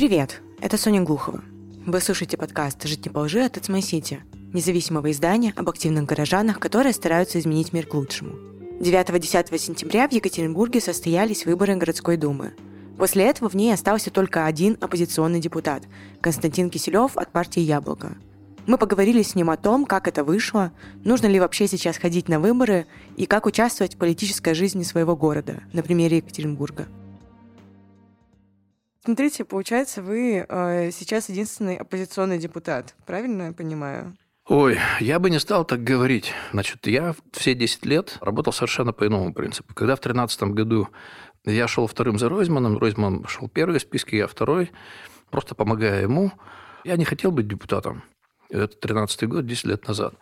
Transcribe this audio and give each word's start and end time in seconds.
привет! 0.00 0.40
Это 0.62 0.78
Соня 0.78 1.02
Глухова. 1.02 1.42
Вы 1.84 2.00
слушаете 2.00 2.38
подкаст 2.38 2.82
«Жить 2.84 3.04
не 3.04 3.12
по 3.12 3.18
лжи» 3.18 3.42
от 3.42 3.58
My 3.68 3.80
City, 3.80 4.20
независимого 4.50 5.10
издания 5.10 5.52
об 5.54 5.68
активных 5.68 6.06
горожанах, 6.06 6.58
которые 6.58 6.94
стараются 6.94 7.38
изменить 7.38 7.74
мир 7.74 7.84
к 7.84 7.92
лучшему. 7.92 8.32
9-10 8.80 9.58
сентября 9.58 10.08
в 10.08 10.12
Екатеринбурге 10.12 10.80
состоялись 10.80 11.44
выборы 11.44 11.76
городской 11.76 12.16
думы. 12.16 12.54
После 12.96 13.26
этого 13.26 13.50
в 13.50 13.54
ней 13.54 13.74
остался 13.74 14.10
только 14.10 14.46
один 14.46 14.78
оппозиционный 14.80 15.38
депутат– 15.38 15.82
Константин 16.22 16.70
Киселев 16.70 17.18
от 17.18 17.30
партии 17.30 17.60
«Яблоко». 17.60 18.16
Мы 18.66 18.78
поговорили 18.78 19.20
с 19.20 19.34
ним 19.34 19.50
о 19.50 19.58
том, 19.58 19.84
как 19.84 20.08
это 20.08 20.24
вышло, 20.24 20.72
нужно 21.04 21.26
ли 21.26 21.38
вообще 21.38 21.68
сейчас 21.68 21.98
ходить 21.98 22.26
на 22.26 22.40
выборы 22.40 22.86
и 23.18 23.26
как 23.26 23.44
участвовать 23.44 23.96
в 23.96 23.98
политической 23.98 24.54
жизни 24.54 24.82
своего 24.82 25.14
города, 25.14 25.60
на 25.74 25.82
примере 25.82 26.16
Екатеринбурга. 26.16 26.88
Смотрите, 29.02 29.44
получается, 29.44 30.02
вы 30.02 30.44
э, 30.46 30.90
сейчас 30.90 31.28
единственный 31.30 31.76
оппозиционный 31.76 32.38
депутат, 32.38 32.94
правильно 33.06 33.44
я 33.44 33.52
понимаю? 33.52 34.14
Ой, 34.46 34.78
я 34.98 35.18
бы 35.18 35.30
не 35.30 35.38
стал 35.38 35.64
так 35.64 35.82
говорить. 35.82 36.32
Значит, 36.52 36.86
я 36.86 37.14
все 37.32 37.54
10 37.54 37.86
лет 37.86 38.18
работал 38.20 38.52
совершенно 38.52 38.92
по 38.92 39.06
иному 39.06 39.32
принципу. 39.32 39.74
Когда 39.74 39.94
в 39.94 40.00
2013 40.00 40.42
году 40.54 40.88
я 41.44 41.68
шел 41.68 41.86
вторым 41.86 42.18
за 42.18 42.28
Ройзманом, 42.28 42.76
Ройзман 42.76 43.24
шел 43.26 43.48
первый 43.48 43.78
в 43.78 43.82
списке, 43.82 44.18
я 44.18 44.26
второй, 44.26 44.70
просто 45.30 45.54
помогая 45.54 46.02
ему, 46.02 46.32
я 46.84 46.96
не 46.96 47.04
хотел 47.04 47.30
быть 47.30 47.48
депутатом. 47.48 48.02
Это 48.50 48.76
13 48.76 49.28
год, 49.28 49.46
10 49.46 49.64
лет 49.66 49.86
назад. 49.86 50.14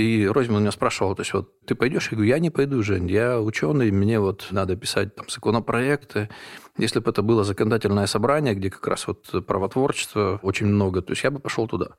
И 0.00 0.26
Ройзман 0.26 0.60
меня 0.60 0.72
спрашивал, 0.72 1.14
то 1.14 1.22
есть 1.22 1.32
вот 1.32 1.58
ты 1.64 1.74
пойдешь? 1.74 2.10
Я 2.10 2.16
говорю, 2.16 2.28
я 2.28 2.38
не 2.38 2.50
пойду, 2.50 2.82
Жень, 2.82 3.08
я 3.08 3.40
ученый, 3.40 3.90
мне 3.90 4.20
вот 4.20 4.48
надо 4.50 4.76
писать 4.76 5.14
там 5.14 5.28
законопроекты. 5.28 6.28
Если 6.76 7.00
бы 7.00 7.10
это 7.10 7.22
было 7.22 7.44
законодательное 7.44 8.06
собрание, 8.06 8.54
где 8.54 8.70
как 8.70 8.86
раз 8.86 9.06
вот 9.06 9.46
правотворчество 9.46 10.38
очень 10.42 10.66
много, 10.66 11.00
то 11.00 11.12
есть 11.12 11.24
я 11.24 11.30
бы 11.30 11.38
пошел 11.38 11.66
туда. 11.66 11.96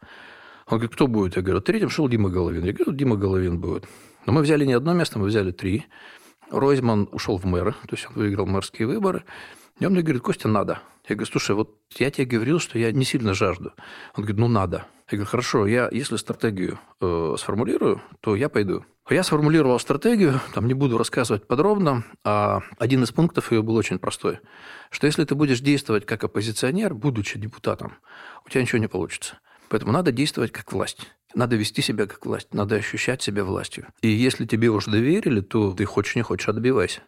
Он 0.68 0.78
говорит, 0.78 0.92
кто 0.92 1.08
будет? 1.08 1.38
Я 1.38 1.42
говорю, 1.42 1.62
третьим 1.62 1.90
шел 1.90 2.08
Дима 2.08 2.30
Головин. 2.30 2.64
Я 2.64 2.74
говорю, 2.74 2.92
Дима 2.92 3.16
Головин 3.16 3.60
будет. 3.60 3.88
Но 4.26 4.34
мы 4.34 4.42
взяли 4.42 4.66
не 4.66 4.74
одно 4.74 4.94
место, 4.94 5.18
мы 5.18 5.28
взяли 5.28 5.52
три. 5.52 5.86
Ройзман 6.52 7.10
ушел 7.12 7.38
в 7.38 7.46
мэры, 7.46 7.72
то 7.72 7.96
есть 7.96 8.08
он 8.08 8.14
выиграл 8.16 8.46
мэрские 8.46 8.88
выборы. 8.88 9.24
И 9.80 9.86
он 9.86 9.94
мне 9.94 10.02
говорит, 10.02 10.22
Костя, 10.22 10.48
надо. 10.48 10.82
Я 11.08 11.16
говорю, 11.16 11.32
слушай, 11.32 11.56
вот 11.56 11.78
я 11.98 12.12
тебе 12.12 12.26
говорил, 12.26 12.60
что 12.60 12.78
я 12.78 12.92
не 12.92 13.06
сильно 13.06 13.34
жажду. 13.34 13.74
Он 14.16 14.24
говорит, 14.24 14.38
ну 14.38 14.48
надо. 14.48 14.86
Я 15.10 15.18
говорю, 15.18 15.30
хорошо, 15.30 15.68
я 15.68 15.88
если 15.92 16.18
стратегию 16.18 16.80
э, 17.00 17.36
сформулирую, 17.38 18.02
то 18.20 18.36
я 18.36 18.50
пойду. 18.50 18.84
Я 19.10 19.24
сформулировал 19.24 19.80
стратегию, 19.80 20.42
там 20.54 20.68
не 20.68 20.74
буду 20.74 20.98
рассказывать 20.98 21.48
подробно, 21.48 22.04
а 22.26 22.62
один 22.78 23.04
из 23.04 23.12
пунктов 23.12 23.54
ее 23.54 23.62
был 23.62 23.76
очень 23.76 24.00
простой, 24.00 24.40
что 24.90 25.08
если 25.08 25.24
ты 25.24 25.34
будешь 25.34 25.62
действовать 25.62 26.06
как 26.06 26.26
оппозиционер, 26.26 26.94
будучи 26.94 27.40
депутатом, 27.40 27.94
у 28.46 28.50
тебя 28.50 28.62
ничего 28.62 28.80
не 28.80 28.90
получится. 28.90 29.40
Поэтому 29.70 29.94
надо 29.94 30.12
действовать 30.12 30.52
как 30.52 30.74
власть. 30.74 31.08
Надо 31.34 31.56
вести 31.56 31.82
себя 31.82 32.06
как 32.06 32.26
власть, 32.26 32.54
надо 32.54 32.76
ощущать 32.76 33.22
себя 33.22 33.46
властью. 33.46 33.88
И 34.02 34.10
если 34.10 34.46
тебе 34.46 34.70
уже 34.70 34.92
доверили, 34.92 35.40
то 35.40 35.72
ты 35.74 35.86
хочешь 35.86 36.16
не 36.16 36.22
хочешь, 36.22 36.50
отбивайся. 36.50 37.02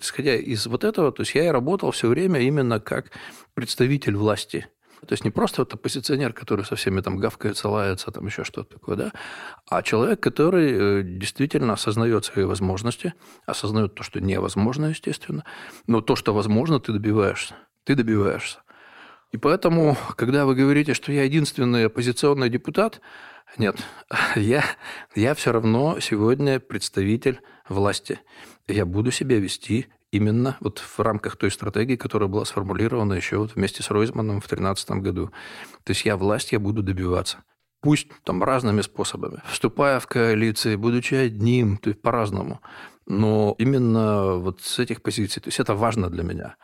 Исходя 0.00 0.36
из 0.36 0.66
вот 0.66 0.84
этого, 0.84 1.12
то 1.12 1.20
есть 1.20 1.34
я 1.34 1.44
и 1.44 1.50
работал 1.50 1.90
все 1.90 2.08
время 2.08 2.40
именно 2.40 2.80
как 2.80 3.10
представитель 3.52 4.16
власти. 4.16 4.68
То 5.06 5.14
есть 5.14 5.24
не 5.24 5.30
просто 5.30 5.62
вот 5.62 5.74
оппозиционер, 5.74 6.32
который 6.32 6.64
со 6.64 6.76
всеми 6.76 7.00
там 7.00 7.16
гавкается, 7.16 7.68
лается, 7.68 8.12
там 8.12 8.26
еще 8.26 8.44
что-то 8.44 8.74
такое, 8.74 8.96
да, 8.96 9.12
а 9.68 9.82
человек, 9.82 10.20
который 10.20 10.72
э, 10.72 11.02
действительно 11.02 11.72
осознает 11.72 12.24
свои 12.24 12.44
возможности, 12.44 13.14
осознает 13.44 13.94
то, 13.94 14.04
что 14.04 14.20
невозможно, 14.20 14.86
естественно, 14.86 15.44
но 15.88 16.00
то, 16.02 16.14
что 16.14 16.32
возможно, 16.32 16.78
ты 16.78 16.92
добиваешься. 16.92 17.54
Ты 17.84 17.96
добиваешься. 17.96 18.60
И 19.32 19.38
поэтому, 19.38 19.96
когда 20.16 20.46
вы 20.46 20.54
говорите, 20.54 20.94
что 20.94 21.10
я 21.10 21.24
единственный 21.24 21.86
оппозиционный 21.86 22.48
депутат, 22.48 23.00
нет, 23.58 23.76
я, 24.36 24.64
я 25.16 25.34
все 25.34 25.52
равно 25.52 25.98
сегодня 26.00 26.60
представитель 26.60 27.40
власти. 27.68 28.20
Я 28.68 28.86
буду 28.86 29.10
себя 29.10 29.38
вести 29.40 29.88
именно 30.12 30.56
вот 30.60 30.78
в 30.78 31.00
рамках 31.00 31.36
той 31.36 31.50
стратегии, 31.50 31.96
которая 31.96 32.28
была 32.28 32.44
сформулирована 32.44 33.14
еще 33.14 33.38
вот 33.38 33.56
вместе 33.56 33.82
с 33.82 33.90
Ройзманом 33.90 34.40
в 34.40 34.46
2013 34.46 34.90
году. 35.02 35.30
То 35.82 35.90
есть 35.90 36.04
я 36.04 36.16
власть, 36.16 36.52
я 36.52 36.60
буду 36.60 36.82
добиваться. 36.82 37.38
Пусть 37.80 38.08
там 38.22 38.44
разными 38.44 38.82
способами. 38.82 39.42
Вступая 39.50 39.98
в 39.98 40.06
коалиции, 40.06 40.76
будучи 40.76 41.14
одним, 41.14 41.78
то 41.78 41.88
есть 41.90 42.00
по-разному. 42.00 42.60
Но 43.06 43.56
именно 43.58 44.34
вот 44.34 44.60
с 44.60 44.78
этих 44.78 45.02
позиций, 45.02 45.42
то 45.42 45.48
есть 45.48 45.58
это 45.58 45.74
важно 45.74 46.08
для 46.08 46.22
меня. 46.22 46.56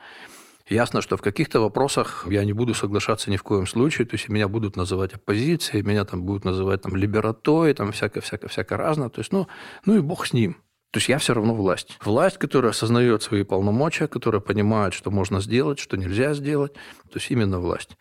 Ясно, 0.68 1.00
что 1.00 1.16
в 1.16 1.22
каких-то 1.22 1.60
вопросах 1.60 2.26
я 2.28 2.44
не 2.44 2.52
буду 2.52 2.74
соглашаться 2.74 3.30
ни 3.30 3.38
в 3.38 3.42
коем 3.42 3.66
случае, 3.66 4.06
то 4.06 4.14
есть 4.14 4.28
меня 4.28 4.48
будут 4.48 4.76
называть 4.76 5.14
оппозицией, 5.14 5.82
меня 5.82 6.04
там 6.04 6.22
будут 6.22 6.44
называть 6.44 6.82
там 6.82 6.94
либератой, 6.94 7.72
там 7.72 7.90
всякое-всякое-всякое 7.90 8.76
разное, 8.76 9.08
то 9.08 9.20
есть, 9.20 9.32
ну, 9.32 9.48
ну 9.86 9.96
и 9.96 10.00
бог 10.00 10.26
с 10.26 10.34
ним. 10.34 10.58
То 10.90 10.98
есть 10.98 11.08
я 11.08 11.18
все 11.18 11.34
равно 11.34 11.54
власть. 11.54 11.98
Власть, 12.02 12.38
которая 12.38 12.70
осознает 12.70 13.22
свои 13.22 13.42
полномочия, 13.42 14.08
которая 14.08 14.40
понимает, 14.40 14.94
что 14.94 15.10
можно 15.10 15.40
сделать, 15.40 15.78
что 15.78 15.96
нельзя 15.96 16.32
сделать. 16.32 16.72
То 16.72 17.16
есть 17.16 17.30
именно 17.30 17.60
власть. 17.60 17.96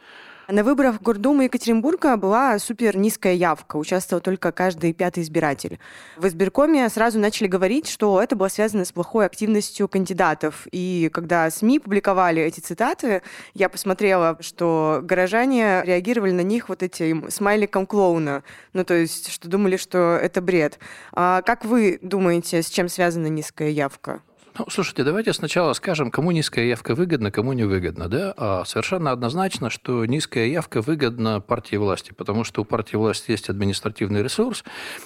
На 0.50 0.64
выборах 0.64 0.96
в 0.96 1.02
Гордуму 1.02 1.42
Екатеринбурга 1.42 2.16
была 2.16 2.58
супер 2.60 2.96
низкая 2.96 3.34
явка. 3.34 3.76
Участвовал 3.76 4.22
только 4.22 4.54
каждый 4.54 4.94
пятый 4.94 5.24
избиратель. 5.24 5.78
В 6.16 6.26
избиркоме 6.26 6.88
сразу 6.88 7.20
начали 7.20 7.48
говорить, 7.48 7.90
что 7.90 8.22
это 8.22 8.38
было 8.38 8.48
связано 8.48 8.86
с 8.86 8.94
плохой 8.94 9.26
активностью 9.26 9.90
кандидатов. 9.90 10.66
И 10.72 11.10
когда 11.12 11.50
СМИ 11.50 11.80
публиковали 11.80 12.42
эти 12.42 12.62
цитаты, 12.62 13.24
я 13.56 13.68
посмотрела, 13.68 14.38
что 14.40 15.02
горожане 15.04 15.82
реагировали 15.84 16.32
на 16.32 16.44
них 16.44 16.70
вот 16.70 16.82
этим 16.82 17.30
смайликом 17.30 17.86
клоуна. 17.86 18.42
Ну, 18.72 18.86
то 18.86 18.94
есть, 18.94 19.30
что 19.30 19.50
думали, 19.50 19.76
что 19.76 20.16
это 20.16 20.40
бред. 20.40 20.80
А 21.12 21.42
как 21.42 21.66
вы 21.66 22.00
думаете, 22.02 22.62
с 22.62 22.70
чем 22.70 22.88
связана 22.88 23.28
низкая 23.28 23.72
явка? 23.72 24.22
Ну, 24.60 24.66
слушайте, 24.70 25.04
давайте 25.04 25.34
сначала 25.34 25.74
скажем, 25.74 26.10
кому 26.10 26.32
низкая 26.32 26.66
явка 26.66 26.96
выгодна, 26.96 27.30
кому 27.30 27.54
не 27.54 27.64
выгодна. 27.64 28.08
Да? 28.08 28.34
А 28.38 28.66
совершенно 28.66 29.12
однозначно, 29.12 29.70
что 29.70 30.04
низкая 30.06 30.48
явка 30.48 30.82
выгодна 30.82 31.42
партии 31.42 31.76
власти, 31.76 32.12
потому 32.12 32.44
что 32.44 32.62
у 32.62 32.66
партии 32.66 32.96
власти 32.96 33.30
есть 33.30 33.50
административный 33.50 34.24
ресурс, 34.24 34.64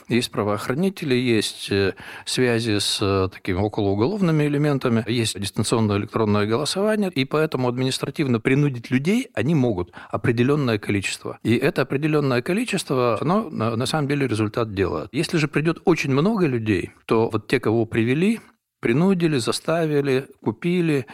есть 0.08 0.32
правоохранители, 0.32 1.16
есть 1.16 1.70
э, 1.70 1.96
связи 2.26 2.80
с 2.80 3.00
э, 3.02 3.28
такими 3.34 3.58
околоуголовными 3.58 4.46
элементами, 4.46 5.04
есть 5.08 5.38
дистанционное 5.38 5.98
электронное 5.98 6.46
голосование, 6.46 7.12
и 7.14 7.26
поэтому 7.26 7.68
административно 7.68 8.40
принудить 8.40 8.90
людей 8.90 9.28
они 9.34 9.54
могут 9.54 9.92
определенное 10.12 10.78
количество. 10.80 11.40
И 11.44 11.58
это 11.58 11.82
определенное 11.82 12.42
количество, 12.42 13.18
оно 13.20 13.50
на 13.50 13.86
самом 13.86 14.08
деле 14.08 14.28
результат 14.28 14.74
делает. 14.74 15.10
Если 15.12 15.38
же 15.38 15.50
придет 15.50 15.82
очень 15.84 16.12
много 16.12 16.46
людей, 16.46 16.92
то 17.06 17.30
вот 17.30 17.48
те, 17.48 17.60
кого 17.60 17.86
привели, 17.86 18.40
принудили, 18.82 19.38
заставили, 19.38 20.28
купили, 20.44 21.06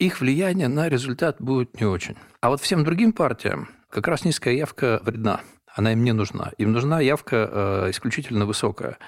их 0.00 0.20
влияние 0.20 0.66
на 0.66 0.88
результат 0.88 1.36
будет 1.38 1.80
не 1.80 1.86
очень. 1.86 2.16
А 2.40 2.48
вот 2.48 2.60
всем 2.60 2.82
другим 2.82 3.12
партиям 3.12 3.68
как 3.90 4.08
раз 4.08 4.24
низкая 4.24 4.54
явка 4.54 5.00
вредна. 5.04 5.40
Она 5.76 5.92
им 5.92 6.02
не 6.02 6.12
нужна. 6.12 6.50
Им 6.58 6.72
нужна 6.72 7.00
явка 7.00 7.48
э, 7.50 7.90
исключительно 7.90 8.44
высокая. 8.44 8.98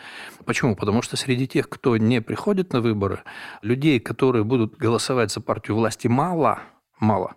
Почему? 0.45 0.77
Потому 0.77 1.03
что 1.03 1.17
среди 1.17 1.49
тех, 1.49 1.69
кто 1.69 1.97
не 1.97 2.21
приходит 2.21 2.73
на 2.73 2.81
выборы, 2.81 3.21
людей, 3.63 3.99
которые 3.99 4.45
будут 4.45 4.77
голосовать 4.77 5.33
за 5.33 5.41
партию 5.41 5.77
власти, 5.77 6.07
мало, 6.07 6.61
мало. 7.01 7.35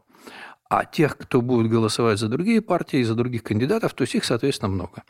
А 0.70 0.86
тех, 0.86 1.18
кто 1.18 1.42
будет 1.42 1.72
голосовать 1.72 2.20
за 2.20 2.28
другие 2.28 2.62
партии, 2.62 3.02
за 3.02 3.16
других 3.16 3.44
кандидатов, 3.44 3.94
то 3.94 4.04
есть 4.04 4.16
их, 4.16 4.26
соответственно, 4.26 4.72
много. 4.72 5.04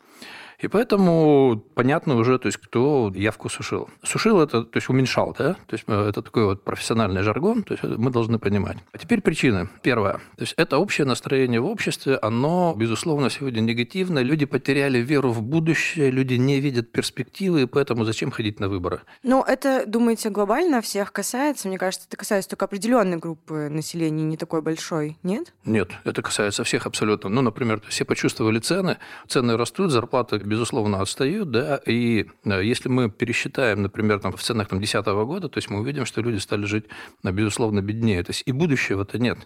И 0.60 0.68
поэтому 0.68 1.62
понятно 1.74 2.16
уже, 2.16 2.38
то 2.38 2.46
есть, 2.46 2.58
кто 2.58 3.12
явку 3.14 3.48
сушил. 3.48 3.88
Сушил 4.02 4.40
это, 4.40 4.62
то 4.62 4.76
есть, 4.76 4.88
уменьшал, 4.88 5.34
да? 5.38 5.54
То 5.54 5.74
есть, 5.74 5.84
э, 5.86 6.08
это 6.08 6.22
такой 6.22 6.44
вот 6.44 6.64
профессиональный 6.64 7.22
жаргон, 7.22 7.62
то 7.62 7.74
есть, 7.74 7.84
мы 7.84 8.10
должны 8.10 8.38
понимать. 8.38 8.78
А 8.92 8.98
теперь 8.98 9.20
причины. 9.20 9.68
Первое. 9.82 10.14
То 10.36 10.42
есть, 10.42 10.54
это 10.56 10.78
общее 10.78 11.06
настроение 11.06 11.60
в 11.60 11.66
обществе, 11.66 12.18
оно, 12.22 12.74
безусловно, 12.76 13.30
сегодня 13.30 13.60
негативное. 13.60 14.22
Люди 14.22 14.46
потеряли 14.46 14.98
веру 14.98 15.30
в 15.30 15.42
будущее, 15.42 16.10
люди 16.10 16.34
не 16.34 16.60
видят 16.60 16.92
перспективы, 16.92 17.62
и 17.62 17.66
поэтому 17.66 18.04
зачем 18.04 18.30
ходить 18.30 18.60
на 18.60 18.68
выборы? 18.68 19.00
Ну, 19.22 19.42
это, 19.42 19.84
думаете, 19.86 20.30
глобально 20.30 20.80
всех 20.80 21.12
касается? 21.12 21.68
Мне 21.68 21.78
кажется, 21.78 22.06
это 22.08 22.16
касается 22.16 22.50
только 22.50 22.64
определенной 22.64 23.18
группы 23.18 23.68
населения, 23.68 24.24
не 24.24 24.36
такой 24.36 24.62
большой, 24.62 25.18
нет? 25.22 25.52
Нет, 25.64 25.90
это 26.04 26.22
касается 26.22 26.64
всех 26.64 26.86
абсолютно. 26.86 27.28
Ну, 27.28 27.42
например, 27.42 27.82
все 27.88 28.04
почувствовали 28.04 28.58
цены, 28.58 28.98
цены 29.28 29.56
растут, 29.56 29.90
зарплаты 29.90 30.38
безусловно, 30.46 31.00
отстают, 31.00 31.50
да, 31.50 31.80
и 31.86 32.26
э, 32.44 32.64
если 32.64 32.88
мы 32.88 33.10
пересчитаем, 33.10 33.82
например, 33.82 34.20
там, 34.20 34.32
в 34.32 34.42
ценах 34.42 34.68
там, 34.68 34.78
2010 34.78 35.06
года, 35.26 35.48
то 35.48 35.58
есть 35.58 35.68
мы 35.68 35.80
увидим, 35.80 36.06
что 36.06 36.22
люди 36.22 36.38
стали 36.38 36.64
жить, 36.64 36.84
безусловно, 37.22 37.82
беднее. 37.82 38.22
То 38.22 38.30
есть 38.30 38.42
и 38.46 38.52
будущего-то 38.52 39.18
нет. 39.18 39.38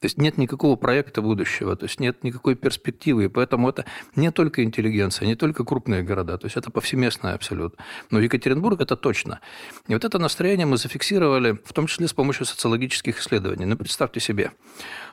То 0.00 0.06
есть 0.06 0.18
нет 0.18 0.38
никакого 0.38 0.76
проекта 0.76 1.22
будущего, 1.22 1.76
то 1.76 1.84
есть 1.84 2.00
нет 2.00 2.24
никакой 2.24 2.54
перспективы, 2.54 3.24
и 3.24 3.28
поэтому 3.28 3.68
это 3.68 3.84
не 4.16 4.30
только 4.30 4.62
интеллигенция, 4.62 5.26
не 5.26 5.36
только 5.36 5.64
крупные 5.64 6.02
города, 6.02 6.36
то 6.36 6.46
есть 6.46 6.56
это 6.56 6.70
повсеместное 6.70 7.34
абсолютно. 7.34 7.82
Но 8.10 8.20
Екатеринбург– 8.20 8.80
это 8.82 8.96
точно. 8.96 9.40
И 9.88 9.94
вот 9.94 10.04
это 10.04 10.18
настроение 10.18 10.66
мы 10.66 10.76
зафиксировали, 10.76 11.58
в 11.64 11.72
том 11.72 11.86
числе 11.86 12.08
с 12.08 12.12
помощью 12.12 12.46
социологических 12.46 13.20
исследований. 13.20 13.66
Ну, 13.66 13.76
представьте 13.76 14.20
себе. 14.20 14.52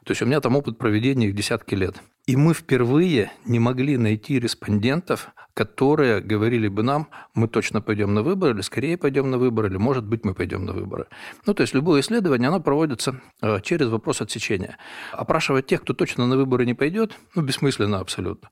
То 0.04 0.12
есть 0.12 0.22
у 0.22 0.26
меня 0.26 0.42
там 0.42 0.56
опыт 0.56 0.78
проведения 0.78 1.28
их 1.28 1.36
десятки 1.36 1.76
лет. 1.76 2.02
И 2.28 2.36
мы 2.36 2.54
впервые 2.54 3.32
не 3.46 3.58
могли 3.58 3.98
найти 3.98 4.38
респондентов, 4.38 5.30
которые 5.54 6.20
говорили 6.20 6.68
бы 6.68 6.84
нам, 6.84 7.08
мы 7.34 7.48
точно 7.48 7.82
пойдем 7.82 8.14
на 8.14 8.22
выборы, 8.22 8.54
или 8.54 8.62
скорее 8.62 8.98
пойдем 8.98 9.32
на 9.32 9.38
выборы, 9.38 9.70
или, 9.70 9.78
может 9.78 10.04
быть, 10.04 10.26
мы 10.26 10.34
пойдем 10.34 10.66
на 10.66 10.74
выборы. 10.74 11.08
Ну, 11.46 11.54
то 11.54 11.62
есть 11.62 11.74
любое 11.74 12.02
исследование, 12.02 12.50
оно 12.50 12.60
проводится 12.60 13.22
э, 13.42 13.62
через 13.62 13.88
вопрос 13.88 14.22
отсечения. 14.22 14.78
Опрашивать 15.14 15.68
тех, 15.68 15.82
кто 15.82 15.94
точно 15.94 16.28
на 16.28 16.36
выборы 16.36 16.66
не 16.66 16.74
пойдет, 16.74 17.18
ну, 17.34 17.44
бессмысленно 17.44 18.00
абсолютно. 18.00 18.50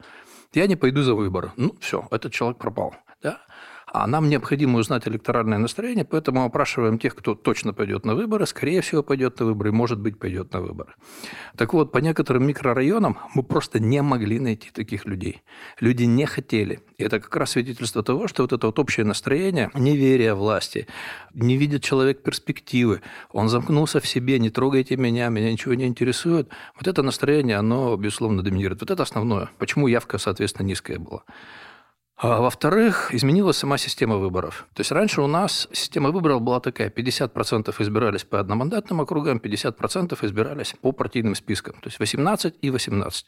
Я 0.54 0.68
не 0.68 0.77
пойду 0.77 1.04
за 1.04 1.13
выборы. 1.13 1.51
Ну, 1.57 1.75
все, 1.81 2.07
этот 2.12 2.31
человек 2.31 2.57
пропал. 2.57 2.95
А 3.97 4.07
нам 4.07 4.27
необходимо 4.27 4.80
узнать 4.80 5.07
электоральное 5.07 5.57
настроение, 5.57 6.03
поэтому 6.03 6.44
опрашиваем 6.44 7.00
тех, 7.00 7.15
кто 7.15 7.33
точно 7.33 7.74
пойдет 7.74 8.06
на 8.06 8.13
выборы, 8.13 8.45
скорее 8.45 8.81
всего, 8.81 9.03
пойдет 9.03 9.39
на 9.39 9.45
выборы, 9.45 9.71
может 9.71 10.01
быть, 10.01 10.19
пойдет 10.19 10.51
на 10.51 10.59
выборы. 10.59 10.95
Так 11.56 11.74
вот, 11.74 11.94
по 11.94 12.00
некоторым 12.00 12.45
микрорайонам 12.45 13.18
мы 13.33 13.42
просто 13.42 13.80
не 13.80 14.01
могли 14.01 14.38
найти 14.42 14.69
таких 14.69 15.06
людей. 15.06 15.44
Люди 15.80 16.03
не 16.03 16.25
хотели. 16.25 16.81
И 16.97 17.03
это 17.06 17.21
как 17.21 17.33
раз 17.38 17.51
свидетельство 17.51 18.03
того, 18.03 18.27
что 18.27 18.44
вот 18.44 18.51
это 18.51 18.68
вот 18.68 18.80
общее 18.80 19.06
настроение, 19.06 19.71
неверие 19.74 20.33
власти, 20.33 20.88
не 21.33 21.56
видит 21.56 21.81
человек 21.81 22.21
перспективы, 22.21 23.01
он 23.31 23.48
замкнулся 23.48 24.01
в 24.01 24.07
себе, 24.07 24.39
не 24.39 24.50
трогайте 24.50 24.98
меня, 24.98 25.30
меня 25.30 25.50
ничего 25.50 25.74
не 25.74 25.88
интересует. 25.88 26.50
Вот 26.75 26.86
это 26.86 27.01
настроение, 27.01 27.56
оно, 27.56 27.95
безусловно, 27.95 28.44
доминирует. 28.44 28.81
Вот 28.81 28.91
это 28.91 29.03
основное. 29.03 29.51
Почему 29.57 29.88
явка, 29.88 30.18
соответственно, 30.18 30.68
низкая 30.68 31.00
была. 31.00 31.24
А 32.17 32.39
во-вторых, 32.39 33.13
изменилась 33.13 33.57
сама 33.57 33.77
система 33.77 34.15
выборов. 34.15 34.67
То 34.73 34.81
есть 34.81 34.91
раньше 34.91 35.21
у 35.21 35.27
нас 35.27 35.67
система 35.73 36.12
выборов 36.12 36.41
была 36.41 36.62
такая, 36.62 36.89
50% 36.89 37.75
избирались 37.79 38.23
по 38.23 38.39
одномандатным 38.39 39.01
округам, 39.01 39.38
50% 39.38 40.17
избирались 40.25 40.75
по 40.81 40.94
партийным 40.94 41.35
спискам, 41.35 41.73
то 41.81 41.88
есть 41.88 42.00
18 42.00 42.56
и 42.62 42.69
18. 42.69 43.25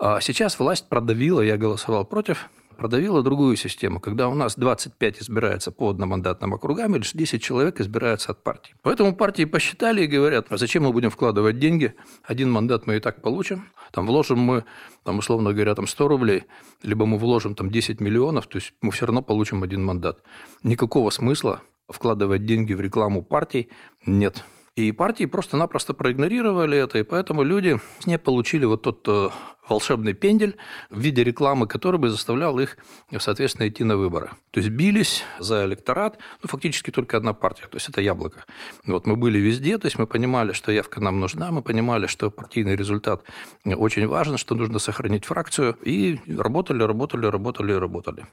А 0.00 0.20
сейчас 0.22 0.58
власть 0.58 0.88
продавила, 0.88 1.42
я 1.42 1.58
голосовал 1.58 2.06
против, 2.06 2.48
продавила 2.78 3.22
другую 3.22 3.56
систему, 3.56 3.98
когда 3.98 4.28
у 4.28 4.34
нас 4.34 4.54
25 4.54 5.22
избирается 5.22 5.72
по 5.72 5.90
одномандатным 5.90 6.54
округам, 6.54 6.94
и 6.94 6.98
лишь 6.98 7.12
10 7.12 7.42
человек 7.42 7.80
избираются 7.80 8.30
от 8.30 8.44
партии. 8.44 8.74
Поэтому 8.82 9.16
партии 9.16 9.44
посчитали 9.44 10.04
и 10.04 10.06
говорят, 10.06 10.46
а 10.48 10.56
зачем 10.56 10.84
мы 10.84 10.92
будем 10.92 11.10
вкладывать 11.10 11.58
деньги, 11.58 11.94
один 12.22 12.52
мандат 12.52 12.86
мы 12.86 12.96
и 12.96 13.00
так 13.00 13.20
получим, 13.20 13.64
там 13.92 14.06
вложим 14.06 14.38
мы, 14.38 14.64
там, 15.02 15.18
условно 15.18 15.52
говоря, 15.52 15.74
там 15.74 15.88
100 15.88 16.08
рублей, 16.08 16.44
либо 16.84 17.04
мы 17.04 17.18
вложим 17.18 17.56
там 17.56 17.68
10 17.68 18.00
миллионов, 18.00 18.46
то 18.46 18.58
есть 18.58 18.72
мы 18.80 18.92
все 18.92 19.06
равно 19.06 19.22
получим 19.22 19.64
один 19.64 19.84
мандат. 19.84 20.22
Никакого 20.62 21.10
смысла 21.10 21.62
вкладывать 21.88 22.46
деньги 22.46 22.74
в 22.74 22.80
рекламу 22.80 23.22
партий 23.24 23.70
нет. 24.06 24.44
И 24.78 24.92
партии 24.92 25.26
просто-напросто 25.26 25.92
проигнорировали 25.92 26.78
это, 26.78 26.98
и 26.98 27.02
поэтому 27.02 27.42
люди 27.42 27.80
не 28.06 28.16
получили 28.16 28.64
вот 28.64 28.82
тот 28.82 29.08
э, 29.08 29.28
волшебный 29.68 30.12
пендель 30.12 30.54
в 30.88 31.00
виде 31.00 31.24
рекламы, 31.24 31.66
который 31.66 31.98
бы 31.98 32.10
заставлял 32.10 32.56
их, 32.60 32.78
соответственно, 33.18 33.66
идти 33.66 33.82
на 33.82 33.96
выборы. 33.96 34.30
То 34.52 34.60
есть 34.60 34.70
бились 34.70 35.24
за 35.40 35.64
электорат, 35.64 36.18
ну, 36.44 36.48
фактически 36.48 36.92
только 36.92 37.16
одна 37.16 37.32
партия, 37.32 37.66
то 37.66 37.74
есть 37.74 37.88
это 37.88 38.00
яблоко. 38.00 38.44
Вот 38.86 39.04
мы 39.04 39.16
были 39.16 39.40
везде, 39.40 39.78
то 39.78 39.88
есть 39.88 39.98
мы 39.98 40.06
понимали, 40.06 40.52
что 40.52 40.70
явка 40.70 41.00
нам 41.00 41.18
нужна, 41.18 41.50
мы 41.50 41.62
понимали, 41.62 42.06
что 42.06 42.30
партийный 42.30 42.76
результат 42.76 43.24
очень 43.64 44.06
важен, 44.06 44.38
что 44.38 44.54
нужно 44.54 44.78
сохранить 44.78 45.24
фракцию, 45.24 45.76
и 45.82 46.20
работали, 46.28 46.84
работали, 46.84 47.26
работали, 47.26 47.72
работали. 47.72 48.26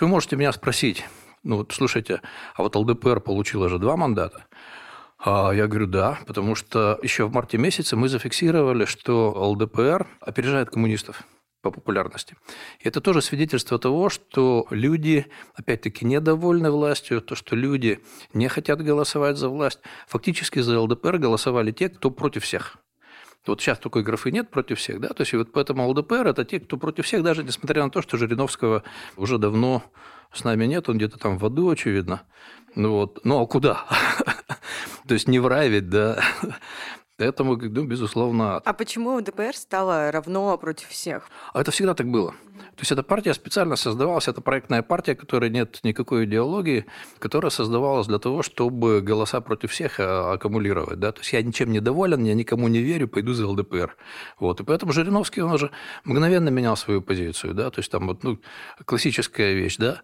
Вы 0.00 0.08
можете 0.08 0.36
меня 0.36 0.52
спросить, 0.52 1.04
ну, 1.42 1.58
вот, 1.58 1.72
слушайте, 1.72 2.22
а 2.54 2.62
вот 2.62 2.74
ЛДПР 2.76 3.20
получила 3.20 3.68
же 3.68 3.78
два 3.78 3.98
мандата, 3.98 4.46
а 5.18 5.52
я 5.52 5.66
говорю, 5.66 5.86
да, 5.86 6.18
потому 6.26 6.54
что 6.54 6.98
еще 7.02 7.26
в 7.26 7.32
марте 7.32 7.58
месяце 7.58 7.96
мы 7.96 8.08
зафиксировали, 8.08 8.84
что 8.84 9.30
ЛДПР 9.30 10.06
опережает 10.20 10.70
коммунистов 10.70 11.24
по 11.62 11.70
популярности. 11.70 12.36
И 12.80 12.88
это 12.88 13.00
тоже 13.00 13.22
свидетельство 13.22 13.78
того, 13.78 14.08
что 14.08 14.66
люди, 14.70 15.26
опять-таки, 15.54 16.04
недовольны 16.04 16.70
властью, 16.70 17.20
то, 17.20 17.34
что 17.34 17.56
люди 17.56 18.00
не 18.34 18.48
хотят 18.48 18.82
голосовать 18.82 19.36
за 19.36 19.48
власть. 19.48 19.80
Фактически 20.06 20.60
за 20.60 20.80
ЛДПР 20.80 21.18
голосовали 21.18 21.72
те, 21.72 21.88
кто 21.88 22.10
против 22.10 22.44
всех. 22.44 22.76
Вот 23.46 23.60
сейчас 23.60 23.78
такой 23.78 24.02
графы 24.02 24.32
нет 24.32 24.50
против 24.50 24.78
всех, 24.78 25.00
да, 25.00 25.08
то 25.08 25.22
есть 25.22 25.32
вот 25.32 25.52
поэтому 25.52 25.88
ЛДПР– 25.88 26.26
это 26.28 26.44
те, 26.44 26.58
кто 26.58 26.76
против 26.76 27.06
всех, 27.06 27.22
даже 27.22 27.44
несмотря 27.44 27.84
на 27.84 27.90
то, 27.90 28.02
что 28.02 28.16
Жириновского 28.16 28.82
уже 29.16 29.38
давно 29.38 29.84
с 30.32 30.42
нами 30.42 30.66
нет, 30.66 30.88
он 30.88 30.96
где-то 30.96 31.18
там 31.18 31.38
в 31.38 31.46
аду, 31.46 31.70
очевидно. 31.70 32.22
Ну 32.74 32.92
вот, 32.92 33.24
ну 33.24 33.40
а 33.40 33.46
куда? 33.46 33.86
То 35.06 35.14
есть 35.14 35.28
не 35.28 35.38
в 35.38 35.46
рай 35.46 35.68
ведь, 35.68 35.88
да. 35.88 36.22
Поэтому, 37.18 37.56
ну, 37.56 37.84
безусловно... 37.84 38.58
А 38.58 38.72
почему 38.74 39.20
ДПР 39.22 39.56
стало 39.56 40.10
равно 40.12 40.58
против 40.58 40.88
всех? 40.88 41.30
А 41.54 41.62
это 41.62 41.70
всегда 41.70 41.94
так 41.94 42.08
было. 42.08 42.32
То 42.32 42.82
есть 42.82 42.92
эта 42.92 43.02
партия 43.02 43.32
специально 43.32 43.76
создавалась, 43.76 44.28
это 44.28 44.42
проектная 44.42 44.82
партия, 44.82 45.14
которой 45.14 45.48
нет 45.48 45.80
никакой 45.82 46.26
идеологии, 46.26 46.84
которая 47.18 47.50
создавалась 47.50 48.06
для 48.06 48.18
того, 48.18 48.42
чтобы 48.42 49.00
голоса 49.00 49.40
против 49.40 49.70
всех 49.72 49.98
а, 49.98 50.32
аккумулировать. 50.32 50.98
Да? 51.00 51.12
То 51.12 51.20
есть 51.20 51.32
я 51.32 51.40
ничем 51.40 51.72
не 51.72 51.80
доволен, 51.80 52.22
я 52.24 52.34
никому 52.34 52.68
не 52.68 52.80
верю, 52.80 53.08
пойду 53.08 53.32
за 53.32 53.46
ЛДПР. 53.48 53.96
Вот. 54.38 54.60
И 54.60 54.64
поэтому 54.64 54.92
Жириновский, 54.92 55.40
он 55.40 55.52
уже 55.52 55.70
мгновенно 56.04 56.50
менял 56.50 56.76
свою 56.76 57.00
позицию. 57.00 57.54
Да? 57.54 57.70
То 57.70 57.78
есть 57.78 57.90
там 57.90 58.08
вот, 58.08 58.24
ну, 58.24 58.38
классическая 58.84 59.54
вещь, 59.54 59.78
да, 59.78 60.02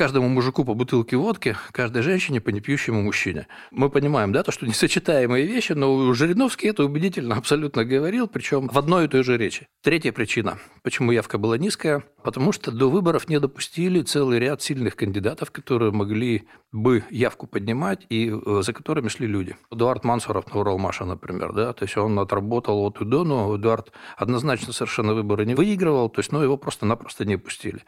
каждому 0.00 0.30
мужику 0.30 0.64
по 0.64 0.72
бутылке 0.72 1.18
водки, 1.18 1.54
каждой 1.72 2.00
женщине 2.00 2.40
по 2.40 2.48
непьющему 2.48 3.02
мужчине. 3.02 3.48
Мы 3.70 3.90
понимаем, 3.90 4.32
да, 4.32 4.42
то, 4.42 4.50
что 4.50 4.66
несочетаемые 4.70 5.44
вещи, 5.44 5.72
но 5.72 6.14
Жириновский 6.14 6.68
это 6.68 6.84
убедительно 6.86 7.36
абсолютно 7.36 7.84
говорил, 7.84 8.26
причем 8.26 8.68
в 8.68 8.78
одной 8.78 9.04
и 9.04 9.08
той 9.08 9.22
же 9.24 9.36
речи. 9.36 9.66
Третья 9.82 10.12
причина, 10.12 10.56
почему 10.82 11.12
явка 11.12 11.36
была 11.36 11.58
низкая, 11.58 12.02
потому 12.24 12.52
что 12.52 12.70
до 12.70 12.88
выборов 12.88 13.28
не 13.28 13.38
допустили 13.38 14.00
целый 14.00 14.38
ряд 14.38 14.62
сильных 14.62 14.96
кандидатов, 14.96 15.50
которые 15.50 15.92
могли 15.92 16.48
бы 16.72 17.04
явку 17.10 17.46
поднимать 17.46 18.06
и 18.08 18.30
э, 18.30 18.62
за 18.62 18.72
которыми 18.72 19.08
шли 19.08 19.26
люди. 19.26 19.54
Эдуард 19.70 20.04
Мансуров 20.04 20.50
на 20.54 20.60
Уралмаша, 20.60 21.04
например, 21.04 21.52
да, 21.52 21.74
то 21.74 21.84
есть 21.84 21.98
он 21.98 22.18
отработал 22.18 22.86
от 22.86 23.02
УДО, 23.02 23.24
но 23.24 23.54
Эдуард 23.54 23.92
однозначно 24.16 24.72
совершенно 24.72 25.12
выборы 25.12 25.44
не 25.44 25.54
выигрывал, 25.54 26.08
то 26.08 26.20
есть, 26.20 26.32
ну, 26.32 26.40
его 26.40 26.56
просто-напросто 26.56 27.26
не 27.26 27.36
пустили. 27.36 27.84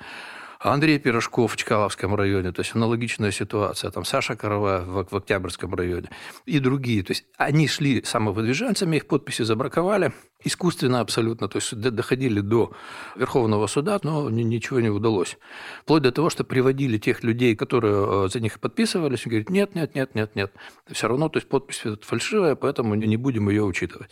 Андрей 0.62 0.98
Пирожков 0.98 1.52
в 1.52 1.56
Чкаловском 1.56 2.14
районе, 2.14 2.52
то 2.52 2.60
есть 2.60 2.74
аналогичная 2.76 3.32
ситуация, 3.32 3.90
там 3.90 4.04
Саша 4.04 4.36
Корова 4.36 4.84
в, 4.86 5.08
в 5.10 5.16
Октябрьском 5.16 5.74
районе 5.74 6.08
и 6.46 6.60
другие. 6.60 7.02
То 7.02 7.12
есть 7.12 7.24
они 7.36 7.66
шли 7.66 8.02
самовыдвиженцами, 8.04 8.96
их 8.96 9.06
подписи 9.06 9.42
забраковали, 9.42 10.12
искусственно 10.44 11.00
абсолютно, 11.00 11.48
то 11.48 11.56
есть 11.56 11.74
доходили 11.74 12.40
до 12.40 12.72
Верховного 13.16 13.66
суда, 13.66 13.98
но 14.04 14.31
ничего 14.31 14.78
не 14.81 14.90
удалось. 14.90 15.36
Вплоть 15.82 16.02
до 16.02 16.12
того, 16.12 16.31
что 16.31 16.44
приводили 16.44 16.96
тех 16.96 17.24
людей, 17.24 17.56
которые 17.56 18.26
э, 18.26 18.28
за 18.28 18.38
них 18.38 18.60
подписывались, 18.60 19.26
и 19.26 19.28
говорят, 19.28 19.50
нет, 19.50 19.74
нет, 19.74 19.94
нет, 19.96 20.14
нет, 20.14 20.36
нет. 20.36 20.52
Все 20.90 21.08
равно, 21.08 21.28
то 21.28 21.38
есть 21.38 21.48
подпись 21.48 21.82
фальшивая, 22.02 22.54
поэтому 22.54 22.94
не 22.94 23.16
будем 23.16 23.48
ее 23.48 23.64
учитывать. 23.64 24.10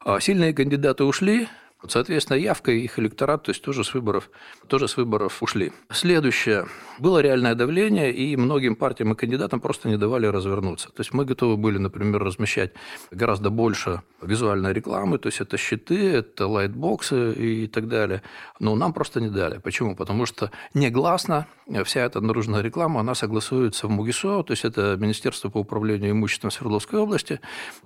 А 0.00 0.20
сильные 0.20 0.54
кандидаты 0.54 1.04
ушли, 1.04 1.48
Соответственно, 1.88 2.36
явка 2.38 2.70
их 2.70 2.98
электорат, 2.98 3.42
то 3.42 3.50
есть 3.50 3.62
тоже 3.62 3.82
с 3.84 3.94
выборов, 3.94 4.30
тоже 4.68 4.86
с 4.88 4.96
выборов 4.96 5.42
ушли. 5.42 5.72
Следующее. 5.90 6.66
Было 6.98 7.20
реальное 7.20 7.54
давление, 7.54 8.12
и 8.12 8.36
многим 8.36 8.76
партиям 8.76 9.12
и 9.12 9.16
кандидатам 9.16 9.60
просто 9.60 9.88
не 9.88 9.96
давали 9.96 10.26
развернуться. 10.26 10.88
То 10.88 11.00
есть 11.00 11.12
мы 11.12 11.24
готовы 11.24 11.56
были, 11.56 11.78
например, 11.78 12.22
размещать 12.22 12.72
гораздо 13.10 13.50
больше 13.50 14.02
визуальной 14.20 14.72
рекламы, 14.72 15.18
то 15.18 15.26
есть 15.26 15.40
это 15.40 15.56
щиты, 15.56 16.12
это 16.12 16.46
лайтбоксы 16.46 17.32
и 17.32 17.66
так 17.66 17.88
далее. 17.88 18.22
Но 18.60 18.76
нам 18.76 18.92
просто 18.92 19.20
не 19.20 19.28
дали. 19.28 19.58
Почему? 19.58 19.96
Потому 19.96 20.26
что 20.26 20.50
негласно 20.74 21.46
вся 21.84 22.02
эта 22.02 22.20
наружная 22.20 22.62
реклама, 22.62 23.00
она 23.00 23.14
согласуется 23.14 23.86
в 23.86 23.90
МУГИСО, 23.90 24.42
то 24.44 24.52
есть 24.52 24.64
это 24.64 24.96
Министерство 24.98 25.48
по 25.48 25.58
управлению 25.58 26.12
имуществом 26.12 26.50
Свердловской 26.50 27.00
области, 27.00 27.40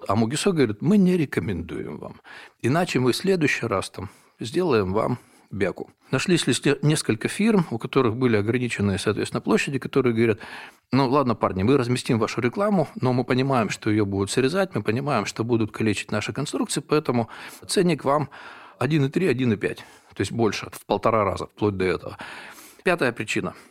а 0.07 0.17
МУГИСО 0.17 0.53
говорит, 0.53 0.83
мы 0.83 0.99
не 0.99 1.17
рекомендуем 1.17 1.99
вам. 1.99 2.21
Иначе 2.63 2.99
мы 2.99 3.13
в 3.13 3.17
следующий 3.17 3.67
раз 3.67 3.86
там 3.91 4.11
сделаем 4.41 4.93
вам 4.93 5.19
бяку. 5.51 5.91
Нашлись 6.11 6.47
ли 6.47 6.55
несколько 6.83 7.29
фирм, 7.29 7.67
у 7.71 7.79
которых 7.79 8.17
были 8.17 8.37
ограниченные, 8.37 8.99
соответственно, 8.99 9.41
площади, 9.41 9.79
которые 9.79 10.15
говорят, 10.15 10.39
ну 10.93 11.09
ладно, 11.09 11.35
парни, 11.35 11.63
мы 11.63 11.77
разместим 11.77 12.19
вашу 12.19 12.41
рекламу, 12.41 12.89
но 13.01 13.13
мы 13.13 13.25
понимаем, 13.25 13.71
что 13.71 13.91
ее 13.91 14.05
будут 14.05 14.31
срезать, 14.31 14.75
мы 14.75 14.83
понимаем, 14.83 15.27
что 15.27 15.45
будут 15.45 15.73
калечить 15.73 16.13
наши 16.13 16.33
конструкции, 16.33 16.81
поэтому 16.81 17.29
ценник 17.67 18.05
вам 18.05 18.29
1,3, 18.79 19.11
1,5, 19.11 19.75
то 19.77 19.83
есть 20.19 20.33
больше, 20.33 20.69
в 20.73 20.87
полтора 20.87 21.25
раза, 21.25 21.47
вплоть 21.47 21.77
до 21.77 21.85
этого. 21.85 22.19
Пятая 22.85 23.13
причина– 23.13 23.55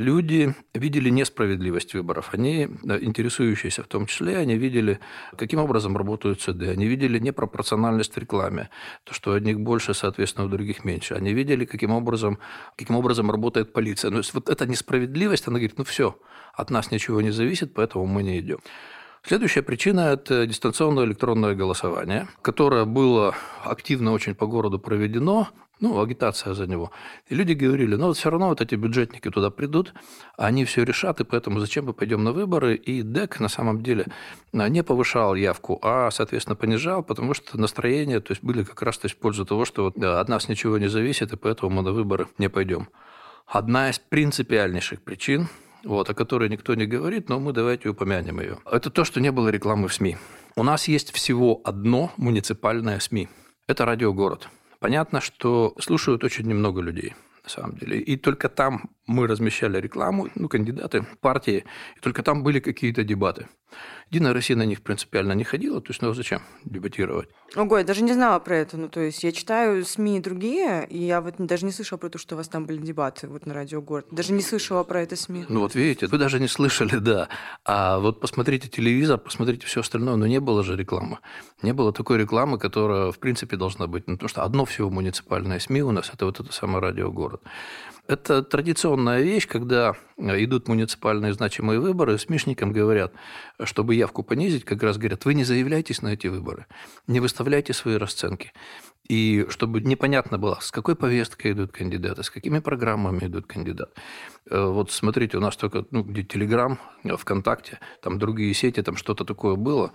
люди 0.00 0.54
видели 0.74 1.10
несправедливость 1.10 1.94
выборов. 1.94 2.30
Они, 2.32 2.62
интересующиеся 2.62 3.82
в 3.82 3.86
том 3.86 4.06
числе, 4.06 4.38
они 4.38 4.56
видели, 4.56 4.98
каким 5.36 5.60
образом 5.60 5.96
работают 5.96 6.40
суды. 6.40 6.68
Они 6.70 6.86
видели 6.86 7.18
непропорциональность 7.18 8.14
в 8.14 8.18
рекламе. 8.18 8.70
То, 9.04 9.14
что 9.14 9.32
одних 9.34 9.60
больше, 9.60 9.94
соответственно, 9.94 10.46
у 10.46 10.50
других 10.50 10.84
меньше. 10.84 11.14
Они 11.14 11.32
видели, 11.32 11.64
каким 11.64 11.92
образом, 11.92 12.38
каким 12.76 12.96
образом 12.96 13.30
работает 13.30 13.72
полиция. 13.72 14.10
То 14.10 14.18
есть 14.18 14.34
вот 14.34 14.48
эта 14.48 14.66
несправедливость, 14.66 15.46
она 15.46 15.58
говорит, 15.58 15.78
ну 15.78 15.84
все, 15.84 16.18
от 16.54 16.70
нас 16.70 16.90
ничего 16.90 17.20
не 17.20 17.30
зависит, 17.30 17.74
поэтому 17.74 18.06
мы 18.06 18.22
не 18.22 18.40
идем. 18.40 18.58
Следующая 19.22 19.62
причина– 19.62 20.00
это 20.12 20.46
дистанционное 20.46 21.04
электронное 21.04 21.54
голосование, 21.54 22.28
которое 22.40 22.86
было 22.86 23.34
активно 23.62 24.12
очень 24.12 24.34
по 24.34 24.46
городу 24.46 24.78
проведено, 24.78 25.48
ну, 25.80 26.00
агитация 26.00 26.54
за 26.54 26.66
него. 26.66 26.90
И 27.28 27.34
люди 27.34 27.52
говорили, 27.52 27.96
ну, 27.96 28.06
вот 28.06 28.16
все 28.16 28.30
равно 28.30 28.48
вот 28.48 28.60
эти 28.60 28.74
бюджетники 28.74 29.30
туда 29.30 29.50
придут, 29.50 29.94
они 30.36 30.64
все 30.64 30.84
решат, 30.84 31.20
и 31.20 31.24
поэтому 31.24 31.58
зачем 31.60 31.86
мы 31.86 31.92
пойдем 31.92 32.22
на 32.22 32.32
выборы? 32.32 32.76
И 32.76 33.02
ДЭК 33.02 33.40
на 33.40 33.48
самом 33.48 33.82
деле 33.82 34.06
а, 34.52 34.68
не 34.68 34.82
повышал 34.82 35.34
явку, 35.34 35.78
а, 35.82 36.10
соответственно, 36.10 36.56
понижал, 36.56 37.02
потому 37.02 37.34
что 37.34 37.58
настроение, 37.58 38.20
то 38.20 38.32
есть 38.32 38.44
были 38.44 38.62
как 38.62 38.82
раз 38.82 38.98
то 38.98 39.06
есть, 39.06 39.16
в 39.16 39.18
пользу 39.18 39.44
того, 39.44 39.64
что 39.64 39.84
вот, 39.84 39.94
да, 39.96 40.20
от 40.20 40.28
нас 40.28 40.48
ничего 40.48 40.78
не 40.78 40.88
зависит, 40.88 41.32
и 41.32 41.36
поэтому 41.36 41.70
мы 41.70 41.82
на 41.82 41.92
выборы 41.92 42.28
не 42.38 42.48
пойдем. 42.48 42.88
Одна 43.46 43.90
из 43.90 43.98
принципиальнейших 43.98 45.02
причин 45.02 45.48
вот, 45.84 46.10
о 46.10 46.14
которой 46.14 46.48
никто 46.48 46.74
не 46.74 46.86
говорит, 46.86 47.28
но 47.28 47.40
мы 47.40 47.52
давайте 47.52 47.88
упомянем 47.88 48.40
ее. 48.40 48.58
Это 48.70 48.90
то, 48.90 49.04
что 49.04 49.20
не 49.20 49.32
было 49.32 49.48
рекламы 49.48 49.88
в 49.88 49.94
СМИ. 49.94 50.16
У 50.56 50.62
нас 50.62 50.88
есть 50.88 51.12
всего 51.12 51.60
одно 51.64 52.12
муниципальное 52.16 52.98
СМИ. 52.98 53.28
Это 53.66 53.84
«Радио 53.84 54.12
Город». 54.12 54.48
Понятно, 54.80 55.20
что 55.20 55.74
слушают 55.78 56.24
очень 56.24 56.46
немного 56.46 56.80
людей 56.80 57.14
на 57.44 57.50
самом 57.50 57.76
деле. 57.76 58.00
И 58.00 58.16
только 58.16 58.48
там 58.48 58.90
мы 59.06 59.26
размещали 59.26 59.78
рекламу, 59.80 60.28
ну, 60.34 60.48
кандидаты, 60.48 61.06
партии, 61.20 61.64
и 61.96 62.00
только 62.00 62.22
там 62.22 62.42
были 62.42 62.60
какие-то 62.60 63.04
дебаты. 63.04 63.46
Единая 64.10 64.32
Россия 64.32 64.56
на 64.56 64.64
них 64.64 64.82
принципиально 64.82 65.32
не 65.32 65.44
ходила, 65.44 65.80
то 65.80 65.90
есть, 65.90 66.02
ну, 66.02 66.12
зачем 66.12 66.42
дебатировать? 66.64 67.28
Ого, 67.56 67.78
я 67.78 67.84
даже 67.84 68.02
не 68.02 68.12
знала 68.12 68.38
про 68.40 68.56
это. 68.56 68.76
Ну, 68.76 68.88
то 68.88 69.00
есть, 69.00 69.22
я 69.22 69.32
читаю 69.32 69.84
СМИ 69.84 70.20
другие, 70.20 70.86
и 70.88 70.98
я 70.98 71.20
вот 71.20 71.34
даже 71.38 71.64
не 71.64 71.72
слышала 71.72 71.98
про 71.98 72.08
то, 72.08 72.18
что 72.18 72.34
у 72.34 72.38
вас 72.38 72.48
там 72.48 72.66
были 72.66 72.78
дебаты 72.78 73.28
вот 73.28 73.46
на 73.46 73.54
радио 73.54 73.80
«Город». 73.80 74.06
Даже 74.10 74.32
не 74.32 74.42
слышала 74.42 74.82
про 74.82 75.02
это 75.02 75.16
СМИ. 75.16 75.46
Ну, 75.48 75.60
вот 75.60 75.74
видите, 75.74 76.06
вы 76.06 76.18
даже 76.18 76.40
не 76.40 76.48
слышали, 76.48 76.96
да. 76.96 77.28
А 77.64 77.98
вот 77.98 78.20
посмотрите 78.20 78.68
телевизор, 78.68 79.18
посмотрите 79.18 79.66
все 79.66 79.80
остальное, 79.80 80.16
но 80.16 80.26
не 80.26 80.40
было 80.40 80.64
же 80.64 80.76
рекламы. 80.76 81.18
Не 81.62 81.72
было 81.72 81.92
такой 81.92 82.18
рекламы, 82.18 82.58
которая, 82.58 83.12
в 83.12 83.18
принципе, 83.18 83.56
должна 83.56 83.86
быть. 83.86 84.08
Ну, 84.08 84.14
потому 84.14 84.28
что 84.28 84.42
одно 84.42 84.64
всего 84.64 84.90
муниципальное 84.90 85.58
СМИ 85.58 85.82
у 85.82 85.92
нас– 85.92 86.10
это 86.12 86.26
вот 86.26 86.40
это 86.40 86.52
самое 86.52 86.80
радио 86.80 87.10
«Город». 87.12 87.42
Это 88.06 88.42
традиционная 88.42 89.20
вещь, 89.20 89.46
когда 89.46 89.94
идут 90.18 90.68
муниципальные 90.68 91.32
значимые 91.32 91.80
выборы, 91.80 92.18
СМИшникам 92.18 92.72
говорят, 92.72 93.12
чтобы 93.62 93.94
явку 93.94 94.22
понизить, 94.22 94.64
как 94.64 94.82
раз 94.82 94.98
говорят, 94.98 95.24
вы 95.24 95.34
не 95.34 95.44
заявляйтесь 95.44 96.02
на 96.02 96.08
эти 96.08 96.26
выборы, 96.26 96.66
не 97.06 97.20
выставляйте 97.20 97.72
свои 97.72 97.96
расценки. 97.96 98.52
И 99.10 99.46
чтобы 99.48 99.80
непонятно 99.80 100.38
было, 100.38 100.58
с 100.60 100.70
какой 100.70 100.94
повесткой 100.94 101.50
идут 101.50 101.72
кандидаты, 101.72 102.22
с 102.22 102.30
какими 102.30 102.60
программами 102.60 103.26
идут 103.26 103.44
кандидаты. 103.44 103.90
Э, 104.48 104.66
вот 104.66 104.92
смотрите, 104.92 105.36
у 105.36 105.40
нас 105.40 105.56
только 105.56 105.84
ну, 105.90 106.04
где 106.04 106.22
Телеграм, 106.22 106.78
ВКонтакте, 107.02 107.80
там 108.02 108.20
другие 108.20 108.54
сети, 108.54 108.82
там 108.82 108.94
что-то 108.94 109.24
такое 109.24 109.56
было, 109.56 109.90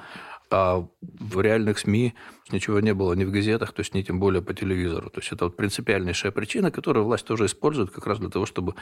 а 0.51 0.87
в 1.01 1.41
реальных 1.41 1.79
СМИ 1.79 2.13
ничего 2.51 2.79
не 2.79 2.93
было 2.93 3.13
ни 3.13 3.23
в 3.23 3.31
газетах, 3.31 3.73
то 3.73 3.79
есть 3.79 3.93
ни 3.95 4.01
тем 4.03 4.19
более 4.19 4.41
по 4.41 4.53
телевизору. 4.53 5.09
То 5.09 5.19
есть 5.19 5.31
это 5.31 5.45
вот 5.45 5.57
принципиальнейшая 5.57 6.31
причина, 6.31 6.69
которую 6.69 7.05
власть 7.05 7.25
тоже 7.25 7.45
использует 7.45 7.89
как 7.89 8.05
раз 8.05 8.19
для 8.19 8.29
того, 8.29 8.45
чтобы 8.45 8.75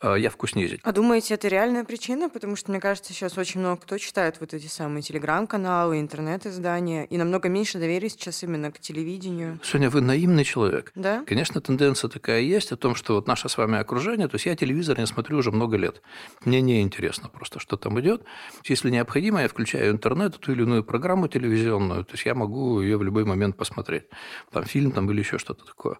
а, 0.00 0.16
явку 0.16 0.46
снизить. 0.46 0.80
А 0.82 0.92
думаете, 0.92 1.34
это 1.34 1.48
реальная 1.48 1.84
причина? 1.84 2.28
Потому 2.28 2.56
что, 2.56 2.70
мне 2.70 2.80
кажется, 2.80 3.14
сейчас 3.14 3.38
очень 3.38 3.60
много 3.60 3.80
кто 3.80 3.96
читает 3.96 4.36
вот 4.40 4.52
эти 4.52 4.66
самые 4.66 5.02
телеграм-каналы, 5.02 5.98
интернет-издания, 6.00 7.06
и 7.06 7.16
намного 7.16 7.48
меньше 7.48 7.78
доверия 7.78 8.10
сейчас 8.10 8.42
именно 8.42 8.70
к 8.70 8.78
телевидению. 8.78 9.58
Соня, 9.62 9.88
вы 9.88 10.02
наивный 10.02 10.44
человек. 10.44 10.92
Да? 10.94 11.24
Конечно, 11.26 11.60
тенденция 11.62 12.10
такая 12.10 12.40
есть 12.40 12.72
о 12.72 12.76
том, 12.76 12.94
что 12.94 13.14
вот 13.14 13.26
наше 13.26 13.48
с 13.48 13.56
вами 13.56 13.78
окружение, 13.78 14.28
то 14.28 14.34
есть 14.34 14.44
я 14.44 14.54
телевизор 14.54 14.98
не 14.98 15.06
смотрю 15.06 15.38
уже 15.38 15.50
много 15.50 15.78
лет. 15.78 16.02
Мне 16.44 16.60
не 16.60 16.82
интересно 16.82 17.30
просто, 17.30 17.58
что 17.60 17.78
там 17.78 17.98
идет. 18.00 18.22
Если 18.64 18.90
необходимо, 18.90 19.40
я 19.40 19.48
включаю 19.48 19.92
интернет, 19.92 20.38
ту 20.38 20.52
или 20.52 20.62
иную 20.62 20.84
программу 20.84 21.05
телевизионную, 21.28 22.04
то 22.04 22.12
есть 22.12 22.26
я 22.26 22.34
могу 22.34 22.80
ее 22.80 22.96
в 22.96 23.02
любой 23.02 23.24
момент 23.24 23.56
посмотреть. 23.56 24.04
Там 24.50 24.64
фильм 24.64 24.92
там 24.92 25.10
или 25.10 25.20
еще 25.20 25.38
что-то 25.38 25.64
такое. 25.64 25.98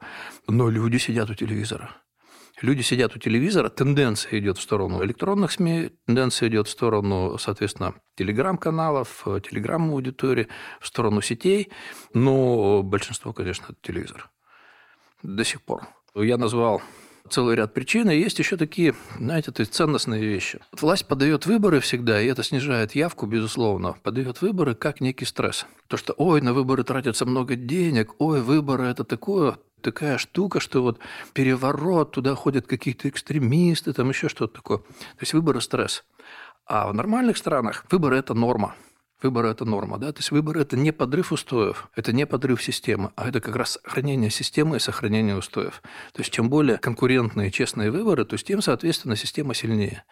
Но 0.49 0.69
люди 0.69 0.97
сидят 0.99 1.31
у 1.31 1.35
телевизора. 1.35 1.91
Люди 2.63 2.81
сидят 2.81 3.15
у 3.15 3.19
телевизора, 3.19 3.69
тенденция 3.69 4.39
идет 4.39 4.57
в 4.57 4.63
сторону 4.63 5.05
электронных 5.05 5.53
СМИ, 5.53 5.91
тенденция 6.07 6.49
идет 6.49 6.69
в 6.69 6.71
сторону, 6.71 7.37
соответственно, 7.39 7.95
телеграм-каналов, 8.17 9.25
телеграм-аудитории, 9.25 10.49
в 10.81 10.87
сторону 10.87 11.21
сетей, 11.21 11.71
но 12.15 12.83
большинство, 12.83 13.35
конечно, 13.35 13.75
телевизор. 13.83 14.31
До 15.23 15.45
сих 15.45 15.63
пор. 15.63 15.83
Я 16.15 16.39
назвал 16.39 16.81
целый 17.31 17.57
ряд 17.57 17.75
причин, 17.75 18.11
и 18.11 18.17
есть 18.17 18.39
еще 18.39 18.57
такие, 18.57 18.95
знаете, 19.19 19.53
то 19.53 19.61
есть 19.61 19.75
ценностные 19.75 20.25
вещи. 20.25 20.61
Власть 20.73 21.07
подает 21.07 21.47
выборы 21.47 21.81
всегда, 21.81 22.21
и 22.21 22.27
это 22.27 22.43
снижает 22.43 22.95
явку, 22.95 23.27
безусловно. 23.27 23.95
Подает 24.03 24.43
выборы 24.43 24.75
как 24.75 25.01
некий 25.01 25.25
стресс. 25.25 25.67
То, 25.89 25.97
что, 25.97 26.15
ой, 26.17 26.41
на 26.41 26.53
выборы 26.53 26.85
тратится 26.85 27.27
много 27.27 27.57
денег, 27.57 28.15
ой, 28.19 28.41
выборы– 28.41 28.85
это 28.87 29.05
такое, 29.05 29.59
такая 29.81 30.19
штука, 30.19 30.61
что 30.61 30.83
вот 30.83 30.99
переворот, 31.33 32.13
туда 32.13 32.35
ходят 32.35 32.67
какие-то 32.67 33.09
экстремисты, 33.09 33.93
там 33.93 34.09
еще 34.09 34.29
что-то 34.29 34.55
такое. 34.55 34.79
То 34.79 35.21
есть 35.21 35.33
выборы– 35.33 35.61
стресс. 35.63 36.05
А 36.67 36.89
в 36.89 36.95
нормальных 36.95 37.37
странах 37.37 37.85
выборы– 37.91 38.17
это 38.19 38.35
норма. 38.35 38.75
Выбор– 39.23 39.47
это 39.47 39.65
норма. 39.65 39.97
Да? 39.99 40.13
То 40.13 40.19
есть 40.19 40.31
выбор– 40.31 40.59
это 40.59 40.77
не 40.77 40.93
подрыв 40.93 41.33
устоев, 41.33 41.89
это 41.97 42.13
не 42.13 42.27
подрыв 42.27 42.63
системы, 42.63 43.13
а 43.17 43.29
это 43.29 43.41
как 43.41 43.57
раз 43.57 43.79
сохранение 43.83 44.31
системы 44.31 44.77
и 44.77 44.81
сохранение 44.81 45.37
устоев. 45.37 45.83
То 46.13 46.21
есть 46.21 46.31
чем 46.33 46.51
более 46.51 46.77
конкурентные, 46.77 47.51
честные 47.51 47.91
выборы, 47.91 48.27
то 48.27 48.35
есть 48.35 48.47
тем, 48.47 48.61
соответственно, 48.61 49.17
система 49.17 49.55
сильнее. 49.55 50.05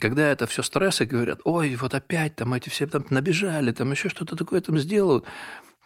Когда 0.00 0.28
это 0.28 0.48
все 0.48 0.62
стрессы, 0.62 1.04
говорят, 1.04 1.40
ой, 1.44 1.76
вот 1.76 1.94
опять 1.94 2.34
там 2.34 2.52
эти 2.52 2.68
все 2.68 2.88
там 2.88 3.04
набежали, 3.10 3.70
там 3.70 3.92
еще 3.92 4.08
что-то 4.08 4.34
такое 4.34 4.60
там 4.60 4.76
сделают, 4.78 5.24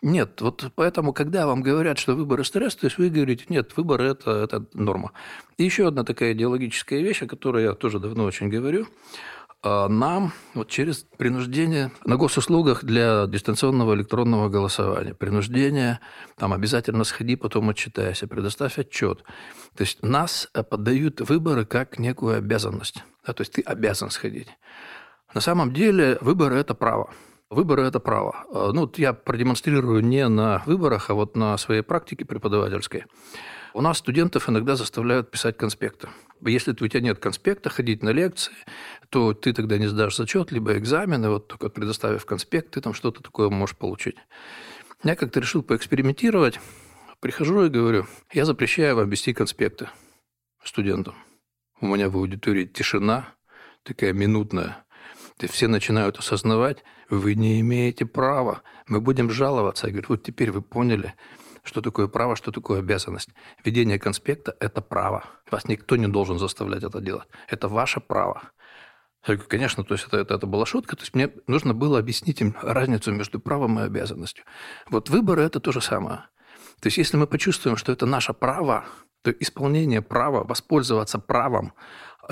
нет, 0.01 0.41
вот 0.41 0.73
поэтому, 0.75 1.13
когда 1.13 1.47
вам 1.47 1.63
говорят, 1.63 1.97
что 1.97 2.17
выборы 2.17 2.43
стресс, 2.43 2.75
то 2.75 2.87
есть 2.87 2.99
вы 2.99 3.09
говорите, 3.09 3.45
нет, 3.49 3.77
выборы 3.77 4.07
это,– 4.07 4.31
это 4.43 4.67
норма. 4.73 5.13
И 5.59 5.65
еще 5.65 5.87
одна 5.87 6.03
такая 6.03 6.33
идеологическая 6.33 7.01
вещь, 7.01 7.23
о 7.23 7.29
которой 7.29 7.63
я 7.63 7.75
тоже 7.75 8.01
давно 8.01 8.25
очень 8.25 8.49
говорю– 8.49 8.89
нам 9.65 10.33
вот 10.55 10.69
через 10.69 11.07
принуждение 11.17 11.93
на 12.05 12.17
госуслугах 12.17 12.85
для 12.85 13.27
дистанционного 13.27 13.95
электронного 13.95 14.49
голосования, 14.49 15.15
принуждение, 15.15 16.01
там 16.37 16.53
обязательно 16.53 17.05
сходи, 17.05 17.37
потом 17.37 17.69
отчитайся, 17.69 18.27
предоставь 18.27 18.79
отчет. 18.79 19.23
То 19.77 19.83
есть 19.83 20.03
нас 20.03 20.49
поддают 20.71 21.21
выборы 21.21 21.65
как 21.65 21.99
некую 21.99 22.39
обязанность. 22.39 23.05
Да, 23.27 23.33
то 23.33 23.43
есть 23.43 23.53
ты 23.53 23.63
обязан 23.63 24.11
сходить. 24.11 24.49
На 25.35 25.41
самом 25.41 25.73
деле 25.73 26.19
выборы– 26.21 26.57
это 26.59 26.75
право. 26.75 27.11
Выборы– 27.49 27.83
это 27.85 28.01
право. 28.01 28.45
А, 28.53 28.73
ну, 28.73 28.91
я 28.97 29.13
продемонстрирую 29.13 30.03
не 30.03 30.27
на 30.29 30.63
выборах, 30.67 31.11
а 31.11 31.15
вот 31.15 31.37
на 31.37 31.57
своей 31.59 31.83
практике 31.83 32.25
преподавательской. 32.25 33.05
У 33.75 33.81
нас 33.81 33.99
студентов 33.99 34.49
иногда 34.49 34.77
заставляют 34.77 35.31
писать 35.31 35.57
конспекты. 35.57 36.09
Если 36.45 36.73
у 36.73 36.89
тебя 36.89 37.01
нет 37.01 37.19
конспекта, 37.19 37.71
ходить 37.71 38.03
на 38.03 38.11
лекции, 38.11 38.53
то 39.11 39.33
ты 39.33 39.53
тогда 39.53 39.79
не 39.79 39.87
сдашь 39.87 40.17
зачет, 40.17 40.51
либо 40.51 40.77
экзамены, 40.77 41.29
вот 41.29 41.49
только 41.49 41.69
предоставив 41.69 42.27
конспект, 42.27 42.73
ты 42.73 42.81
там 42.81 42.95
что-то 42.95 43.23
такое 43.23 43.49
можешь 43.49 43.77
получить. 43.77 44.17
Я 45.05 45.15
как-то 45.17 45.41
решил 45.41 45.63
поэкспериментировать. 45.63 46.59
Прихожу 47.21 47.65
и 47.65 47.69
говорю, 47.69 48.07
я 48.33 48.45
запрещаю 48.45 48.97
вам 48.97 49.09
вести 49.09 49.33
конспекты 49.33 49.89
студентам. 50.65 51.15
У 51.81 51.87
меня 51.87 52.09
в 52.09 52.17
аудитории 52.17 52.65
тишина, 52.65 53.35
такая 53.85 54.13
минутная. 54.13 54.85
И 55.41 55.47
все 55.47 55.69
начинают 55.69 56.19
осознавать, 56.19 56.85
вы 57.11 57.35
не 57.35 57.61
имеете 57.61 58.07
права, 58.07 58.63
мы 58.87 59.01
будем 59.01 59.31
жаловаться. 59.31 59.87
Я 59.87 59.93
говорю, 59.93 60.07
вот 60.11 60.23
теперь 60.23 60.51
вы 60.51 60.63
поняли, 60.63 61.15
что 61.63 61.81
такое 61.81 62.09
право, 62.09 62.37
что 62.37 62.51
такое 62.51 62.81
обязанность. 62.81 63.31
Ведение 63.65 63.99
конспекта– 63.99 64.57
это 64.61 64.81
право. 64.81 65.25
Вас 65.51 65.67
никто 65.69 65.97
не 65.97 66.09
должен 66.09 66.39
заставлять 66.39 66.83
это 66.83 67.01
делать. 67.01 67.29
Это 67.49 67.69
ваше 67.69 68.01
право. 68.01 68.43
Конечно, 69.49 69.85
то 69.85 69.95
есть 69.95 70.07
это, 70.09 70.19
это, 70.19 70.35
это 70.35 70.47
была 70.47 70.67
шутка. 70.67 70.97
То 70.97 71.03
есть 71.03 71.15
мне 71.15 71.31
нужно 71.47 71.75
было 71.75 71.99
объяснить 71.99 72.41
им 72.41 72.57
разницу 72.61 73.13
между 73.13 73.39
правом 73.39 73.79
и 73.79 73.85
обязанностью. 73.85 74.45
Вот 74.91 75.11
выборы– 75.11 75.43
это 75.45 75.61
то 75.61 75.71
же 75.71 75.81
самое. 75.81 76.25
То 76.81 76.89
есть 76.89 76.99
если 76.99 77.17
мы 77.17 77.29
почувствуем, 77.29 77.77
что 77.77 77.93
это 77.93 78.07
наше 78.07 78.33
право, 78.33 78.85
то 79.23 79.31
исполнение 79.31 80.03
права, 80.03 80.43
воспользоваться 80.43 81.21
правом, 81.21 81.75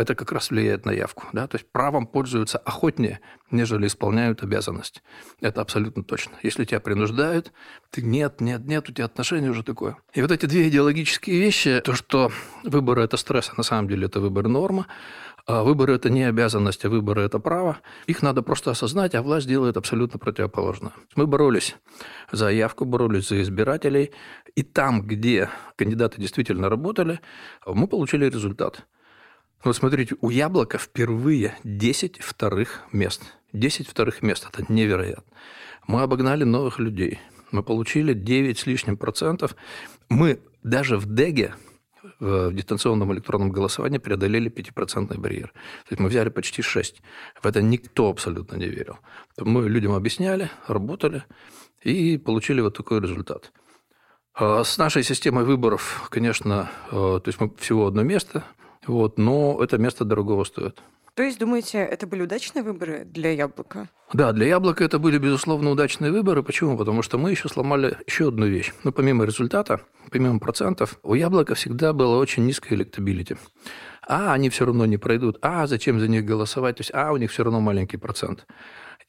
это 0.01 0.15
как 0.15 0.33
раз 0.33 0.51
влияет 0.51 0.87
на 0.87 0.91
явку. 0.91 1.25
Да? 1.33 1.47
То 1.47 1.57
есть 1.57 1.71
правом 1.71 2.07
пользуются 2.07 2.59
охотнее, 2.59 3.21
нежели 3.51 3.87
исполняют 3.87 4.43
обязанность. 4.43 5.03
Это 5.41 5.61
абсолютно 5.61 6.03
точно. 6.03 6.33
Если 6.43 6.65
тебя 6.65 6.81
принуждают, 6.81 7.53
ты 7.91 8.03
нет, 8.03 8.41
нет, 8.41 8.65
нет, 8.67 8.89
у 8.89 8.93
тебя 8.93 9.05
отношение 9.05 9.51
уже 9.51 9.63
такое. 9.63 9.97
И 10.15 10.23
вот 10.23 10.31
эти 10.31 10.47
две 10.47 10.69
идеологические 10.69 11.39
вещи, 11.39 11.81
то, 11.85 11.95
что 11.95 12.33
выборы– 12.65 13.03
это 13.05 13.17
стресс, 13.17 13.51
а 13.53 13.55
на 13.57 13.63
самом 13.63 13.89
деле 13.89 14.07
это 14.07 14.21
выбор 14.21 14.49
норма, 14.49 14.87
а 15.47 15.63
выборы– 15.63 15.95
это 15.97 16.11
не 16.11 16.25
обязанность, 16.25 16.85
а 16.85 16.89
выборы– 16.89 17.23
это 17.25 17.39
право. 17.39 17.79
Их 18.07 18.23
надо 18.23 18.43
просто 18.43 18.71
осознать, 18.71 19.15
а 19.15 19.23
власть 19.23 19.49
делает 19.49 19.77
абсолютно 19.77 20.19
противоположное. 20.19 20.93
Мы 21.17 21.27
боролись 21.27 21.77
за 22.31 22.51
явку, 22.51 22.85
боролись 22.85 23.29
за 23.29 23.43
избирателей. 23.43 24.13
И 24.55 24.63
там, 24.63 25.03
где 25.03 25.49
кандидаты 25.77 26.21
действительно 26.21 26.69
работали, 26.69 27.21
мы 27.67 27.87
получили 27.87 28.27
результат. 28.27 28.87
Вот 29.63 29.77
смотрите, 29.77 30.17
у 30.23 30.31
Яблока 30.31 30.79
впервые 30.79 31.55
10 31.65 32.23
вторых 32.23 32.81
мест. 32.93 33.23
10 33.53 33.89
вторых 33.89 34.23
мест– 34.23 34.49
это 34.53 34.65
невероятно. 34.73 35.33
Мы 35.87 36.01
обогнали 36.03 36.45
новых 36.45 36.79
людей. 36.79 37.19
Мы 37.51 37.63
получили 37.63 38.15
9 38.15 38.59
с 38.59 38.67
лишним 38.67 38.97
процентов. 38.97 39.55
Мы 40.09 40.41
даже 40.63 40.97
в 40.97 41.05
ДЭГе 41.05 41.55
в 42.21 42.53
дистанционном 42.53 43.13
электронном 43.13 43.51
голосовании 43.51 43.99
преодолели 43.99 44.51
5% 44.51 45.19
барьер. 45.19 45.49
То 45.49 45.91
есть 45.91 46.01
мы 46.01 46.09
взяли 46.09 46.31
почти 46.31 46.63
6. 46.63 47.03
В 47.43 47.47
это 47.47 47.61
никто 47.61 48.09
абсолютно 48.09 48.57
не 48.57 48.67
верил. 48.67 48.99
Мы 49.39 49.69
людям 49.69 49.93
объясняли, 49.93 50.51
работали 50.67 51.25
и 51.83 52.17
получили 52.17 52.61
вот 52.61 52.77
такой 52.77 53.01
результат. 53.01 53.53
А 54.35 54.65
с 54.65 54.79
нашей 54.79 55.03
системой 55.03 55.45
выборов, 55.45 56.09
конечно, 56.11 56.71
э, 56.91 56.91
то 56.91 57.23
есть 57.27 57.41
мы 57.41 57.55
всего 57.57 57.87
одно 57.87 58.03
место, 58.03 58.45
вот, 58.87 59.19
но 59.19 59.59
это 59.63 59.79
место 59.79 60.05
дорогого 60.05 60.45
стоит. 60.45 60.83
То 61.15 61.25
есть, 61.25 61.39
думаете, 61.39 61.79
это 61.79 62.07
были 62.07 62.23
удачные 62.23 62.63
выборы 62.63 63.05
для 63.05 63.33
яблока? 63.33 63.89
Да, 64.13 64.33
для 64.33 64.47
яблока 64.47 64.85
это 64.85 64.99
были, 64.99 65.19
безусловно, 65.19 65.71
удачные 65.71 66.13
выборы. 66.13 66.43
Почему? 66.43 66.79
Потому 66.79 67.03
что 67.03 67.19
мы 67.19 67.31
еще 67.33 67.49
сломали 67.49 67.97
еще 68.07 68.29
одну 68.29 68.47
вещь. 68.47 68.73
Ну, 68.85 68.93
помимо 68.93 69.25
результата, 69.25 69.83
помимо 70.11 70.39
процентов, 70.39 70.99
у 71.03 71.15
яблока 71.15 71.55
всегда 71.55 71.93
было 71.93 72.17
очень 72.17 72.47
низкое 72.47 72.79
электабилити. 72.79 73.37
А, 74.07 74.33
они 74.33 74.49
все 74.51 74.65
равно 74.65 74.87
не 74.87 74.97
пройдут. 74.97 75.39
А, 75.43 75.67
зачем 75.67 76.01
за 76.01 76.09
них 76.09 76.25
голосовать? 76.25 76.77
То 76.77 76.81
есть, 76.81 76.93
а, 76.95 77.13
у 77.13 77.17
них 77.17 77.31
все 77.31 77.45
равно 77.45 77.61
маленький 77.61 77.99
процент. 77.99 78.47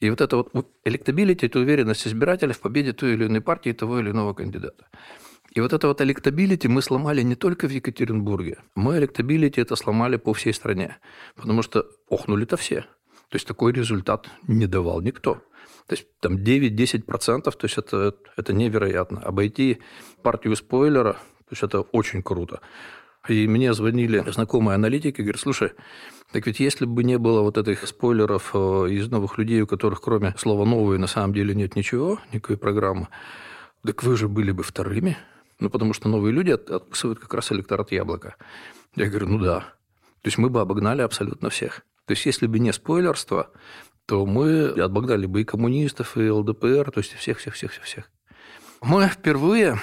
И 0.00 0.10
вот 0.10 0.20
это 0.20 0.36
вот 0.36 0.66
electability – 0.84 1.46
это 1.46 1.60
уверенность 1.60 2.06
избирателя 2.06 2.52
в 2.52 2.58
победе 2.58 2.92
той 2.92 3.14
или 3.14 3.26
иной 3.26 3.40
партии, 3.40 3.72
того 3.72 4.00
или 4.00 4.10
иного 4.10 4.34
кандидата. 4.34 4.84
И 5.54 5.60
вот 5.60 5.72
это 5.72 5.86
вот 5.86 6.00
electability 6.00 6.66
мы 6.66 6.80
сломали 6.80 7.22
не 7.22 7.34
только 7.34 7.68
в 7.68 7.70
Екатеринбурге. 7.70 8.58
Мы 8.74 8.96
electability 8.96 9.60
это 9.60 9.76
сломали 9.76 10.16
по 10.16 10.32
всей 10.32 10.54
стране. 10.54 10.96
Потому 11.36 11.62
что 11.62 11.84
охнули-то 12.08 12.56
все. 12.56 12.80
То 13.28 13.36
есть 13.36 13.46
такой 13.46 13.72
результат 13.72 14.30
не 14.48 14.66
давал 14.66 15.02
никто. 15.02 15.34
То 15.86 15.94
есть 15.94 16.06
там 16.20 16.36
9-10%, 16.36 17.42
то 17.42 17.58
есть 17.62 17.78
это, 17.78 18.14
это 18.36 18.52
невероятно. 18.54 19.20
Обойти 19.20 19.78
партию 20.22 20.56
спойлера, 20.56 21.12
то 21.12 21.50
есть 21.50 21.62
это 21.62 21.80
очень 21.80 22.22
круто. 22.22 22.60
И 23.28 23.46
мне 23.46 23.72
звонили 23.74 24.24
знакомые 24.30 24.74
аналитики, 24.74 25.20
говорят, 25.20 25.40
слушай, 25.40 25.72
так 26.32 26.46
ведь 26.46 26.60
если 26.60 26.86
бы 26.86 27.04
не 27.04 27.18
было 27.18 27.42
вот 27.42 27.58
этих 27.58 27.86
спойлеров 27.86 28.50
э, 28.54 28.88
из 28.90 29.08
новых 29.08 29.38
людей, 29.38 29.60
у 29.60 29.66
которых 29.66 30.00
кроме 30.00 30.34
слова 30.38 30.64
«новые» 30.64 30.98
на 30.98 31.06
самом 31.06 31.34
деле 31.34 31.54
нет 31.54 31.76
ничего, 31.76 32.18
никакой 32.32 32.56
программы, 32.56 33.08
так 33.84 34.02
вы 34.02 34.16
же 34.16 34.28
были 34.28 34.50
бы 34.50 34.62
вторыми. 34.62 35.16
Ну, 35.62 35.70
потому 35.70 35.92
что 35.92 36.08
новые 36.08 36.32
люди 36.32 36.50
отписывают 36.50 37.20
как 37.20 37.32
раз 37.34 37.52
электорат 37.52 37.92
яблока. 37.92 38.34
Я 38.96 39.06
говорю, 39.06 39.28
ну 39.28 39.38
да. 39.38 39.60
То 39.60 40.26
есть 40.26 40.36
мы 40.36 40.50
бы 40.50 40.60
обогнали 40.60 41.02
абсолютно 41.02 41.50
всех. 41.50 41.82
То 42.04 42.14
есть 42.14 42.26
если 42.26 42.48
бы 42.48 42.58
не 42.58 42.72
спойлерство, 42.72 43.52
то 44.06 44.26
мы 44.26 44.70
обогнали 44.70 45.26
бы 45.26 45.42
и 45.42 45.44
коммунистов, 45.44 46.16
и 46.16 46.28
ЛДПР, 46.28 46.90
то 46.90 46.98
есть 46.98 47.12
всех-всех-всех-всех. 47.12 48.10
Мы 48.80 49.06
впервые 49.06 49.78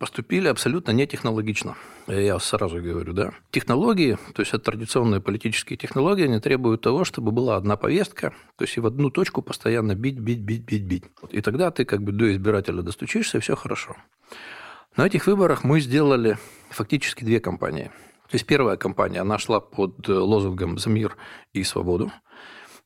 поступили 0.00 0.48
абсолютно 0.48 0.90
нетехнологично. 0.90 1.76
Я 2.08 2.36
сразу 2.40 2.82
говорю, 2.82 3.12
да. 3.12 3.32
Технологии, 3.52 4.18
то 4.34 4.42
есть 4.42 4.52
это 4.52 4.64
традиционные 4.64 5.20
политические 5.20 5.76
технологии, 5.76 6.24
они 6.24 6.40
требуют 6.40 6.80
того, 6.80 7.04
чтобы 7.04 7.30
была 7.30 7.54
одна 7.54 7.76
повестка, 7.76 8.34
то 8.56 8.64
есть 8.64 8.76
и 8.76 8.80
в 8.80 8.86
одну 8.86 9.10
точку 9.10 9.42
постоянно 9.42 9.94
бить, 9.94 10.18
бить, 10.18 10.40
бить, 10.40 10.64
бить, 10.64 10.82
бить. 10.82 11.04
И 11.30 11.40
тогда 11.40 11.70
ты 11.70 11.84
как 11.84 12.02
бы 12.02 12.10
до 12.10 12.32
избирателя 12.32 12.82
достучишься, 12.82 13.38
и 13.38 13.40
все 13.40 13.54
хорошо. 13.54 13.96
На 14.96 15.06
этих 15.06 15.26
выборах 15.26 15.62
мы 15.62 15.80
сделали 15.80 16.36
фактически 16.68 17.24
две 17.24 17.40
кампании. 17.40 17.90
То 18.30 18.34
есть 18.34 18.46
первая 18.46 18.76
кампания, 18.76 19.20
она 19.20 19.38
шла 19.38 19.60
под 19.60 20.08
лозунгом 20.08 20.78
«За 20.78 20.90
мир 20.90 21.16
и 21.52 21.64
свободу». 21.64 22.10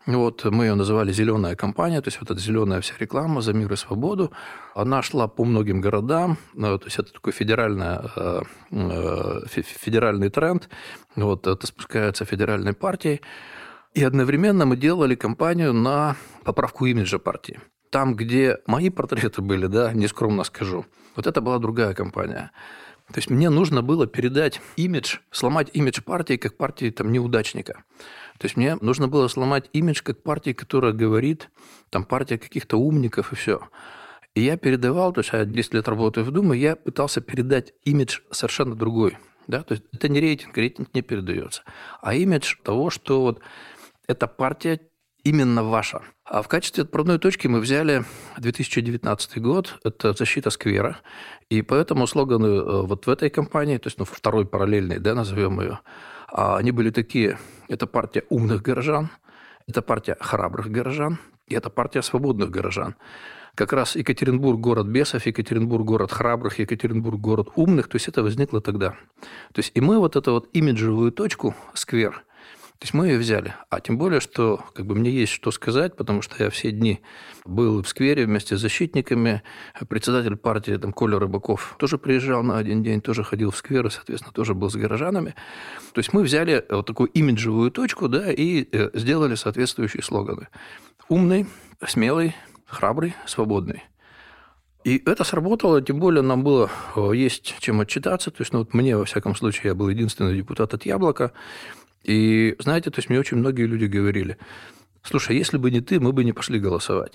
Вот 0.07 0.45
мы 0.45 0.67
ее 0.67 0.75
называли 0.75 1.13
«Зеленая 1.13 1.57
кампания», 1.57 2.03
то 2.03 2.09
есть 2.09 2.21
вот 2.21 2.31
эта 2.31 2.39
зеленая 2.39 2.83
вся 2.83 2.95
реклама 2.99 3.41
«За 3.41 3.55
мир 3.55 3.73
и 3.73 3.77
свободу». 3.77 4.33
Она 4.75 5.03
шла 5.03 5.29
по 5.29 5.45
многим 5.45 5.81
городам, 5.81 6.37
ну, 6.53 6.79
то 6.79 6.87
есть 6.87 6.99
это 6.99 7.11
такой 7.11 7.33
федеральный, 7.33 8.01
э, 8.17 8.43
э, 8.71 9.41
федеральный 9.49 10.29
тренд, 10.29 10.69
вот 11.17 11.47
это 11.47 11.67
спускается 11.67 12.27
федеральной 12.27 12.75
партией. 12.75 13.23
И 13.95 14.05
одновременно 14.05 14.67
мы 14.67 14.77
делали 14.77 15.15
кампанию 15.15 15.73
на 15.73 16.17
поправку 16.45 16.85
имиджа 16.85 17.19
партии. 17.19 17.61
Там, 17.95 18.17
где 18.17 18.59
мои 18.67 18.91
портреты 18.91 19.41
были, 19.41 19.69
да, 19.69 19.93
нескромно 19.93 20.43
скажу, 20.43 20.85
вот 21.15 21.29
это 21.29 21.41
была 21.41 21.61
другая 21.61 21.95
компания. 21.95 22.51
То 23.07 23.19
есть 23.19 23.31
мне 23.31 23.51
нужно 23.51 23.83
было 23.83 24.09
передать 24.09 24.61
имидж, 24.75 25.19
сломать 25.31 25.71
имидж 25.75 26.03
партии 26.03 26.37
как 26.37 26.57
партии 26.57 26.91
там, 26.91 27.13
неудачника. 27.13 27.85
То 28.41 28.47
есть 28.47 28.57
мне 28.57 28.75
нужно 28.81 29.07
было 29.07 29.29
сломать 29.29 29.71
имидж 29.73 30.03
как 30.03 30.25
партии, 30.25 30.55
которая 30.55 30.93
говорит, 30.93 31.51
там 31.91 32.05
партия 32.05 32.37
каких-то 32.37 32.79
умников 32.79 33.33
и 33.33 33.37
все. 33.37 33.61
И 34.35 34.41
я 34.41 34.57
передавал, 34.57 35.13
то 35.13 35.21
есть 35.21 35.33
я 35.33 35.45
10 35.45 35.75
лет 35.75 35.87
работаю 35.87 36.27
в 36.27 36.33
Думе, 36.33 36.59
я 36.59 36.75
пытался 36.75 37.21
передать 37.21 37.75
имидж 37.85 38.23
совершенно 38.33 38.75
другой. 38.75 39.19
Да? 39.47 39.63
То 39.63 39.75
есть 39.75 39.85
это 39.93 40.09
не 40.09 40.19
рейтинг, 40.19 40.59
рейтинг 40.59 40.89
не 40.95 41.03
передается. 41.03 41.63
А 42.03 42.13
имидж 42.17 42.57
того, 42.65 42.91
что 42.91 43.21
вот 43.21 43.41
эта 44.09 44.27
партия 44.27 44.81
именно 45.25 45.65
ваша. 45.65 46.03
А 46.25 46.43
в 46.43 46.49
качестве 46.49 46.85
отправной 46.85 47.19
точки 47.19 47.49
мы 47.49 47.61
взяли 47.61 48.05
2019 48.39 49.43
год, 49.43 49.79
это 49.85 50.13
защита 50.13 50.51
сквера, 50.51 50.99
и 51.49 51.63
поэтому 51.63 52.07
слоганы 52.07 52.47
э, 52.47 52.83
вот 52.83 53.07
в 53.07 53.11
этой 53.11 53.31
компании, 53.31 53.79
то 53.79 53.89
есть 53.89 53.99
ну, 53.99 54.05
второй 54.05 54.47
параллельный, 54.47 54.99
да, 54.99 55.15
назовем 55.15 55.61
ее, 55.61 55.81
а 56.29 56.57
они 56.57 56.71
были 56.71 56.91
такие, 56.91 57.39
это 57.69 57.87
партия 57.87 58.25
умных 58.29 58.63
горожан, 58.63 59.11
это 59.67 59.83
партия 59.83 60.17
храбрых 60.21 60.71
горожан, 60.71 61.19
и 61.47 61.55
это 61.55 61.71
партия 61.71 62.03
свободных 62.03 62.51
горожан. 62.51 62.95
Как 63.55 63.73
раз 63.73 63.97
Екатеринбург– 63.97 64.59
город 64.61 64.89
бесов, 64.89 65.27
Екатеринбург– 65.27 65.85
город 65.87 66.11
храбрых, 66.11 66.59
Екатеринбург– 66.59 67.21
город 67.21 67.49
умных, 67.55 67.89
то 67.89 67.97
есть 67.97 68.09
это 68.09 68.23
возникло 68.23 68.61
тогда. 68.61 68.97
То 69.53 69.59
есть 69.59 69.71
и 69.75 69.81
мы 69.81 69.99
вот 69.99 70.17
эту 70.17 70.33
вот 70.33 70.49
имиджевую 70.53 71.13
точку, 71.13 71.55
сквер– 71.75 72.25
то 72.79 72.85
есть 72.85 72.95
мы 72.95 73.07
ее 73.07 73.19
взяли. 73.19 73.55
А 73.71 73.81
тем 73.81 73.97
более, 73.97 74.21
что 74.21 74.63
как 74.75 74.85
бы 74.85 74.95
мне 74.95 75.11
есть 75.11 75.33
что 75.33 75.51
сказать, 75.53 75.97
потому 75.97 76.23
что 76.23 76.43
я 76.43 76.51
все 76.51 76.71
дни 76.71 77.01
был 77.45 77.83
в 77.83 77.89
сквере 77.89 78.27
вместе 78.27 78.57
с 78.57 78.61
защитниками. 78.61 79.43
Председатель 79.89 80.37
партии 80.37 80.77
там, 80.77 80.93
Коля 80.93 81.19
Рыбаков 81.19 81.77
тоже 81.79 81.99
приезжал 81.99 82.43
на 82.43 82.59
один 82.59 82.83
день, 82.83 83.01
тоже 83.01 83.23
ходил 83.23 83.53
в 83.53 83.57
сквер 83.57 83.87
и, 83.87 83.91
соответственно, 83.91 84.33
тоже 84.33 84.55
был 84.55 84.71
с 84.71 84.75
горожанами. 84.75 85.35
То 85.93 86.01
есть 86.01 86.13
мы 86.13 86.23
взяли 86.23 86.65
вот 86.69 86.87
такую 86.87 87.09
имиджевую 87.11 87.71
точку 87.71 88.09
да, 88.09 88.31
и 88.31 88.69
э, 88.71 88.91
сделали 88.95 89.37
соответствующие 89.37 90.03
слоганы. 90.03 90.49
Умный, 91.09 91.47
смелый, 91.87 92.35
храбрый, 92.67 93.15
свободный. 93.25 93.85
И 94.85 95.03
это 95.07 95.25
сработало, 95.25 95.81
тем 95.81 95.99
более 95.99 96.23
нам 96.23 96.45
было 96.45 96.71
э, 96.97 97.13
есть 97.15 97.57
чем 97.61 97.81
отчитаться. 97.81 98.31
То 98.31 98.43
есть, 98.43 98.53
ну, 98.53 98.59
вот 98.59 98.75
мне, 98.75 98.97
во 98.97 99.07
всяком 99.07 99.35
случае, 99.35 99.71
я 99.71 99.75
был 99.75 99.89
единственный 99.89 100.37
депутат 100.37 100.75
от 100.75 100.85
«Яблока», 100.85 101.33
и 102.05 102.55
знаете, 102.59 102.91
то 102.91 102.99
есть 102.99 103.09
мне 103.09 103.19
очень 103.19 103.39
многие 103.39 103.67
люди 103.67 103.87
говорили, 103.87 104.39
слушай, 105.03 105.37
если 105.37 105.59
бы 105.59 105.71
не 105.71 105.81
ты, 105.81 105.99
мы 105.99 106.13
бы 106.13 106.25
не 106.25 106.33
пошли 106.33 106.61
голосовать. 106.61 107.15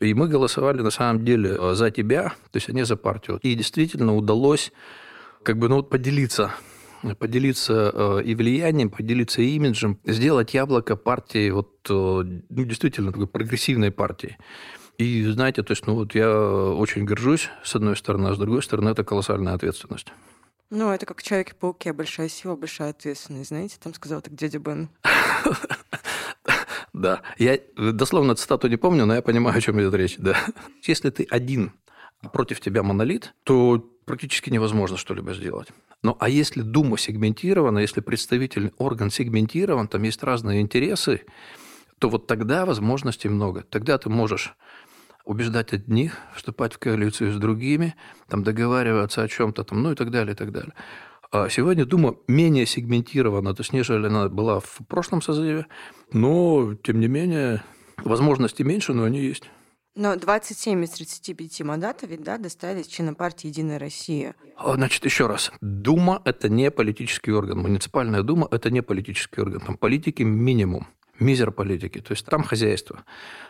И 0.00 0.14
мы 0.14 0.28
голосовали 0.28 0.80
на 0.80 0.90
самом 0.90 1.24
деле 1.24 1.56
э, 1.58 1.74
за 1.74 1.90
тебя, 1.90 2.30
то 2.52 2.56
есть 2.56 2.68
а 2.68 2.72
не 2.72 2.84
за 2.84 2.96
партию. 2.96 3.38
И 3.42 3.54
действительно 3.54 4.14
удалось 4.14 4.72
как 5.42 5.58
бы 5.58 5.68
ну, 5.68 5.76
вот 5.76 5.90
поделиться 5.90 6.54
поделиться 7.18 7.92
э, 7.94 8.22
и 8.24 8.34
влиянием, 8.34 8.90
поделиться 8.90 9.42
имиджем, 9.42 9.98
сделать 10.04 10.54
яблоко 10.54 10.96
партии, 10.96 11.50
вот, 11.50 11.70
э, 11.88 11.92
ну, 11.92 12.64
действительно, 12.64 13.12
такой 13.12 13.26
прогрессивной 13.26 13.90
партии. 13.90 14.36
И 14.98 15.24
знаете, 15.26 15.62
то 15.62 15.72
есть, 15.72 15.86
ну, 15.86 15.94
вот 15.94 16.14
я 16.14 16.28
очень 16.36 17.04
горжусь, 17.04 17.50
с 17.62 17.76
одной 17.76 17.96
стороны, 17.96 18.28
а 18.28 18.34
с 18.34 18.38
другой 18.38 18.62
стороны, 18.62 18.88
это 18.88 19.04
колоссальная 19.04 19.54
ответственность. 19.54 20.08
Ну, 20.70 20.90
это 20.90 21.06
как 21.06 21.22
Человек-пауке. 21.22 21.92
Большая 21.92 22.28
сила, 22.28 22.54
большая 22.54 22.90
ответственность. 22.90 23.48
Знаете, 23.48 23.76
там 23.82 23.94
сказал 23.94 24.20
так 24.20 24.34
дядя 24.34 24.58
Бен. 24.58 24.88
Да. 26.94 27.22
Я 27.38 27.60
дословно 27.76 28.34
цитату 28.34 28.66
не 28.66 28.76
помню, 28.76 29.06
но 29.06 29.14
я 29.14 29.22
понимаю, 29.22 29.56
о 29.56 29.60
чем 29.60 29.80
идет 29.80 29.94
речь. 29.94 30.16
Да. 30.18 30.36
Если 30.82 31.10
ты 31.10 31.28
один, 31.30 31.72
а 32.22 32.28
против 32.28 32.60
тебя 32.60 32.82
монолит, 32.82 33.34
то 33.44 33.88
практически 34.04 34.50
невозможно 34.50 34.96
что-либо 34.96 35.32
сделать. 35.32 35.68
Ну, 36.02 36.16
а 36.18 36.28
если 36.28 36.62
Дума 36.62 36.98
сегментирована, 36.98 37.78
если 37.78 38.00
представительный 38.00 38.72
орган 38.78 39.10
сегментирован, 39.10 39.86
там 39.86 40.02
есть 40.02 40.24
разные 40.24 40.60
интересы, 40.60 41.22
то 42.00 42.08
вот 42.08 42.26
тогда 42.26 42.66
возможностей 42.66 43.28
много. 43.28 43.62
Тогда 43.62 43.96
ты 43.98 44.08
можешь 44.08 44.56
убеждать 45.28 45.74
одних, 45.74 46.16
вступать 46.34 46.72
в 46.72 46.78
коалицию 46.78 47.32
с 47.32 47.36
другими, 47.36 47.94
там, 48.28 48.42
договариваться 48.42 49.22
о 49.22 49.28
чем-то, 49.28 49.62
там, 49.62 49.82
ну 49.82 49.92
и 49.92 49.94
так 49.94 50.10
далее, 50.10 50.32
и 50.32 50.36
так 50.36 50.50
далее. 50.52 50.72
А 51.30 51.50
сегодня 51.50 51.84
Дума 51.84 52.16
менее 52.26 52.64
сегментирована, 52.64 53.54
то 53.54 53.60
есть, 53.60 53.74
нежели 53.74 54.06
она 54.06 54.30
была 54.30 54.60
в 54.60 54.78
прошлом 54.88 55.20
созыве, 55.20 55.66
но, 56.14 56.74
тем 56.82 56.98
не 56.98 57.08
менее, 57.08 57.62
возможностей 57.98 58.64
меньше, 58.64 58.94
но 58.94 59.04
они 59.04 59.20
есть. 59.20 59.44
Но 59.94 60.16
27 60.16 60.84
из 60.84 60.90
35 60.90 61.60
мандатов 61.60 62.08
ведь, 62.08 62.22
да, 62.22 62.38
достались 62.38 62.86
членам 62.86 63.14
партии 63.14 63.48
«Единая 63.48 63.78
Россия». 63.78 64.34
А, 64.56 64.74
значит, 64.74 65.04
еще 65.04 65.26
раз. 65.26 65.52
Дума– 65.60 66.22
это 66.24 66.48
не 66.48 66.70
политический 66.70 67.32
орган. 67.32 67.58
Муниципальная 67.58 68.22
дума– 68.22 68.48
это 68.50 68.70
не 68.70 68.80
политический 68.80 69.42
орган. 69.42 69.60
Там 69.60 69.76
политики 69.76 70.22
минимум. 70.22 70.86
Мизер 71.18 71.50
политики. 71.50 72.00
То 72.00 72.12
есть 72.12 72.24
там 72.26 72.42
хозяйство. 72.42 73.04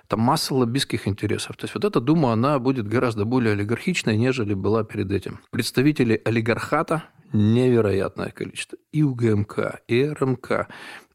Там 0.06 0.20
масса 0.20 0.54
лоббистских 0.54 1.06
интересов. 1.06 1.56
То 1.56 1.64
есть 1.64 1.74
вот 1.74 1.84
эта 1.84 2.00
дума, 2.00 2.32
она 2.32 2.58
будет 2.58 2.88
гораздо 2.88 3.24
более 3.24 3.52
олигархичной, 3.52 4.16
нежели 4.16 4.54
была 4.54 4.84
перед 4.84 5.10
этим. 5.12 5.40
Представители 5.50 6.20
олигархата 6.24 7.04
невероятное 7.32 8.30
количество. 8.30 8.78
И 8.92 9.02
УГМК, 9.02 9.82
и 9.86 10.08
РМК, 10.08 10.68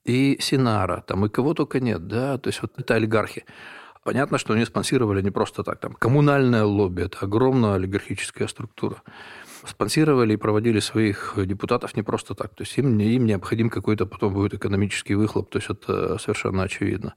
и 0.06 0.38
Синара, 0.40 1.04
там, 1.08 1.26
и 1.26 1.30
кого 1.30 1.54
только 1.54 1.80
нет. 1.80 2.08
Да? 2.08 2.38
То 2.38 2.50
есть 2.50 2.62
вот 2.62 2.74
это 2.78 2.96
олигархи. 2.96 3.46
Понятно, 4.04 4.38
что 4.38 4.54
они 4.54 4.66
спонсировали 4.66 5.22
не 5.22 5.32
просто 5.32 5.64
так. 5.64 5.80
Там 5.80 5.94
коммунальное 5.94 6.66
лобби– 6.66 7.04
это 7.04 7.20
огромная 7.22 7.76
олигархическая 7.76 8.48
структура. 8.48 9.02
Спонсировали 9.66 10.34
и 10.34 10.38
проводили 10.38 10.80
своих 10.80 11.36
депутатов 11.38 11.96
не 11.96 12.04
просто 12.04 12.36
так. 12.36 12.54
То 12.56 12.64
есть 12.64 12.78
им, 12.78 13.00
им 13.00 13.26
необходим 13.26 13.70
какой-то 13.70 14.06
потом 14.06 14.34
будет 14.34 14.54
экономический 14.54 15.16
выхлоп. 15.16 15.50
То 15.50 15.60
есть 15.60 15.70
это 15.70 16.18
совершенно 16.18 16.64
очевидно. 16.64 17.16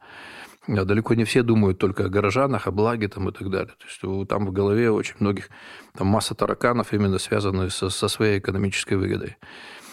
Далеко 0.68 1.14
не 1.14 1.24
все 1.24 1.42
думают 1.42 1.78
только 1.78 2.06
о 2.06 2.08
горожанах, 2.08 2.66
о 2.66 2.72
благе 2.72 3.08
там, 3.08 3.28
и 3.28 3.32
так 3.32 3.50
далее. 3.50 3.74
То 3.78 3.86
есть 3.86 4.28
там 4.28 4.46
в 4.46 4.52
голове 4.52 4.90
очень 4.90 5.14
многих 5.20 5.48
там 5.96 6.08
масса 6.08 6.34
тараканов, 6.34 6.92
именно 6.92 7.18
связанные 7.18 7.70
со, 7.70 7.88
со 7.88 8.08
своей 8.08 8.38
экономической 8.38 8.94
выгодой. 8.94 9.36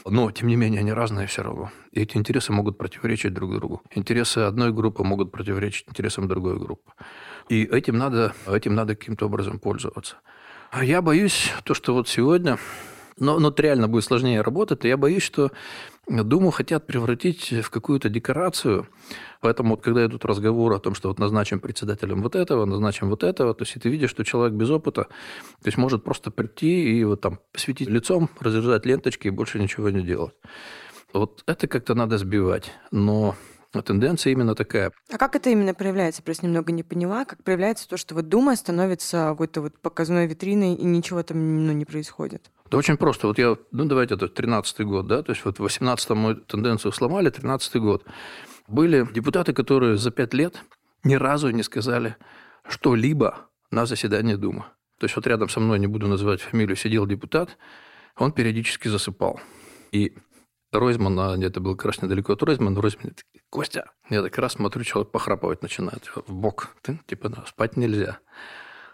Но, 0.05 0.31
тем 0.31 0.47
не 0.47 0.55
менее, 0.55 0.81
они 0.81 0.91
разные 0.91 1.27
все 1.27 1.43
равно. 1.43 1.71
И 1.91 2.01
эти 2.01 2.17
интересы 2.17 2.51
могут 2.51 2.77
противоречить 2.77 3.33
друг 3.33 3.53
другу. 3.53 3.81
Интересы 3.95 4.39
одной 4.39 4.73
группы 4.73 5.03
могут 5.03 5.31
противоречить 5.31 5.87
интересам 5.87 6.27
другой 6.27 6.59
группы. 6.59 6.91
И 7.49 7.63
этим 7.63 7.97
надо, 7.97 8.33
этим 8.47 8.75
надо 8.75 8.95
каким-то 8.95 9.27
образом 9.27 9.59
пользоваться. 9.59 10.17
А 10.73 10.83
я 10.83 11.03
боюсь, 11.03 11.51
то, 11.65 11.75
что 11.75 11.93
вот 11.93 12.09
сегодня 12.09 12.57
но, 13.19 13.37
но 13.37 13.53
реально 13.55 13.87
будет 13.87 14.05
сложнее 14.05 14.41
работать. 14.41 14.83
Я 14.85 14.97
боюсь, 14.97 15.21
что 15.21 15.51
Думу 16.07 16.49
хотят 16.49 16.87
превратить 16.87 17.53
в 17.53 17.69
какую-то 17.69 18.09
декорацию. 18.09 18.87
Поэтому, 19.39 19.75
вот, 19.75 19.83
когда 19.83 20.03
идут 20.03 20.25
разговоры 20.25 20.75
о 20.75 20.79
том, 20.79 20.95
что 20.95 21.09
вот 21.09 21.19
назначим 21.19 21.59
председателем 21.59 22.23
вот 22.23 22.35
этого, 22.35 22.65
назначим 22.65 23.09
вот 23.09 23.23
этого, 23.23 23.53
то 23.53 23.63
есть 23.63 23.75
и 23.75 23.79
ты 23.79 23.89
видишь, 23.89 24.09
что 24.09 24.23
человек 24.23 24.55
без 24.57 24.71
опыта, 24.71 25.03
то 25.03 25.67
есть 25.67 25.77
может 25.77 26.03
просто 26.03 26.31
прийти 26.31 26.97
и 26.97 27.03
вот 27.03 27.21
там 27.21 27.39
светить 27.55 27.87
лицом, 27.87 28.31
разрезать 28.39 28.87
ленточки 28.87 29.27
и 29.27 29.31
больше 29.31 29.59
ничего 29.59 29.91
не 29.91 30.01
делать. 30.01 30.33
Вот 31.13 31.43
это 31.45 31.67
как-то 31.67 31.93
надо 31.93 32.17
сбивать. 32.17 32.71
Но 32.89 33.35
а 33.73 33.81
тенденция 33.81 34.31
именно 34.31 34.55
такая. 34.55 34.91
А 35.11 35.17
как 35.17 35.35
это 35.35 35.49
именно 35.49 35.73
проявляется? 35.73 36.21
Просто 36.21 36.45
немного 36.45 36.71
не 36.71 36.83
поняла. 36.83 37.25
Как 37.25 37.43
проявляется 37.43 37.89
то, 37.89 37.97
что 37.97 38.13
вот 38.15 38.29
Дума 38.29 38.55
становится 38.55 39.29
какой-то 39.31 39.61
вот 39.61 39.79
показной 39.79 40.27
витриной, 40.27 40.75
и 40.75 40.83
ничего 40.83 41.23
там 41.23 41.65
ну, 41.65 41.73
не 41.73 41.85
происходит? 41.85 42.51
Да 42.69 42.77
очень 42.77 42.97
просто. 42.97 43.27
Вот 43.27 43.37
я, 43.39 43.57
ну 43.71 43.85
давайте, 43.85 44.15
это 44.15 44.27
13-й 44.27 44.85
год, 44.85 45.07
да, 45.07 45.23
то 45.23 45.31
есть 45.31 45.43
вот 45.43 45.59
в 45.59 45.65
18-м 45.65 46.17
мы 46.17 46.35
тенденцию 46.35 46.91
сломали, 46.91 47.31
13-й 47.31 47.79
год. 47.79 48.05
Были 48.67 49.07
депутаты, 49.11 49.53
которые 49.53 49.97
за 49.97 50.11
пять 50.11 50.33
лет 50.33 50.63
ни 51.03 51.15
разу 51.15 51.49
не 51.49 51.63
сказали 51.63 52.15
что-либо 52.67 53.49
на 53.71 53.85
заседании 53.85 54.35
Думы. 54.35 54.65
То 54.99 55.05
есть 55.05 55.15
вот 55.15 55.27
рядом 55.27 55.49
со 55.49 55.59
мной, 55.59 55.79
не 55.79 55.87
буду 55.87 56.07
называть 56.07 56.41
фамилию, 56.41 56.75
сидел 56.75 57.05
депутат, 57.05 57.57
он 58.17 58.31
периодически 58.31 58.87
засыпал. 58.87 59.39
И 59.91 60.13
Ройзман, 60.71 61.19
а 61.19 61.37
это 61.37 61.59
был 61.59 61.75
как 61.75 61.87
раз 61.87 62.01
недалеко 62.01 62.33
от 62.33 62.43
Ройзмана, 62.43 62.81
Ройзман 62.81 63.13
Костя, 63.53 63.91
я 64.09 64.23
так 64.23 64.35
раз 64.39 64.53
смотрю, 64.53 64.83
человек 64.83 65.11
похрапывать 65.11 65.61
начинает 65.61 66.09
в 66.15 66.33
бок. 66.33 66.69
Ты, 66.81 66.99
типа, 67.05 67.29
да, 67.29 67.43
спать 67.45 67.77
нельзя. 67.77 68.17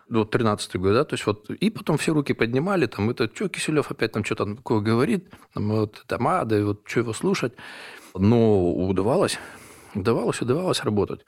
Вот 0.09 0.31
13 0.31 0.75
год, 0.75 0.93
да, 0.93 1.05
то 1.05 1.13
есть 1.13 1.25
вот, 1.25 1.49
и 1.49 1.69
потом 1.69 1.97
все 1.97 2.13
руки 2.13 2.33
поднимали, 2.33 2.85
там, 2.85 3.09
это, 3.09 3.33
что 3.33 3.47
Киселев 3.47 3.89
опять 3.89 4.11
там 4.11 4.25
что-то 4.25 4.55
такое 4.55 4.81
говорит, 4.81 5.33
там, 5.53 5.69
вот, 5.69 6.03
там, 6.07 6.27
а, 6.27 6.43
да, 6.43 6.61
вот, 6.61 6.81
что 6.85 6.99
его 6.99 7.13
слушать. 7.13 7.53
Но 8.13 8.73
удавалось, 8.73 9.39
удавалось, 9.95 10.41
удавалось 10.41 10.83
работать. 10.83 11.21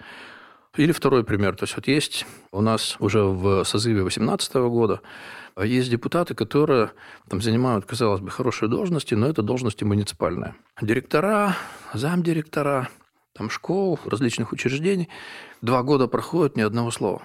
Или 0.75 0.91
второй 0.91 1.23
пример. 1.23 1.55
То 1.55 1.63
есть 1.63 1.77
вот 1.77 1.87
есть 1.87 2.25
у 2.51 2.59
нас 2.59 2.97
уже 2.99 3.23
в 3.23 3.63
созыве 3.63 4.01
2018 4.01 4.53
года 4.55 4.99
есть 5.57 5.89
депутаты, 5.89 6.35
которые 6.35 6.91
там 7.29 7.41
занимают, 7.41 7.85
казалось 7.85 8.19
бы, 8.19 8.29
хорошие 8.29 8.67
должности, 8.67 9.15
но 9.15 9.29
это 9.29 9.41
должности 9.41 9.85
муниципальные. 9.85 10.53
Директора, 10.81 11.55
замдиректора, 11.93 12.89
там 13.33 13.49
школ, 13.49 13.99
различных 14.05 14.51
учреждений. 14.51 15.09
Два 15.61 15.83
года 15.83 16.07
проходят 16.07 16.57
ни 16.57 16.61
одного 16.61 16.91
слова. 16.91 17.21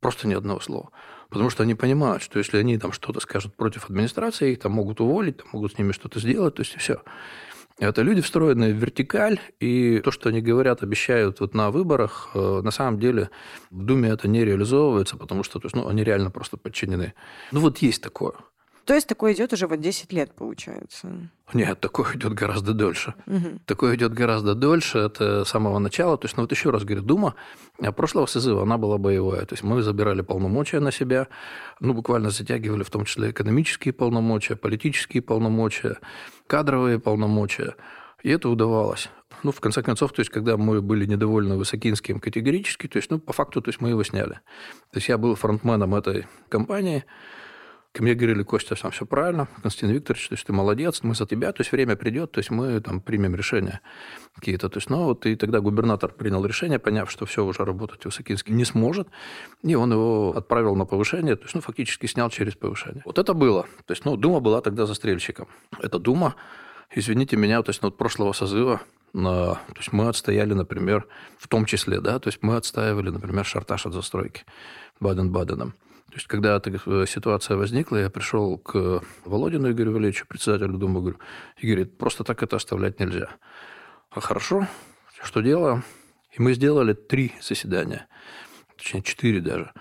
Просто 0.00 0.28
ни 0.28 0.34
одного 0.34 0.60
слова. 0.60 0.90
Потому 1.28 1.50
что 1.50 1.62
они 1.62 1.74
понимают, 1.74 2.22
что 2.22 2.38
если 2.38 2.58
они 2.58 2.78
там 2.78 2.92
что-то 2.92 3.20
скажут 3.20 3.56
против 3.56 3.86
администрации, 3.86 4.52
их 4.52 4.60
там 4.60 4.72
могут 4.72 5.00
уволить, 5.00 5.38
там 5.38 5.46
могут 5.52 5.72
с 5.72 5.78
ними 5.78 5.92
что-то 5.92 6.20
сделать, 6.20 6.54
то 6.54 6.62
есть 6.62 6.74
и 6.74 6.78
все. 6.78 7.02
Это 7.78 8.02
люди, 8.02 8.20
встроенные 8.20 8.74
в 8.74 8.76
вертикаль, 8.76 9.38
и 9.60 10.00
то, 10.00 10.10
что 10.10 10.30
они 10.30 10.40
говорят, 10.40 10.82
обещают 10.82 11.38
вот 11.38 11.54
на 11.54 11.70
выборах, 11.70 12.30
э, 12.34 12.60
на 12.62 12.72
самом 12.72 12.98
деле 12.98 13.30
в 13.70 13.84
Думе 13.84 14.08
это 14.08 14.26
не 14.26 14.44
реализовывается, 14.44 15.16
потому 15.16 15.44
что 15.44 15.60
то 15.60 15.66
есть, 15.66 15.76
ну, 15.76 15.86
они 15.86 16.02
реально 16.02 16.32
просто 16.32 16.56
подчинены. 16.56 17.14
Ну 17.52 17.60
вот 17.60 17.78
есть 17.78 18.02
такое. 18.02 18.34
То 18.88 18.94
есть 18.94 19.06
такое 19.06 19.34
идет 19.34 19.52
уже 19.52 19.66
вот 19.66 19.80
10 19.80 20.14
лет, 20.14 20.32
получается? 20.32 21.08
Нет, 21.52 21.78
такое 21.78 22.16
идет 22.16 22.32
гораздо 22.32 22.72
дольше. 22.72 23.12
Угу. 23.26 23.58
Такое 23.66 23.96
идет 23.96 24.14
гораздо 24.14 24.54
дольше, 24.54 24.96
это 24.96 25.44
с 25.44 25.50
самого 25.50 25.78
начала. 25.78 26.16
То 26.16 26.24
есть, 26.24 26.38
ну 26.38 26.44
вот 26.44 26.52
еще 26.52 26.70
раз 26.70 26.84
говорю, 26.84 27.02
Дума 27.02 27.34
прошлого 27.94 28.24
созыва, 28.24 28.62
она 28.62 28.78
была 28.78 28.96
боевая. 28.96 29.44
То 29.44 29.52
есть 29.52 29.62
мы 29.62 29.82
забирали 29.82 30.22
полномочия 30.22 30.80
на 30.80 30.90
себя, 30.90 31.28
ну 31.80 31.92
буквально 31.92 32.30
затягивали 32.30 32.82
в 32.82 32.88
том 32.88 33.04
числе 33.04 33.30
экономические 33.30 33.92
полномочия, 33.92 34.56
политические 34.56 35.22
полномочия, 35.22 35.98
кадровые 36.46 36.98
полномочия. 36.98 37.74
И 38.22 38.30
это 38.30 38.48
удавалось. 38.48 39.10
Ну, 39.42 39.52
в 39.52 39.60
конце 39.60 39.82
концов, 39.82 40.12
то 40.12 40.20
есть, 40.20 40.30
когда 40.30 40.56
мы 40.56 40.80
были 40.80 41.04
недовольны 41.04 41.58
Высокинским 41.58 42.20
категорически, 42.20 42.88
то 42.88 42.96
есть, 42.96 43.10
ну, 43.10 43.18
по 43.18 43.34
факту, 43.34 43.60
то 43.60 43.68
есть, 43.68 43.82
мы 43.82 43.90
его 43.90 44.02
сняли. 44.02 44.40
То 44.92 44.96
есть, 44.96 45.10
я 45.10 45.18
был 45.18 45.34
фронтменом 45.34 45.94
этой 45.94 46.26
компании, 46.48 47.04
Ко 47.92 48.02
мне 48.02 48.14
говорили, 48.14 48.42
Костя, 48.42 48.76
сам 48.76 48.90
все 48.90 49.06
правильно, 49.06 49.48
Константин 49.62 49.96
Викторович, 49.96 50.28
то 50.28 50.34
есть 50.34 50.46
ты 50.46 50.52
молодец, 50.52 51.02
мы 51.02 51.14
за 51.14 51.26
тебя, 51.26 51.52
то 51.52 51.62
есть 51.62 51.72
время 51.72 51.96
придет, 51.96 52.32
то 52.32 52.38
есть 52.38 52.50
мы 52.50 52.80
там 52.80 53.00
примем 53.00 53.34
решения 53.34 53.80
какие-то. 54.34 54.68
То 54.68 54.76
есть, 54.76 54.90
ну, 54.90 55.04
вот 55.04 55.24
и 55.24 55.36
тогда 55.36 55.60
губернатор 55.60 56.12
принял 56.12 56.44
решение, 56.44 56.78
поняв, 56.78 57.10
что 57.10 57.24
все 57.24 57.44
уже 57.44 57.64
работать 57.64 58.04
Высокинский 58.04 58.54
не 58.54 58.64
сможет, 58.66 59.08
и 59.62 59.74
он 59.74 59.92
его 59.92 60.36
отправил 60.36 60.76
на 60.76 60.84
повышение, 60.84 61.34
то 61.36 61.44
есть, 61.44 61.54
ну, 61.54 61.60
фактически 61.62 62.06
снял 62.06 62.28
через 62.30 62.54
повышение. 62.54 63.02
Вот 63.06 63.18
это 63.18 63.32
было. 63.32 63.62
То 63.86 63.92
есть, 63.92 64.04
ну, 64.04 64.16
Дума 64.16 64.40
была 64.40 64.60
тогда 64.60 64.84
застрельщиком. 64.84 65.48
Это 65.80 65.98
Дума, 65.98 66.36
извините 66.94 67.36
меня, 67.36 67.62
то 67.62 67.70
есть, 67.70 67.82
ну, 67.82 67.88
от 67.88 67.96
прошлого 67.96 68.32
созыва 68.32 68.82
на, 69.14 69.54
то 69.54 69.78
есть 69.78 69.92
мы 69.92 70.08
отстояли, 70.08 70.52
например, 70.52 71.06
в 71.38 71.48
том 71.48 71.64
числе, 71.64 72.00
да, 72.00 72.18
то 72.18 72.28
есть 72.28 72.42
мы 72.42 72.56
отстаивали, 72.56 73.08
например, 73.08 73.46
шартаж 73.46 73.86
от 73.86 73.94
застройки 73.94 74.44
Баден-Баденом. 75.00 75.74
То 76.08 76.14
есть, 76.14 76.26
когда 76.26 76.56
эта 76.56 76.70
ситуация 77.06 77.56
возникла, 77.58 77.96
я 77.98 78.08
пришел 78.08 78.56
к 78.56 79.02
Володину 79.26 79.70
Игорю 79.70 79.92
Валерьевичу, 79.92 80.26
председателю 80.26 80.78
Думы, 80.78 81.00
говорю, 81.00 81.18
Игорь, 81.58 81.84
просто 81.84 82.24
так 82.24 82.42
это 82.42 82.56
оставлять 82.56 82.98
нельзя. 82.98 83.28
А 84.10 84.20
хорошо, 84.20 84.66
что 85.22 85.42
делаем? 85.42 85.84
И 86.32 86.40
мы 86.40 86.54
сделали 86.54 86.94
три 86.94 87.34
заседания, 87.42 88.06
точнее, 88.76 89.02
четыре 89.02 89.40
даже. 89.40 89.72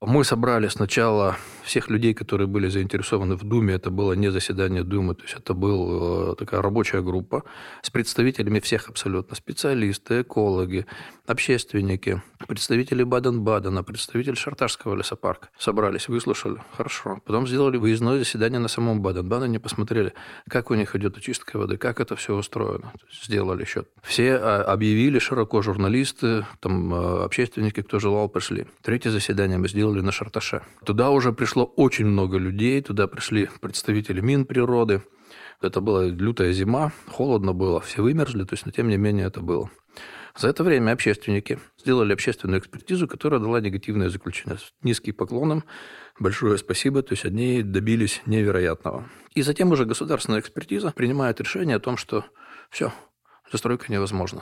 Мы 0.00 0.22
собрали 0.24 0.68
сначала 0.68 1.36
всех 1.64 1.88
людей, 1.90 2.14
которые 2.14 2.46
были 2.46 2.68
заинтересованы 2.68 3.36
в 3.36 3.44
Думе. 3.44 3.74
Это 3.74 3.90
было 3.90 4.12
не 4.12 4.30
заседание 4.30 4.84
Думы, 4.84 5.14
то 5.14 5.22
есть 5.22 5.34
это 5.34 5.54
была 5.54 6.32
э, 6.32 6.34
такая 6.36 6.62
рабочая 6.62 7.02
группа 7.02 7.42
с 7.82 7.90
представителями 7.90 8.60
всех 8.60 8.88
абсолютно. 8.88 9.34
Специалисты, 9.34 10.22
экологи, 10.22 10.86
общественники, 11.26 12.22
представители 12.46 13.02
Баден-Бадена, 13.02 13.82
представитель 13.82 14.36
Шарташского 14.36 14.94
лесопарка. 14.94 15.48
Собрались, 15.58 16.08
выслушали. 16.08 16.58
Хорошо. 16.76 17.20
Потом 17.24 17.46
сделали 17.46 17.78
выездное 17.78 18.18
заседание 18.18 18.60
на 18.60 18.68
самом 18.68 19.00
Баден-Бадене, 19.00 19.58
посмотрели, 19.58 20.12
как 20.48 20.70
у 20.70 20.74
них 20.74 20.94
идет 20.94 21.16
очистка 21.16 21.58
воды, 21.58 21.78
как 21.78 22.00
это 22.00 22.16
все 22.16 22.34
устроено. 22.34 22.92
Сделали 23.22 23.64
счет. 23.64 23.88
Все 24.02 24.36
объявили 24.36 25.18
широко, 25.18 25.62
журналисты, 25.62 26.46
там, 26.60 26.94
э, 26.94 27.24
общественники, 27.24 27.80
кто 27.82 27.98
желал, 27.98 28.28
пришли. 28.28 28.66
Третье 28.82 29.10
заседание 29.10 29.58
мы 29.58 29.68
сделали 29.68 30.00
на 30.00 30.12
Шарташе. 30.12 30.62
Туда 30.84 31.10
уже 31.10 31.32
пришло 31.54 31.72
очень 31.76 32.06
много 32.06 32.36
людей, 32.36 32.82
туда 32.82 33.06
пришли 33.06 33.48
представители 33.60 34.20
Минприроды, 34.20 35.02
Это 35.62 35.80
была 35.80 36.04
лютая 36.04 36.50
зима, 36.52 36.90
холодно 37.06 37.52
было, 37.52 37.80
все 37.80 38.02
вымерзли, 38.02 38.42
то 38.42 38.54
есть, 38.54 38.66
но 38.66 38.72
тем 38.72 38.88
не 38.88 38.96
менее 38.96 39.26
это 39.26 39.40
было. 39.40 39.70
За 40.36 40.48
это 40.48 40.64
время 40.64 40.90
общественники 40.90 41.60
сделали 41.78 42.12
общественную 42.12 42.58
экспертизу, 42.58 43.06
которая 43.06 43.38
дала 43.38 43.60
негативное 43.60 44.08
заключение. 44.08 44.58
Низкий 44.82 45.12
поклон 45.12 45.52
им, 45.52 45.64
большое 46.18 46.58
спасибо, 46.58 47.02
то 47.02 47.12
есть 47.12 47.24
они 47.24 47.62
добились 47.62 48.20
невероятного. 48.26 49.08
И 49.36 49.42
затем 49.42 49.70
уже 49.70 49.84
государственная 49.84 50.40
экспертиза 50.40 50.90
принимает 50.90 51.40
решение 51.40 51.76
о 51.76 51.80
том, 51.80 51.96
что 51.96 52.24
все, 52.68 52.92
застройка 53.52 53.92
невозможна. 53.92 54.40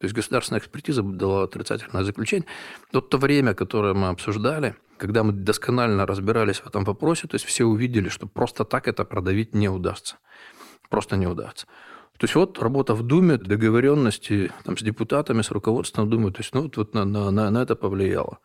То 0.00 0.06
есть 0.06 0.14
государственная 0.14 0.60
экспертиза 0.60 1.02
дала 1.02 1.44
отрицательное 1.44 2.04
заключение. 2.04 2.46
Вот 2.90 3.10
то 3.10 3.18
время, 3.18 3.52
которое 3.52 3.92
мы 3.92 4.08
обсуждали, 4.08 4.76
когда 4.98 5.22
мы 5.22 5.32
досконально 5.32 6.06
разбирались 6.06 6.60
в 6.60 6.66
этом 6.66 6.84
вопросе, 6.84 7.26
то 7.28 7.34
есть 7.34 7.44
все 7.44 7.64
увидели, 7.64 8.08
что 8.08 8.26
просто 8.26 8.64
так 8.64 8.88
это 8.88 9.04
продавить 9.04 9.54
не 9.54 9.68
удастся. 9.68 10.16
Просто 10.90 11.16
не 11.16 11.26
удастся. 11.26 11.66
То 12.18 12.24
есть 12.24 12.34
вот 12.36 12.58
работа 12.60 12.94
в 12.94 13.02
Думе, 13.02 13.36
договоренности 13.36 14.52
там, 14.64 14.76
с 14.78 14.82
депутатами, 14.82 15.42
с 15.42 15.50
руководством 15.50 16.08
Думы, 16.08 16.30
то 16.30 16.40
есть 16.40 16.54
ну, 16.54 16.62
вот, 16.62 16.76
вот 16.76 16.94
на, 16.94 17.04
на, 17.04 17.50
на 17.50 17.62
это 17.62 17.74
повлияло. 17.74 18.38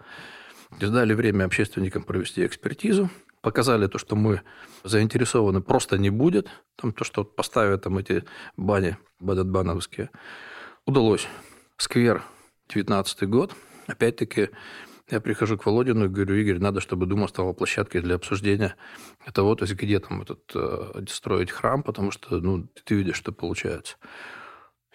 Дали 0.80 1.14
время 1.14 1.46
общественникам 1.46 2.04
провести 2.04 2.46
экспертизу, 2.46 3.10
показали 3.42 3.88
то, 3.88 3.98
что 3.98 4.16
мы 4.16 4.42
заинтересованы, 4.84 5.62
просто 5.62 5.98
не 5.98 6.10
будет. 6.10 6.48
Там 6.76 6.94
то, 6.94 7.04
что 7.04 7.24
поставят 7.24 7.84
там 7.84 7.98
эти 7.98 8.24
бани, 8.58 8.98
бадатбановские. 9.20 10.10
Удалось. 10.86 11.28
Сквер, 11.78 12.24
19 12.70 13.24
год. 13.30 13.54
Опять-таки, 13.88 14.50
я 15.12 15.20
прихожу 15.20 15.58
к 15.58 15.66
Володину 15.66 16.06
и 16.06 16.10
говорю, 16.10 16.36
Игорь, 16.36 16.60
надо, 16.60 16.82
чтобы 16.82 17.06
Дума 17.06 17.28
стала 17.28 17.54
площадкой 17.54 18.02
для 18.02 18.16
обсуждения 18.16 18.76
того, 19.34 19.56
то 19.56 19.64
есть 19.64 19.76
где 19.76 20.00
там 20.00 20.22
этот, 20.22 20.52
э, 20.54 21.06
строить 21.10 21.52
храм, 21.52 21.84
потому 21.84 22.12
что 22.12 22.40
ну, 22.40 22.68
ты 22.84 22.96
видишь, 22.96 23.16
что 23.16 23.32
получается. 23.32 23.98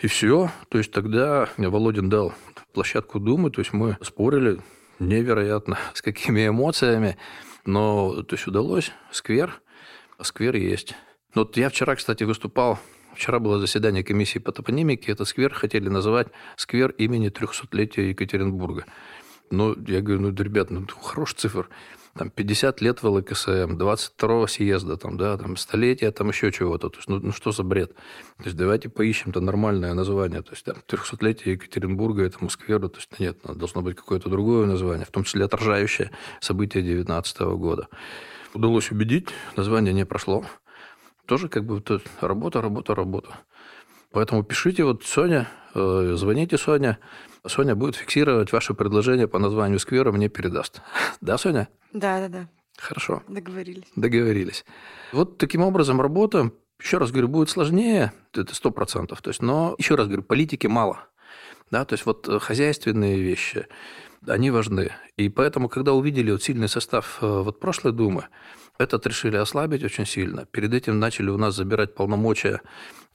И 0.01 0.07
все. 0.07 0.51
То 0.69 0.79
есть 0.79 0.93
тогда 0.93 1.49
Володин 1.57 2.09
дал 2.09 2.33
площадку 2.73 3.21
Думы, 3.21 3.51
то 3.51 3.61
есть 3.61 3.73
мы 3.73 3.97
спорили 4.03 4.61
невероятно, 4.99 5.79
с 5.95 6.03
какими 6.03 6.49
эмоциями, 6.49 7.17
но 7.65 8.23
то 8.23 8.35
есть 8.35 8.47
удалось. 8.47 8.93
Сквер, 9.11 9.61
сквер 10.21 10.57
есть. 10.57 10.95
Вот 11.35 11.57
я 11.57 11.69
вчера, 11.69 11.97
кстати, 11.97 12.25
выступал 12.25 12.79
Вчера 13.15 13.39
было 13.39 13.61
заседание 13.61 14.03
комиссии 14.03 14.39
по 14.39 14.53
топонимике. 14.53 15.13
Этот 15.13 15.29
сквер 15.29 15.55
хотели 15.55 15.89
называть 15.89 16.29
сквер 16.57 16.91
имени 16.91 17.31
300-летия 17.31 18.09
Екатеринбурга. 18.09 18.87
Ну, 19.51 19.77
я 19.87 20.01
говорю, 20.01 20.21
ну, 20.23 20.35
ребят, 20.35 20.71
ну, 20.71 20.87
хороший 21.01 21.37
цифр. 21.37 21.69
Там 22.17 22.31
50 22.31 22.81
лет 22.81 23.03
в 23.03 23.09
ЛКСМ, 23.09 23.77
22 23.77 24.47
съезда, 24.47 24.97
там, 24.97 25.17
да, 25.17 25.37
там, 25.37 25.57
столетия, 25.57 26.13
там 26.13 26.29
еще 26.29 26.53
чего-то. 26.53 26.89
То 26.89 26.99
есть, 26.99 27.09
ну, 27.09 27.19
ну, 27.19 27.33
что 27.33 27.51
за 27.51 27.65
бред? 27.65 27.95
То 28.39 28.45
есть, 28.45 28.57
давайте 28.57 28.89
поищем-то 28.89 29.41
нормальное 29.41 29.95
название. 29.95 30.43
То 30.43 30.53
есть, 30.53 30.65
там, 30.65 30.77
300-летие 30.87 31.53
Екатеринбурга 31.53 32.23
этому 32.23 32.51
скверу. 32.51 32.89
То 32.89 32.99
есть, 32.99 33.19
нет, 33.19 33.39
должно 33.43 33.83
быть 33.83 33.97
какое-то 33.97 34.29
другое 34.29 34.67
название, 34.67 35.07
в 35.07 35.11
том 35.11 35.25
числе 35.25 35.45
отражающее 35.45 36.13
события 36.41 36.83
19 36.83 37.41
года. 37.57 37.89
Удалось 38.55 38.93
убедить, 38.93 39.29
название 39.57 39.93
не 39.93 40.07
прошло. 40.07 40.45
Тоже 41.27 41.49
как 41.49 41.65
бы 41.65 41.83
работа, 42.21 42.61
работа, 42.63 42.95
работа. 42.95 43.41
Поэтому 44.15 44.45
пишите 44.45 44.85
вот 44.85 45.03
Соня, 45.03 45.49
э, 45.75 46.15
звоните 46.17 46.57
Соня, 46.57 47.01
Соня 47.45 47.75
будет 47.75 47.97
фиксировать 47.97 48.53
ваше 48.53 48.73
предложение 48.73 49.27
по 49.27 49.41
названию 49.41 49.81
сквера, 49.81 50.13
мне 50.13 50.29
передаст. 50.29 50.83
Да, 51.21 51.37
Соня? 51.37 51.69
Да, 51.93 52.21
да, 52.21 52.29
да. 52.29 52.49
Хорошо. 52.79 53.25
Договорились. 53.27 53.89
Договорились. 53.97 54.65
Вот 55.13 55.37
таким 55.37 55.63
образом 55.63 56.01
работа, 56.01 56.53
еще 56.81 56.99
раз 56.99 57.11
говорю, 57.11 57.27
будет 57.27 57.51
сложнее, 57.51 58.13
это 58.33 58.55
сто 58.55 58.71
процентов. 58.71 59.21
То 59.21 59.31
есть, 59.31 59.43
но 59.43 59.75
еще 59.79 59.97
раз 59.97 60.07
говорю, 60.07 60.23
политики 60.23 60.69
мало. 60.69 61.09
Да, 61.73 61.85
то 61.85 61.95
есть 61.95 62.07
вот 62.07 62.29
э, 62.29 62.39
хозяйственные 62.39 63.21
вещи, 63.21 63.67
они 64.27 64.51
важны. 64.51 64.93
И 65.17 65.29
поэтому, 65.29 65.69
когда 65.69 65.93
увидели 65.93 66.31
вот 66.31 66.43
сильный 66.43 66.69
состав 66.69 67.19
э, 67.21 67.27
вот 67.27 67.61
прошлой 67.61 67.93
Думы, 67.93 68.27
этот 68.79 69.07
решили 69.07 69.37
ослабить 69.37 69.85
очень 69.85 70.07
сильно. 70.07 70.47
Перед 70.47 70.75
этим 70.75 70.99
начали 70.99 71.31
у 71.31 71.39
нас 71.39 71.55
забирать 71.55 71.95
полномочия 71.95 72.61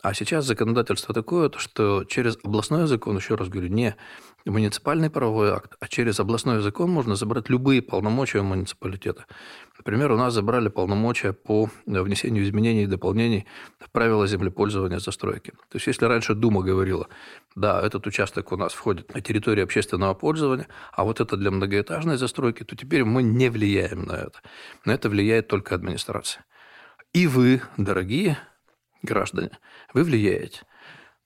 а 0.01 0.13
сейчас 0.13 0.45
законодательство 0.45 1.13
такое, 1.13 1.51
что 1.57 2.05
через 2.05 2.37
областной 2.43 2.87
закон, 2.87 3.17
еще 3.17 3.35
раз 3.35 3.49
говорю, 3.49 3.67
не 3.67 3.95
муниципальный 4.45 5.09
правовой 5.09 5.51
акт, 5.51 5.75
а 5.79 5.87
через 5.87 6.19
областной 6.19 6.61
закон 6.61 6.89
можно 6.89 7.15
забрать 7.15 7.49
любые 7.49 7.81
полномочия 7.81 8.41
муниципалитета. 8.41 9.25
Например, 9.77 10.11
у 10.11 10.17
нас 10.17 10.33
забрали 10.33 10.69
полномочия 10.69 11.33
по 11.33 11.69
внесению 11.85 12.43
изменений 12.43 12.83
и 12.83 12.87
дополнений 12.87 13.45
в 13.79 13.89
правила 13.91 14.27
землепользования 14.27 14.99
застройки. 14.99 15.51
То 15.69 15.75
есть, 15.75 15.87
если 15.87 16.05
раньше 16.05 16.33
Дума 16.35 16.61
говорила, 16.61 17.07
да, 17.55 17.81
этот 17.81 18.07
участок 18.07 18.51
у 18.51 18.57
нас 18.57 18.73
входит 18.73 19.13
на 19.13 19.21
территорию 19.21 19.63
общественного 19.63 20.13
пользования, 20.13 20.67
а 20.91 21.03
вот 21.03 21.21
это 21.21 21.37
для 21.37 21.51
многоэтажной 21.51 22.17
застройки, 22.17 22.63
то 22.63 22.75
теперь 22.75 23.03
мы 23.03 23.23
не 23.23 23.49
влияем 23.49 24.03
на 24.03 24.13
это. 24.13 24.41
На 24.85 24.91
это 24.91 25.09
влияет 25.09 25.47
только 25.47 25.75
администрация. 25.75 26.45
И 27.13 27.27
вы, 27.27 27.61
дорогие 27.77 28.37
граждане, 29.01 29.51
вы 29.93 30.03
влияете. 30.03 30.61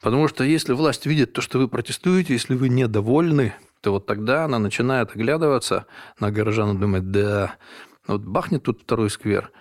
Потому 0.03 0.27
что 0.27 0.43
если 0.43 0.73
власть 0.73 1.05
видит 1.05 1.31
то, 1.31 1.41
что 1.41 1.59
вы 1.59 1.69
протестуете, 1.69 2.33
если 2.33 2.55
вы 2.55 2.67
недовольны, 2.67 3.55
то 3.79 3.91
вот 3.93 4.05
тогда 4.05 4.43
она 4.43 4.59
начинает 4.59 5.15
оглядываться 5.15 5.85
на 6.19 6.29
горожан 6.29 6.75
и 6.75 6.79
думать, 6.79 7.09
да, 7.09 7.55
вот 8.05 8.21
бахнет 8.21 8.63
тут 8.63 8.81
второй 8.81 9.09
сквер. 9.09 9.51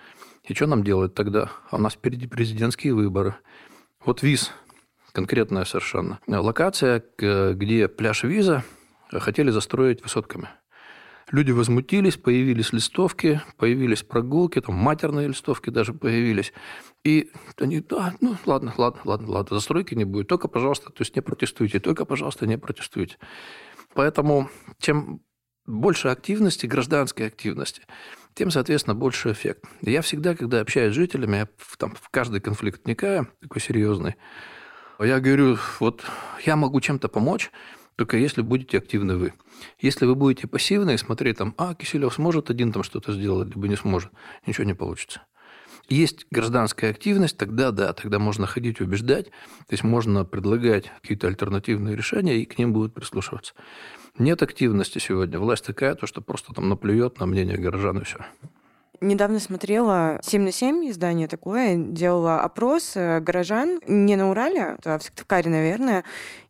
И 0.42 0.52
что 0.52 0.66
нам 0.66 0.83
делать 0.83 1.14
тогда? 1.14 1.52
А 1.70 1.76
у 1.76 1.78
нас 1.78 1.92
впереди 1.92 2.26
президентские 2.26 2.92
выборы. 2.94 3.37
Вот 4.05 4.24
ВИЗ, 4.24 4.50
конкретная 5.12 5.64
совершенно. 5.64 6.18
Локация, 6.26 7.05
где 7.16 7.87
пляж 7.87 8.24
Виза 8.24 8.64
хотели 9.12 9.50
застроить 9.50 10.02
высотками– 10.02 10.48
Люди 11.33 11.51
возмутились, 11.51 12.18
появились 12.18 12.75
листовки, 12.75 13.40
появились 13.57 14.03
прогулки, 14.03 14.61
там 14.61 14.75
матерные 14.75 15.29
листовки 15.29 15.71
даже 15.71 15.95
появились. 15.95 16.53
И 17.05 17.31
они, 17.59 17.81
да, 17.81 18.14
ну 18.21 18.37
ладно, 18.45 18.75
ладно, 18.77 19.01
ладно, 19.07 19.31
ладно, 19.31 19.57
застройки 19.57 19.95
не 19.95 20.05
будет. 20.05 20.29
Только, 20.29 20.47
пожалуйста, 20.47 20.90
то 20.90 21.01
есть 21.01 21.16
не 21.16 21.23
протестуйте, 21.23 21.81
только, 21.81 22.05
пожалуйста, 22.05 22.47
не 22.47 22.59
протестуйте. 22.59 23.16
Поэтому 23.95 24.51
чем 24.79 25.23
больше 25.64 26.09
активности, 26.09 26.66
гражданской 26.66 27.29
активности, 27.29 27.81
тем, 28.35 28.51
соответственно, 28.51 28.95
больше 28.95 29.33
эффект. 29.33 29.64
Я 29.81 30.03
всегда, 30.03 30.35
когда 30.35 30.61
общаюсь 30.61 30.92
с 30.92 30.97
жителями, 30.97 31.37
я 31.37 31.49
там, 31.79 31.95
в 31.99 32.11
каждый 32.11 32.40
конфликт 32.40 32.85
вникаю, 32.85 33.29
такой 33.40 33.62
серьезный, 33.62 34.16
я 34.99 35.18
говорю, 35.18 35.57
вот 35.81 36.05
я 36.45 36.57
могу 36.57 36.81
чем-то 36.83 37.09
помочь, 37.09 37.51
только 37.96 38.16
если 38.16 38.42
будете 38.42 38.78
активны 38.78 39.16
вы. 39.16 39.35
Если 39.78 40.07
вы 40.07 40.14
будете 40.14 40.46
пассивны 40.46 40.94
и 40.94 40.98
смотреть 40.98 41.38
там, 41.38 41.55
а, 41.59 41.74
Киселев 41.74 42.14
сможет 42.14 42.50
один 42.50 42.72
там 42.72 42.83
что-то 42.83 43.12
сделать, 43.12 43.55
либо 43.55 43.68
не 43.68 43.76
сможет, 43.76 44.11
ничего 44.46 44.64
не 44.64 44.74
получится. 44.74 45.22
Есть 45.88 46.26
гражданская 46.31 46.90
активность, 46.90 47.37
тогда 47.37 47.70
да, 47.70 47.92
тогда 47.92 48.18
можно 48.18 48.46
ходить 48.46 48.81
убеждать, 48.81 49.26
то 49.26 49.72
есть 49.72 49.83
можно 49.83 50.24
предлагать 50.24 50.90
какие-то 51.02 51.26
альтернативные 51.26 51.96
решения, 51.96 52.38
и 52.38 52.44
к 52.44 52.57
ним 52.59 52.72
будут 52.72 52.94
прислушиваться. 52.94 53.55
Нет 54.18 54.42
активности 54.42 54.98
сегодня. 54.98 55.38
Власть 55.38 55.66
такая, 55.66 55.94
то, 55.94 56.07
что 56.07 56.20
просто 56.20 56.55
там 56.55 56.68
наплюет 56.68 57.18
на 57.18 57.26
мнение 57.26 57.57
горожан 57.57 57.98
и 57.98 58.05
все 58.05 58.24
недавно 59.02 59.40
смотрела 59.40 60.18
7 60.22 60.42
на 60.42 60.52
7 60.52 60.90
издание 60.90 61.28
такое, 61.28 61.76
делала 61.76 62.40
опрос 62.40 62.92
э, 62.94 63.20
горожан 63.20 63.81
не 63.87 64.16
на 64.16 64.31
Урале, 64.31 64.76
а 64.85 64.98
в 64.98 65.02
Сыктывкаре, 65.02 65.50
наверное, 65.50 66.05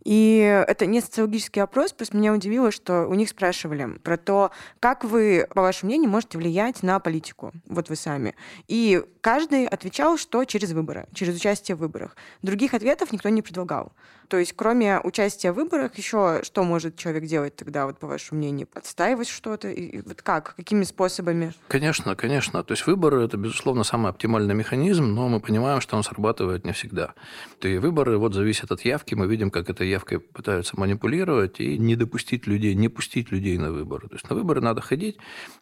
и 0.04 0.64
это 0.66 0.86
не 0.86 1.00
социологический 1.00 1.62
опрос, 1.62 1.92
просто 1.92 2.16
меня 2.16 2.32
удивило, 2.32 2.70
что 2.70 3.06
у 3.06 3.14
них 3.14 3.28
спрашивали 3.28 3.98
про 4.02 4.16
то, 4.16 4.50
как 4.80 5.04
вы, 5.04 5.46
по 5.54 5.62
вашему 5.62 5.90
мнению, 5.90 6.10
можете 6.10 6.38
влиять 6.38 6.82
на 6.82 6.98
политику, 7.00 7.52
вот 7.66 7.88
вы 7.88 7.96
сами. 7.96 8.34
И 8.68 9.02
каждый 9.20 9.66
отвечал, 9.66 10.18
что 10.18 10.44
через 10.44 10.72
выборы, 10.72 11.06
через 11.14 11.36
участие 11.36 11.76
в 11.76 11.80
выборах. 11.80 12.16
Других 12.42 12.74
ответов 12.74 13.12
никто 13.12 13.28
не 13.28 13.42
предлагал. 13.42 13.92
То 14.28 14.38
есть, 14.38 14.54
кроме 14.54 14.98
участия 14.98 15.52
в 15.52 15.56
выборах, 15.56 15.98
еще 15.98 16.40
что 16.42 16.62
может 16.64 16.96
человек 16.96 17.24
делать 17.24 17.54
тогда, 17.54 17.84
вот 17.84 17.98
по 17.98 18.06
вашему 18.06 18.38
мнению? 18.38 18.66
Отстаивать 18.72 19.28
что-то? 19.28 19.68
И 19.68 20.00
вот 20.00 20.22
как? 20.22 20.54
Какими 20.56 20.84
способами? 20.84 21.52
Конечно, 21.68 22.16
конечно. 22.16 22.64
То 22.64 22.72
есть 22.72 22.86
выборы– 22.86 23.22
это, 23.24 23.36
безусловно, 23.36 23.84
самый 23.84 24.08
оптимальный 24.08 24.54
механизм, 24.54 25.04
но 25.04 25.28
мы 25.28 25.40
понимаем, 25.40 25.82
что 25.82 25.98
он 25.98 26.02
срабатывает 26.02 26.64
не 26.64 26.72
всегда. 26.72 27.12
И 27.60 27.76
выборы 27.76 28.16
вот 28.16 28.32
зависят 28.32 28.72
от 28.72 28.80
явки. 28.86 29.14
Мы 29.14 29.26
видим, 29.26 29.50
как 29.50 29.68
этой 29.68 29.91
явкой 29.92 30.20
пытаются 30.20 30.78
манипулировать 30.78 31.60
и 31.60 31.78
не 31.78 31.96
допустить 31.96 32.46
людей, 32.46 32.74
не 32.74 32.88
пустить 32.88 33.30
людей 33.30 33.58
на 33.58 33.70
выборы. 33.70 34.08
То 34.08 34.14
есть 34.14 34.28
на 34.28 34.36
выборы 34.36 34.60
надо 34.60 34.80
ходить, 34.80 35.18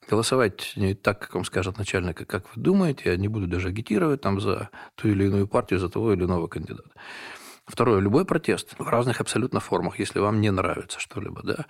голосовать 0.09 0.73
не 0.77 0.95
так, 0.95 1.21
как 1.21 1.35
вам 1.35 1.45
скажет 1.45 1.79
начальник, 1.79 2.27
как 2.27 2.45
вы 2.55 2.63
думаете. 2.63 3.11
Я 3.11 3.17
не 3.17 3.29
буду 3.29 3.47
даже 3.47 3.69
агитировать 3.69 4.21
там 4.21 4.41
за 4.41 4.71
ту 4.95 5.09
или 5.09 5.25
иную 5.25 5.47
партию, 5.47 5.81
за 5.81 5.89
того 5.89 6.13
или 6.13 6.25
иного 6.25 6.47
кандидата. 6.47 6.91
Второе, 7.67 8.01
любой 8.01 8.25
протест 8.25 8.75
в 8.79 8.89
разных 8.89 9.21
абсолютно 9.21 9.61
формах, 9.61 10.01
если 10.01 10.19
вам 10.19 10.41
не 10.41 10.51
нравится 10.51 10.99
что-либо, 10.99 11.43
да, 11.45 11.67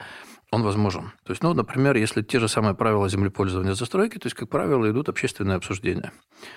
он 0.51 0.63
возможен. 0.63 1.13
То 1.25 1.33
есть, 1.33 1.43
ну, 1.43 1.53
например, 1.53 1.97
если 1.97 2.23
те 2.23 2.41
же 2.41 2.49
самые 2.49 2.75
правила 2.75 3.07
землепользования 3.09 3.75
застройки, 3.75 4.17
то 4.17 4.27
есть, 4.27 4.37
как 4.37 4.49
правило, 4.49 4.91
идут 4.91 5.11
общественные 5.11 5.57
обсуждения. 5.57 6.13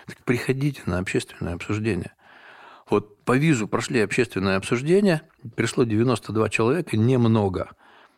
Так 0.07 0.17
приходите 0.23 0.81
на 0.85 0.99
общественное 0.99 1.55
обсуждение. 1.55 2.13
Вот 2.93 3.23
по 3.25 3.35
визу 3.35 3.67
прошли 3.67 4.01
общественное 4.01 4.55
обсуждение, 4.55 5.23
пришло 5.55 5.83
92 5.83 6.49
человека, 6.49 6.95
немного. 6.95 7.71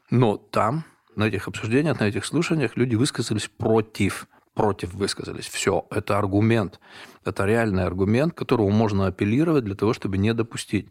Но 0.10 0.36
там, 0.36 0.84
на 1.16 1.30
этих 1.30 1.48
обсуждениях, 1.48 2.02
на 2.02 2.10
этих 2.10 2.26
слушаниях 2.26 2.76
люди 2.76 2.96
высказались 2.96 3.48
против 3.48 4.28
против 4.54 4.94
высказались. 4.94 5.48
Все, 5.48 5.86
это 5.92 6.18
аргумент. 6.18 6.82
Это 7.24 7.46
реальный 7.46 7.86
аргумент, 7.86 8.34
к 8.34 8.38
которому 8.38 8.70
можно 8.70 9.08
апеллировать 9.08 9.64
для 9.64 9.76
того, 9.76 9.94
чтобы 9.94 10.18
не 10.18 10.34
допустить. 10.34 10.88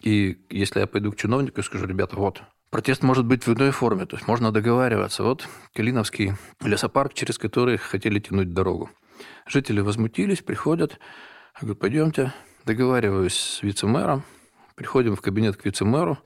И 0.00 0.38
если 0.48 0.80
я 0.80 0.86
пойду 0.86 1.12
к 1.12 1.16
чиновнику 1.16 1.60
и 1.60 1.64
скажу, 1.64 1.86
ребята, 1.86 2.16
вот, 2.16 2.42
протест 2.70 3.02
может 3.02 3.26
быть 3.26 3.46
в 3.46 3.52
иной 3.54 3.72
форме, 3.72 4.06
то 4.06 4.16
есть 4.16 4.26
можно 4.26 4.52
договариваться. 4.52 5.22
Вот 5.22 5.46
Калиновский 5.74 6.32
лесопарк, 6.62 7.12
через 7.12 7.36
который 7.36 7.76
хотели 7.76 8.20
тянуть 8.20 8.54
дорогу. 8.54 8.90
Жители 9.46 9.80
возмутились, 9.80 10.40
приходят, 10.40 10.98
я 11.60 11.60
говорю, 11.60 11.76
пойдемте, 11.76 12.32
договариваюсь 12.68 13.34
с 13.34 13.62
вице-мэром, 13.62 14.24
приходим 14.74 15.16
в 15.16 15.22
кабинет 15.22 15.56
к 15.56 15.64
вице-мэру, 15.64 16.18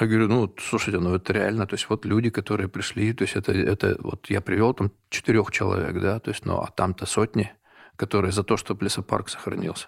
я 0.00 0.06
говорю, 0.08 0.28
ну, 0.28 0.54
слушайте, 0.58 0.98
ну 0.98 1.14
это 1.14 1.32
реально, 1.32 1.66
то 1.66 1.74
есть 1.74 1.88
вот 1.88 2.04
люди, 2.04 2.30
которые 2.30 2.68
пришли, 2.68 3.12
то 3.12 3.22
есть 3.22 3.36
это, 3.36 3.52
это 3.52 3.96
вот 4.00 4.28
я 4.28 4.40
привел 4.40 4.74
там 4.74 4.90
четырех 5.08 5.52
человек, 5.52 6.00
да, 6.00 6.18
то 6.18 6.30
есть, 6.30 6.44
ну, 6.44 6.58
а 6.58 6.66
там-то 6.66 7.06
сотни, 7.06 7.52
которые 7.94 8.32
за 8.32 8.42
то, 8.42 8.56
чтобы 8.56 8.84
лесопарк 8.84 9.28
сохранился. 9.28 9.86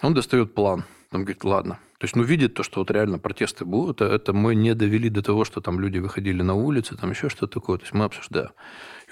Он 0.00 0.14
достает 0.14 0.54
план, 0.54 0.84
он 1.12 1.24
говорит, 1.24 1.44
ладно. 1.44 1.78
То 1.98 2.06
есть, 2.06 2.16
ну, 2.16 2.22
видит 2.22 2.54
то, 2.54 2.62
что 2.62 2.80
вот 2.80 2.90
реально 2.90 3.18
протесты 3.18 3.66
будут, 3.66 4.00
а 4.00 4.06
это 4.06 4.32
мы 4.32 4.54
не 4.54 4.74
довели 4.74 5.10
до 5.10 5.22
того, 5.22 5.44
что 5.44 5.60
там 5.60 5.78
люди 5.78 5.98
выходили 5.98 6.42
на 6.42 6.54
улицы, 6.54 6.96
там 6.96 7.10
еще 7.10 7.28
что-то 7.28 7.60
такое. 7.60 7.78
То 7.78 7.84
есть, 7.84 7.94
мы 7.94 8.04
обсуждаем. 8.04 8.50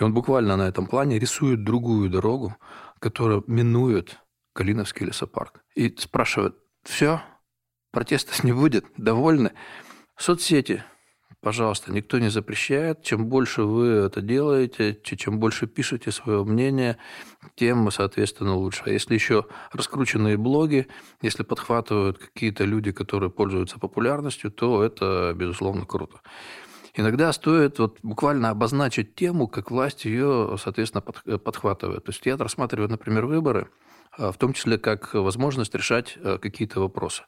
И 0.01 0.03
он 0.03 0.13
буквально 0.13 0.57
на 0.57 0.69
этом 0.69 0.87
плане 0.87 1.19
рисует 1.19 1.63
другую 1.63 2.11
дорогу, 2.11 2.57
которая 2.99 3.43
минует 3.47 4.19
Калиновский 4.53 5.07
лесопарк. 5.07 5.63
И 5.75 5.95
спрашивает, 5.99 6.57
все, 6.83 7.23
протестов 7.91 8.45
не 8.45 8.53
будет, 8.53 8.87
довольны? 8.97 9.53
Соцсети, 10.17 10.85
пожалуйста, 11.41 11.93
никто 11.93 12.19
не 12.19 12.29
запрещает. 12.29 13.03
Чем 13.03 13.27
больше 13.27 13.63
вы 13.63 13.87
это 13.89 14.21
делаете, 14.21 14.99
чем 15.03 15.39
больше 15.41 15.67
пишете 15.67 16.13
свое 16.13 16.45
мнение, 16.45 16.99
тем, 17.57 17.91
соответственно, 17.91 18.55
лучше. 18.55 18.83
А 18.87 18.91
если 18.91 19.15
еще 19.15 19.47
раскрученные 19.73 20.37
блоги, 20.37 20.87
если 21.23 21.43
подхватывают 21.43 22.19
какие-то 22.19 22.65
люди, 22.65 22.93
которые 22.93 23.31
пользуются 23.31 23.79
популярностью, 23.79 24.51
то 24.51 24.85
это, 24.85 25.33
безусловно, 25.35 25.87
круто. 25.87 26.21
Иногда 26.95 27.33
стоит 27.33 27.79
вот 27.79 27.99
буквально 28.03 28.51
обозначить 28.51 29.15
тему, 29.15 29.49
как 29.49 29.71
власть 29.71 30.05
ее, 30.05 30.57
соответственно, 30.63 31.01
подхватывает. 31.01 32.05
То 32.05 32.11
есть 32.11 32.27
я 32.27 32.37
рассматриваю, 32.37 32.91
например, 32.91 33.25
выборы, 33.25 33.71
в 34.17 34.35
том 34.35 34.53
числе 34.53 34.79
как 34.79 35.15
возможность 35.15 35.75
решать 35.75 36.17
а, 36.17 36.39
какие-то 36.39 36.81
вопросы. 36.81 37.23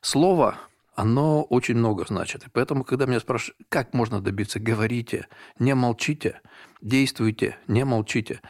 Слово 0.00 0.56
оно 0.98 1.42
очень 1.44 1.76
много 1.76 2.04
значит. 2.08 2.44
И 2.44 2.50
поэтому, 2.50 2.82
когда 2.82 3.06
меня 3.06 3.20
спрашивают, 3.20 3.56
как 3.68 3.94
можно 3.94 4.20
добиться, 4.20 4.58
говорите, 4.58 5.28
не 5.60 5.72
молчите, 5.76 6.40
действуйте, 6.80 7.56
не 7.68 7.84
молчите. 7.84 8.40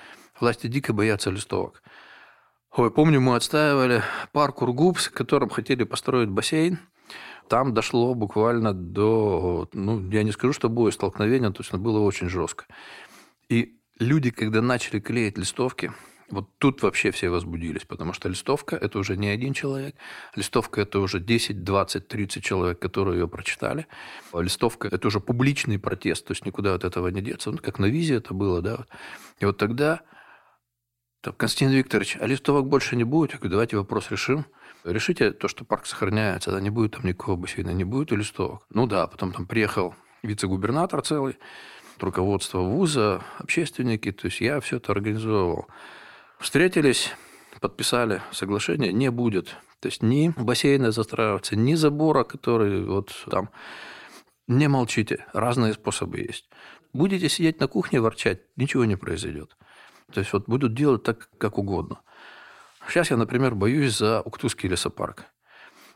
Власти 0.40 0.66
дико 0.66 0.94
боятся 0.94 1.31
листовок. 1.31 1.83
Ой, 2.74 2.90
помню, 2.90 3.20
мы 3.20 3.37
отстаивали 3.37 4.03
парк 4.33 4.62
Ургупс, 4.62 5.09
в 5.09 5.12
котором 5.12 5.51
хотели 5.51 5.85
построить 5.85 6.31
бассейн. 6.31 6.79
Там 7.48 7.74
дошло 7.74 8.14
буквально 8.14 8.72
до, 8.72 9.68
ну, 9.74 10.09
я 10.11 10.22
не 10.22 10.33
скажу, 10.33 10.55
что 10.55 10.70
было 10.70 10.90
столкновение, 10.90 11.51
точно 11.51 11.77
было 11.79 11.98
очень 12.01 12.31
жестко. 12.31 12.64
И 13.51 13.79
люди, 13.98 14.31
когда 14.31 14.62
начали 14.62 15.01
клеить 15.01 15.37
листовки, 15.37 15.92
вот 16.30 16.48
тут 16.58 16.82
вообще 16.82 17.10
все 17.10 17.30
возбудились, 17.30 17.84
потому 17.84 18.12
что 18.12 18.28
листовка– 18.28 18.76
это 18.80 18.98
уже 18.98 19.16
не 19.16 19.28
один 19.28 19.54
человек. 19.54 19.94
Листовка– 20.36 20.80
это 20.82 21.00
уже 21.00 21.20
10, 21.20 21.64
20, 21.64 22.08
30 22.08 22.44
человек, 22.44 22.78
которые 22.78 23.20
ее 23.20 23.28
прочитали. 23.28 23.86
Листовка– 24.34 24.88
это 24.92 25.08
уже 25.08 25.20
публичный 25.20 25.78
протест, 25.78 26.26
то 26.26 26.32
есть 26.32 26.44
никуда 26.44 26.74
от 26.74 26.84
этого 26.84 27.08
не 27.08 27.22
деться. 27.22 27.50
Ну, 27.50 27.58
как 27.58 27.78
на 27.78 27.86
визе 27.86 28.16
это 28.16 28.34
было, 28.34 28.60
да. 28.60 28.84
И 29.40 29.44
вот 29.44 29.56
тогда 29.56 30.02
там, 31.20 31.34
Константин 31.34 31.70
Викторович, 31.76 32.18
а 32.20 32.26
листовок 32.26 32.66
больше 32.68 32.94
не 32.94 33.04
будет? 33.04 33.32
Я 33.32 33.38
говорю, 33.38 33.52
давайте 33.52 33.76
вопрос 33.76 34.10
решим. 34.10 34.44
Решите 34.84 35.32
то, 35.32 35.48
что 35.48 35.64
парк 35.64 35.86
сохраняется, 35.86 36.52
да 36.52 36.60
не 36.60 36.70
будет 36.70 36.92
там 36.92 37.04
никакого 37.04 37.36
бассейна, 37.36 37.70
не 37.70 37.84
будет 37.84 38.12
и 38.12 38.16
листовок. 38.16 38.66
Ну 38.70 38.86
да, 38.86 39.06
потом 39.06 39.32
там 39.32 39.46
приехал 39.46 39.94
вице-губернатор 40.22 41.02
целый, 41.02 41.38
руководство 41.98 42.60
вуза, 42.60 43.22
общественники, 43.38 44.12
то 44.12 44.26
есть 44.26 44.40
я 44.40 44.60
все 44.60 44.76
это 44.76 44.92
организовывал. 44.92 45.66
Встретились, 46.40 47.11
подписали 47.61 48.22
соглашение, 48.31 48.92
не 48.92 49.11
будет. 49.11 49.57
То 49.81 49.88
есть 49.88 50.03
ни 50.03 50.33
бассейна 50.37 50.92
застраиваться, 50.92 51.57
ни 51.57 51.74
забора, 51.74 52.24
который 52.24 52.85
вот 52.85 53.12
там. 53.31 53.51
Не 54.46 54.68
молчите, 54.68 55.27
разные 55.33 55.74
способы 55.74 56.20
есть. 56.20 56.48
Будете 56.92 57.29
сидеть 57.29 57.61
на 57.61 57.66
кухне 57.66 58.01
ворчать, 58.01 58.40
ничего 58.57 58.85
не 58.85 58.96
произойдет. 58.96 59.57
То 60.12 60.20
есть 60.20 60.33
вот 60.33 60.46
будут 60.46 60.74
делать 60.74 61.03
так, 61.03 61.29
как 61.38 61.59
угодно. 61.59 62.01
Сейчас 62.88 63.11
я, 63.11 63.16
например, 63.16 63.55
боюсь 63.55 63.98
за 63.98 64.22
Уктузский 64.22 64.68
лесопарк. 64.68 65.27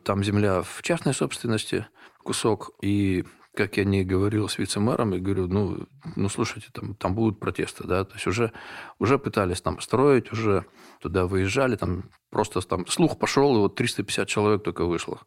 Там 0.03 0.23
земля 0.23 0.63
в 0.63 0.83
частной 0.83 1.15
собственности, 1.15 1.87
кусок, 2.23 2.73
и 2.83 3.25
как 3.55 3.77
я 3.77 3.85
не 3.85 4.05
говорил 4.05 4.49
с 4.49 4.59
вице-мэром, 4.59 5.15
и 5.15 5.19
говорю, 5.19 5.47
ну, 5.47 5.87
ну 6.17 6.29
слушайте, 6.29 6.69
там, 6.73 6.95
там 6.95 7.15
будут 7.15 7.39
протесты, 7.39 7.87
да, 7.87 8.05
то 8.05 8.15
есть 8.15 8.27
уже, 8.27 8.53
уже 8.99 9.19
пытались 9.19 9.61
там 9.61 9.81
строить, 9.81 10.33
уже 10.33 10.65
туда 11.01 11.27
выезжали, 11.27 11.77
там 11.77 12.05
просто 12.31 12.61
там 12.63 12.87
слух 12.87 13.19
пошел, 13.19 13.55
и 13.57 13.59
вот 13.59 13.75
350 13.75 14.27
человек 14.29 14.63
только 14.63 14.85
вышло. 14.87 15.21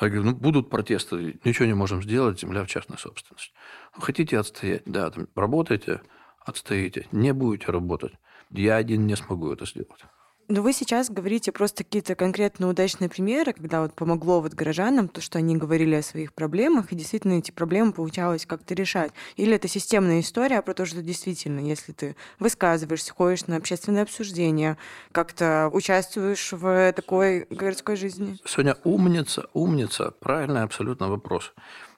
Я 0.00 0.08
говорю, 0.08 0.30
ну, 0.30 0.36
будут 0.36 0.68
протесты, 0.68 1.40
ничего 1.44 1.64
не 1.64 1.74
можем 1.74 2.02
сделать, 2.02 2.40
земля 2.40 2.64
в 2.64 2.68
частной 2.68 2.98
собственности. 2.98 3.52
Хотите 3.92 4.38
отстоять? 4.38 4.82
Да, 4.84 5.10
там, 5.10 5.26
работайте, 5.34 6.02
отстоите. 6.40 7.06
Не 7.12 7.32
будете 7.32 7.72
работать. 7.72 8.12
Я 8.50 8.76
один 8.76 9.06
не 9.06 9.16
смогу 9.16 9.50
это 9.50 9.64
сделать. 9.64 10.04
Но 10.48 10.62
вы 10.62 10.72
сейчас 10.72 11.10
говорите 11.10 11.50
просто 11.50 11.82
какие-то 11.82 12.14
конкретно 12.14 12.68
удачные 12.68 13.08
примеры, 13.08 13.52
когда 13.52 13.82
вот 13.82 13.94
помогло 13.94 14.40
вот 14.40 14.54
горожанам 14.54 15.08
то, 15.08 15.20
что 15.20 15.38
они 15.38 15.56
говорили 15.56 15.96
о 15.96 16.02
своих 16.02 16.32
проблемах, 16.32 16.92
и 16.92 16.96
действительно 16.96 17.34
эти 17.34 17.50
проблемы 17.50 17.92
получалось 17.92 18.46
как-то 18.46 18.74
решать. 18.74 19.12
Или 19.36 19.56
это 19.56 19.66
системная 19.66 20.20
история 20.20 20.62
про 20.62 20.72
то, 20.72 20.86
что 20.86 21.02
действительно, 21.02 21.58
если 21.58 21.92
ты 21.92 22.16
высказываешься, 22.38 23.12
ходишь 23.12 23.46
на 23.46 23.56
общественное 23.56 24.02
обсуждение, 24.02 24.76
как-то 25.10 25.68
участвуешь 25.72 26.52
в 26.52 26.92
такой 26.92 27.46
городской 27.50 27.96
жизни? 27.96 28.38
Соня, 28.44 28.76
умница, 28.84 29.46
умница. 29.52 30.12
Правильный 30.20 30.62
абсолютно 30.62 31.08
вопрос. 31.08 31.54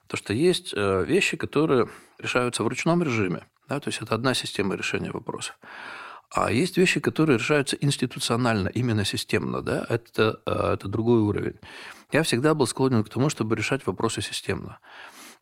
То, 0.07 0.17
что 0.17 0.33
есть 0.33 0.73
э, 0.75 1.05
вещи, 1.05 1.37
которые 1.37 1.87
решаются 2.17 2.63
в 2.63 2.67
ручном 2.67 3.03
режиме. 3.03 3.43
Да, 3.67 3.79
то 3.79 3.89
есть 3.89 4.01
это 4.01 4.15
одна 4.15 4.33
система 4.33 4.75
решения 4.75 5.11
вопросов. 5.11 5.55
А 6.31 6.51
есть 6.51 6.77
вещи, 6.77 6.99
которые 6.99 7.39
решаются 7.39 7.75
институционально, 7.75 8.67
именно 8.67 9.03
системно. 9.03 9.61
Да? 9.61 9.85
Это, 9.89 10.39
э, 10.45 10.73
это 10.73 10.87
другой 10.87 11.19
уровень. 11.21 11.55
Я 12.11 12.23
всегда 12.23 12.53
был 12.53 12.67
склонен 12.67 13.03
к 13.03 13.09
тому, 13.09 13.29
чтобы 13.29 13.55
решать 13.55 13.85
вопросы 13.87 14.21
системно. 14.21 14.79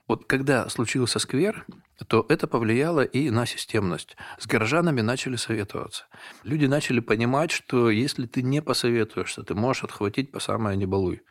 Вот 0.08 0.26
когда 0.26 0.70
случился 0.70 1.20
сквер, 1.20 1.66
то 2.08 2.26
это 2.30 2.48
повлияло 2.48 3.02
и 3.02 3.30
на 3.30 3.46
системность. 3.46 4.16
С 4.38 4.48
горожанами 4.48 5.02
начали 5.02 5.36
советоваться. 5.36 6.06
Люди 6.44 6.66
начали 6.66 7.02
понимать, 7.02 7.52
что 7.52 7.90
если 7.90 8.26
ты 8.26 8.42
не 8.42 8.62
посоветуешься, 8.62 9.44
ты 9.44 9.54
можешь 9.54 9.84
отхватить 9.84 10.32
по 10.32 10.40
самое 10.40 10.78
не 10.78 10.86
балуй. 10.86 11.22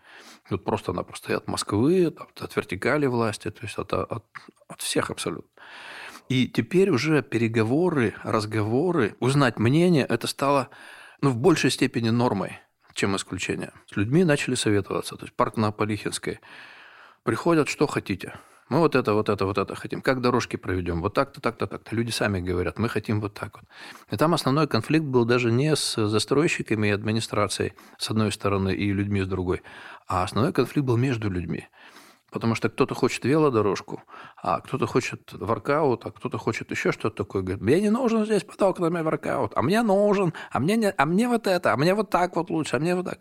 Вот 0.50 0.64
просто-напросто 0.64 1.32
и 1.32 1.36
от 1.36 1.48
Москвы, 1.48 2.14
от 2.38 2.56
вертикали 2.56 3.06
власти, 3.06 3.50
то 3.50 3.62
есть 3.62 3.78
от, 3.78 3.92
от, 3.94 4.24
от 4.68 4.80
всех 4.82 5.10
абсолютно. 5.10 5.50
И 6.28 6.48
теперь 6.48 6.90
уже 6.90 7.22
переговоры, 7.22 8.14
разговоры, 8.22 9.16
узнать 9.20 9.58
мнение, 9.58 10.04
это 10.04 10.26
стало 10.26 10.70
ну, 11.20 11.30
в 11.30 11.36
большей 11.36 11.70
степени 11.70 12.10
нормой, 12.10 12.58
чем 12.94 13.14
исключение. 13.16 13.72
С 13.86 13.96
людьми 13.96 14.24
начали 14.24 14.54
советоваться. 14.56 15.16
То 15.16 15.24
есть 15.26 15.36
парк 15.36 15.56
на 15.56 15.70
Полихинской. 15.70 16.40
Приходят, 17.22 17.68
что 17.68 17.86
хотите. 17.86 18.34
Мы 18.68 18.80
вот 18.80 18.96
это, 18.96 19.14
вот 19.14 19.28
это, 19.28 19.46
вот 19.46 19.58
это 19.58 19.76
хотим. 19.76 20.02
Как 20.02 20.20
дорожки 20.20 20.56
проведем? 20.56 21.00
Вот 21.00 21.14
так-то, 21.14 21.40
так-то, 21.40 21.68
так-то. 21.68 21.94
Люди 21.94 22.10
сами 22.10 22.40
говорят, 22.40 22.78
мы 22.80 22.88
хотим 22.88 23.20
вот 23.20 23.34
так 23.34 23.58
вот. 23.60 23.64
И 24.10 24.16
там 24.16 24.34
основной 24.34 24.66
конфликт 24.66 25.04
был 25.04 25.24
даже 25.24 25.52
не 25.52 25.76
с 25.76 25.94
застройщиками 26.08 26.88
и 26.88 26.90
администрацией, 26.90 27.74
с 27.96 28.10
одной 28.10 28.32
стороны, 28.32 28.74
и 28.74 28.92
людьми 28.92 29.22
с 29.22 29.28
другой, 29.28 29.62
а 30.08 30.24
основной 30.24 30.52
конфликт 30.52 30.84
был 30.84 30.96
между 30.96 31.30
людьми. 31.30 31.68
Потому 32.36 32.54
что 32.54 32.68
кто-то 32.68 32.94
хочет 32.94 33.24
велодорожку, 33.24 34.02
а 34.36 34.60
кто-то 34.60 34.86
хочет 34.86 35.32
воркаут, 35.32 36.04
а 36.04 36.10
кто-то 36.10 36.36
хочет 36.36 36.70
еще 36.70 36.92
что-то 36.92 37.24
такое. 37.24 37.40
Говорит, 37.40 37.62
мне 37.62 37.80
не 37.80 37.88
нужен 37.88 38.26
здесь 38.26 38.44
под 38.44 38.60
окнами 38.60 39.00
воркаут, 39.00 39.52
а 39.54 39.62
мне 39.62 39.80
нужен, 39.80 40.34
а 40.50 40.60
мне, 40.60 40.76
не, 40.76 40.90
а 40.90 41.06
мне 41.06 41.28
вот 41.28 41.46
это, 41.46 41.72
а 41.72 41.78
мне 41.78 41.94
вот 41.94 42.10
так 42.10 42.36
вот 42.36 42.50
лучше, 42.50 42.76
а 42.76 42.78
мне 42.78 42.94
вот 42.94 43.06
так. 43.06 43.20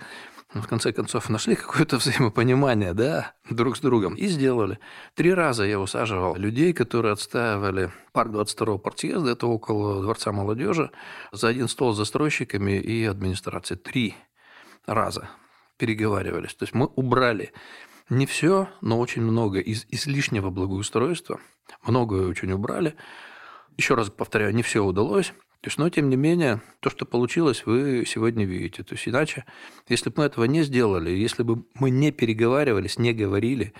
Ну, 0.54 0.62
в 0.62 0.68
конце 0.68 0.92
концов, 0.92 1.30
нашли 1.30 1.56
какое-то 1.56 1.96
взаимопонимание, 2.00 2.94
да, 2.94 3.32
друг 3.50 3.78
с 3.78 3.80
другом, 3.80 4.16
и 4.16 4.28
сделали. 4.28 4.80
Три 5.14 5.34
раза 5.34 5.64
я 5.64 5.80
усаживал 5.80 6.36
людей, 6.36 6.74
которые 6.74 7.14
отстаивали 7.14 7.94
парк 8.12 8.32
22-го 8.32 8.78
партсъезда, 8.78 9.32
это 9.32 9.48
около 9.48 10.02
Дворца 10.02 10.34
молодежи, 10.34 10.92
за 11.32 11.48
один 11.48 11.70
стол 11.70 11.94
с 11.94 11.98
застройщиками 11.98 12.74
и 12.74 13.06
администрацией. 13.06 13.80
Три 13.80 14.16
раза. 14.86 15.30
переговаривались. 15.78 16.54
То 16.54 16.64
есть 16.64 16.74
мы 16.74 16.88
убрали 16.88 17.54
не 18.10 18.26
все, 18.26 18.70
но 18.82 19.00
очень 19.00 19.22
много 19.22 19.60
из 19.60 19.86
излишнего 19.90 20.50
благоустройства. 20.50 21.40
Многое 21.84 22.28
очень 22.28 22.52
убрали. 22.52 22.96
Еще 23.78 23.96
раз 23.96 24.10
повторяю, 24.10 24.54
не 24.54 24.64
все 24.64 24.84
удалось. 24.84 25.34
То 25.62 25.70
есть, 25.70 25.80
но 25.80 25.90
тем 25.90 26.10
не 26.10 26.16
менее, 26.16 26.62
то, 26.80 26.92
что 26.92 27.06
получилось, 27.06 27.66
вы 27.66 28.06
сегодня 28.06 28.46
видите. 28.46 28.84
То 28.84 28.94
есть, 28.94 29.08
иначе, 29.08 29.46
если 29.88 30.12
бы 30.12 30.18
мы 30.18 30.26
этого 30.26 30.46
не 30.46 30.62
сделали, 30.62 31.10
если 31.10 31.42
бы 31.42 31.66
мы 31.74 31.90
не 31.90 32.12
переговаривались, 32.12 33.00
не 33.00 33.14
говорили, 33.14 33.74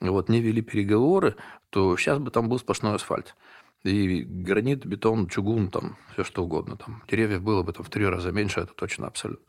вот, 0.00 0.30
не 0.30 0.40
вели 0.40 0.62
переговоры, 0.62 1.36
то 1.68 1.94
сейчас 1.98 2.18
бы 2.18 2.30
там 2.30 2.48
был 2.48 2.58
сплошной 2.58 2.94
асфальт. 2.94 3.36
И 3.84 4.22
гранит, 4.22 4.86
бетон, 4.86 5.28
чугун, 5.28 5.70
там, 5.70 5.98
все 6.14 6.24
что 6.24 6.42
угодно. 6.42 6.78
Там, 6.78 7.02
деревьев 7.06 7.42
было 7.42 7.62
бы 7.62 7.74
там 7.74 7.84
в 7.84 7.90
три 7.90 8.06
раза 8.06 8.32
меньше, 8.32 8.60
это 8.60 8.72
точно 8.72 9.06
абсолютно. 9.06 9.46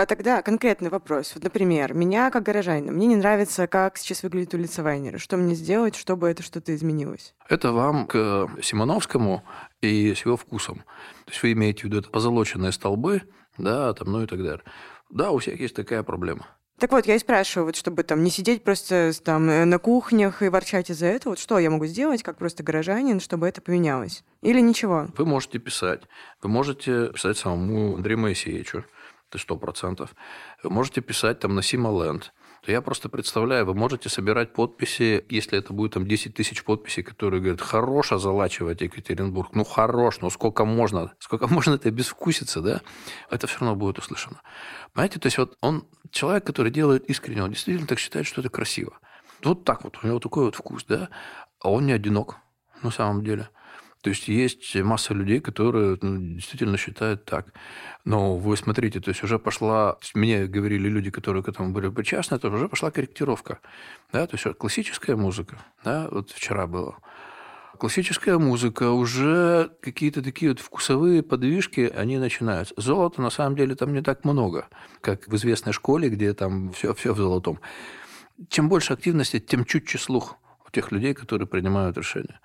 А 0.00 0.06
тогда 0.06 0.40
конкретный 0.40 0.88
вопрос. 0.88 1.32
Вот, 1.34 1.44
например, 1.44 1.92
меня 1.92 2.30
как 2.30 2.44
горожанина, 2.44 2.90
мне 2.90 3.06
не 3.06 3.16
нравится, 3.16 3.66
как 3.66 3.98
сейчас 3.98 4.22
выглядит 4.22 4.54
улица 4.54 4.82
Вайнера. 4.82 5.18
Что 5.18 5.36
мне 5.36 5.54
сделать, 5.54 5.94
чтобы 5.94 6.30
это 6.30 6.42
что-то 6.42 6.74
изменилось? 6.74 7.34
Это 7.50 7.70
вам 7.72 8.06
к 8.06 8.48
Симоновскому 8.62 9.44
и 9.82 10.14
с 10.14 10.24
его 10.24 10.38
вкусом. 10.38 10.84
То 11.26 11.32
есть 11.32 11.42
вы 11.42 11.52
имеете 11.52 11.82
в 11.82 11.84
виду 11.84 11.98
это 11.98 12.08
позолоченные 12.08 12.72
столбы, 12.72 13.24
да, 13.58 13.92
там, 13.92 14.10
ну 14.10 14.22
и 14.22 14.26
так 14.26 14.42
далее. 14.42 14.62
Да, 15.10 15.32
у 15.32 15.38
всех 15.38 15.60
есть 15.60 15.76
такая 15.76 16.02
проблема. 16.02 16.46
Так 16.78 16.92
вот, 16.92 17.04
я 17.04 17.16
и 17.16 17.18
спрашиваю, 17.18 17.66
вот 17.66 17.76
чтобы 17.76 18.02
там 18.02 18.24
не 18.24 18.30
сидеть 18.30 18.64
просто 18.64 19.12
там 19.22 19.50
э, 19.50 19.66
на 19.66 19.78
кухнях 19.78 20.40
и 20.40 20.48
ворчать 20.48 20.88
из-за 20.88 21.08
этого, 21.08 21.32
вот 21.32 21.38
что 21.38 21.58
я 21.58 21.68
могу 21.68 21.84
сделать, 21.84 22.22
как 22.22 22.38
просто 22.38 22.62
горожанин, 22.62 23.20
чтобы 23.20 23.46
это 23.46 23.60
поменялось? 23.60 24.24
Или 24.40 24.60
ничего? 24.60 25.08
Вы 25.18 25.26
можете 25.26 25.58
писать. 25.58 26.00
Вы 26.40 26.48
можете 26.48 27.08
писать 27.08 27.36
самому 27.36 27.96
Андрею 27.96 28.20
Моисеевичу 28.20 28.86
это 29.30 29.38
сто 29.38 29.56
процентов. 29.56 30.14
Можете 30.62 31.00
писать 31.00 31.38
там 31.38 31.54
на 31.54 31.62
Симоленд. 31.62 32.32
То 32.62 32.72
я 32.72 32.82
просто 32.82 33.08
представляю, 33.08 33.64
вы 33.64 33.74
можете 33.74 34.10
собирать 34.10 34.52
подписи, 34.52 35.24
если 35.30 35.58
это 35.58 35.72
будет 35.72 35.94
там 35.94 36.06
10 36.06 36.34
тысяч 36.34 36.62
подписей, 36.62 37.02
которые 37.02 37.40
говорят, 37.40 37.62
хорош 37.62 38.12
озалачивать 38.12 38.82
Екатеринбург, 38.82 39.54
ну 39.54 39.64
хорош, 39.64 40.20
ну 40.20 40.28
сколько 40.28 40.66
можно, 40.66 41.14
сколько 41.20 41.46
можно 41.52 41.74
это 41.74 41.90
безвкуситься, 41.90 42.60
да? 42.60 42.82
Это 43.30 43.46
все 43.46 43.60
равно 43.60 43.76
будет 43.76 43.98
услышано. 43.98 44.42
Понимаете, 44.92 45.20
то 45.20 45.26
есть 45.26 45.38
вот 45.38 45.56
он 45.62 45.86
человек, 46.10 46.44
который 46.44 46.70
делает 46.70 47.08
искренне, 47.08 47.42
он 47.42 47.50
действительно 47.50 47.86
так 47.86 47.98
считает, 47.98 48.26
что 48.26 48.42
это 48.42 48.50
красиво. 48.50 48.98
Вот 49.42 49.64
так 49.64 49.84
вот, 49.84 49.98
у 50.02 50.06
него 50.06 50.18
такой 50.18 50.44
вот 50.44 50.54
вкус, 50.54 50.84
да? 50.84 51.08
А 51.60 51.70
он 51.70 51.86
не 51.86 51.92
одинок 51.92 52.36
на 52.82 52.90
самом 52.90 53.24
деле. 53.24 53.48
То 54.02 54.10
есть 54.10 54.28
есть 54.28 54.74
масса 54.76 55.12
людей, 55.12 55.40
которые 55.40 55.98
ну, 56.00 56.36
действительно 56.36 56.78
считают 56.78 57.24
так. 57.26 57.52
Но 58.04 58.36
вы 58.36 58.56
смотрите, 58.56 59.00
то 59.00 59.10
есть 59.10 59.22
уже 59.22 59.38
пошла, 59.38 59.98
мне 60.14 60.46
говорили 60.46 60.88
люди, 60.88 61.10
которые 61.10 61.42
к 61.42 61.48
этому 61.48 61.72
были 61.72 61.90
причастны, 61.90 62.38
то 62.38 62.48
уже 62.48 62.68
пошла 62.68 62.90
корректировка. 62.90 63.60
Да? 64.12 64.26
То 64.26 64.36
есть 64.36 64.58
классическая 64.58 65.16
музыка, 65.16 65.58
да, 65.84 66.08
вот 66.10 66.30
вчера 66.30 66.66
было. 66.66 66.96
Классическая 67.78 68.38
музыка, 68.38 68.90
уже 68.90 69.70
какие-то 69.80 70.22
такие 70.22 70.50
вот 70.50 70.60
вкусовые 70.60 71.22
подвижки, 71.22 71.90
они 71.94 72.18
начинаются. 72.18 72.74
Золота, 72.76 73.22
на 73.22 73.30
самом 73.30 73.56
деле, 73.56 73.74
там 73.74 73.92
не 73.92 74.02
так 74.02 74.24
много, 74.24 74.68
как 75.00 75.26
в 75.28 75.34
известной 75.36 75.72
школе, 75.72 76.08
где 76.08 76.34
там 76.34 76.72
все, 76.72 76.94
все 76.94 77.14
в 77.14 77.16
золотом. 77.16 77.58
Чем 78.48 78.68
больше 78.68 78.92
активности, 78.92 79.40
тем 79.40 79.64
чутче 79.64 79.98
слух 79.98 80.36
у 80.66 80.70
тех 80.70 80.92
людей, 80.92 81.14
которые 81.14 81.48
принимают 81.48 81.96
решения. 81.96 82.40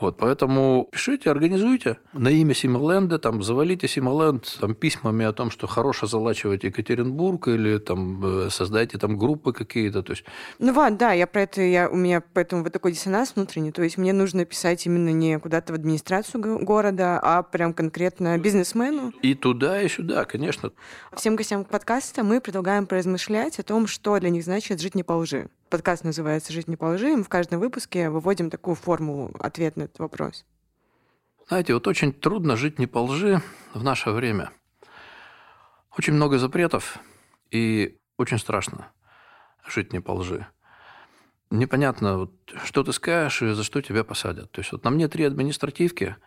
Вот, 0.00 0.16
поэтому 0.16 0.88
пишите, 0.90 1.30
организуйте 1.30 1.98
на 2.14 2.28
имя 2.28 2.54
Симоленда, 2.54 3.18
там, 3.18 3.42
завалите 3.42 3.86
Симоленд 3.86 4.56
там, 4.58 4.74
письмами 4.74 5.26
о 5.26 5.32
том, 5.32 5.50
что 5.50 5.66
хорошо 5.66 6.06
залачивать 6.06 6.64
Екатеринбург, 6.64 7.48
или 7.48 7.78
там, 7.78 8.46
э, 8.46 8.50
создайте 8.50 8.96
там 8.96 9.18
группы 9.18 9.52
какие-то. 9.52 10.02
То 10.02 10.12
есть... 10.12 10.24
Ну 10.58 10.72
вот, 10.72 10.96
да, 10.96 11.12
я 11.12 11.26
про 11.26 11.42
это, 11.42 11.60
я, 11.60 11.90
у 11.90 11.96
меня 11.96 12.22
поэтому 12.32 12.62
вот 12.62 12.72
такой 12.72 12.92
диссонанс 12.92 13.32
внутренний. 13.36 13.72
То 13.72 13.82
есть 13.82 13.98
мне 13.98 14.14
нужно 14.14 14.46
писать 14.46 14.86
именно 14.86 15.10
не 15.10 15.38
куда-то 15.38 15.74
в 15.74 15.76
администрацию 15.76 16.64
города, 16.64 17.20
а 17.22 17.42
прям 17.42 17.74
конкретно 17.74 18.38
бизнесмену. 18.38 19.12
И 19.20 19.34
туда, 19.34 19.82
и 19.82 19.88
сюда, 19.88 20.24
конечно. 20.24 20.72
Всем 21.14 21.36
гостям 21.36 21.64
подкаста 21.64 22.24
мы 22.24 22.40
предлагаем 22.40 22.86
поразмышлять 22.86 23.58
о 23.58 23.62
том, 23.62 23.86
что 23.86 24.18
для 24.18 24.30
них 24.30 24.44
значит 24.44 24.80
жить 24.80 24.94
не 24.94 25.02
по 25.02 25.12
лжи. 25.12 25.50
Подкаст 25.70 26.02
называется 26.02 26.52
«Жить 26.52 26.66
не 26.66 26.74
по 26.74 26.86
лжи». 26.86 27.16
Мы 27.16 27.22
в 27.22 27.28
каждом 27.28 27.60
выпуске 27.60 28.10
выводим 28.10 28.50
такую 28.50 28.74
формулу, 28.74 29.30
ответ 29.38 29.76
на 29.76 29.82
этот 29.84 30.00
вопрос. 30.00 30.44
Знаете, 31.46 31.74
вот 31.74 31.86
очень 31.86 32.12
трудно 32.12 32.56
жить 32.56 32.80
не 32.80 32.88
по 32.88 32.98
лжи 32.98 33.40
в 33.72 33.84
наше 33.84 34.10
время. 34.10 34.50
Очень 35.96 36.14
много 36.14 36.38
запретов, 36.38 36.98
и 37.52 37.96
очень 38.16 38.38
страшно 38.38 38.90
жить 39.64 39.92
не 39.92 40.00
по 40.00 40.10
лжи. 40.10 40.44
Непонятно, 41.50 42.18
вот, 42.18 42.32
что 42.64 42.82
ты 42.82 42.92
скажешь 42.92 43.42
и 43.42 43.52
за 43.52 43.62
что 43.62 43.80
тебя 43.80 44.02
посадят. 44.02 44.50
То 44.50 44.62
есть 44.62 44.72
вот 44.72 44.82
на 44.82 44.90
мне 44.90 45.06
три 45.06 45.22
административки– 45.22 46.16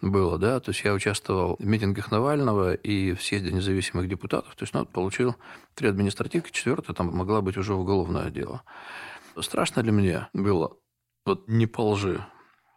было, 0.00 0.38
да, 0.38 0.60
то 0.60 0.70
есть 0.70 0.84
я 0.84 0.92
участвовал 0.94 1.56
в 1.58 1.64
митингах 1.66 2.10
Навального 2.10 2.74
и 2.74 3.14
в 3.14 3.22
съезде 3.22 3.52
независимых 3.52 4.08
депутатов, 4.08 4.54
то 4.54 4.62
есть 4.62 4.74
ну, 4.74 4.86
получил 4.86 5.36
три 5.74 5.88
административки, 5.88 6.52
четвертая 6.52 6.94
там 6.94 7.08
могла 7.08 7.40
быть 7.40 7.56
уже 7.56 7.74
уголовное 7.74 8.30
дело. 8.30 8.62
Страшно 9.40 9.82
для 9.82 9.92
меня 9.92 10.28
было 10.32 10.76
вот 11.24 11.48
не 11.48 11.66
по 11.66 11.90
лжи. 11.90 12.24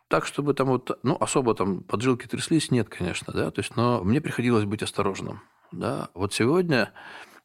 Так, 0.08 0.26
чтобы 0.26 0.54
там 0.54 0.68
вот, 0.68 1.00
ну, 1.04 1.16
особо 1.20 1.56
там 1.56 1.84
поджилки 1.84 2.28
тряслись, 2.28 2.70
нет, 2.70 2.90
конечно, 2.90 3.32
да, 3.34 3.50
то 3.50 3.62
есть, 3.62 3.76
но 3.76 4.04
мне 4.04 4.20
приходилось 4.20 4.66
быть 4.66 4.84
осторожным, 4.84 5.42
да. 5.72 6.10
Вот 6.14 6.34
сегодня, 6.34 6.92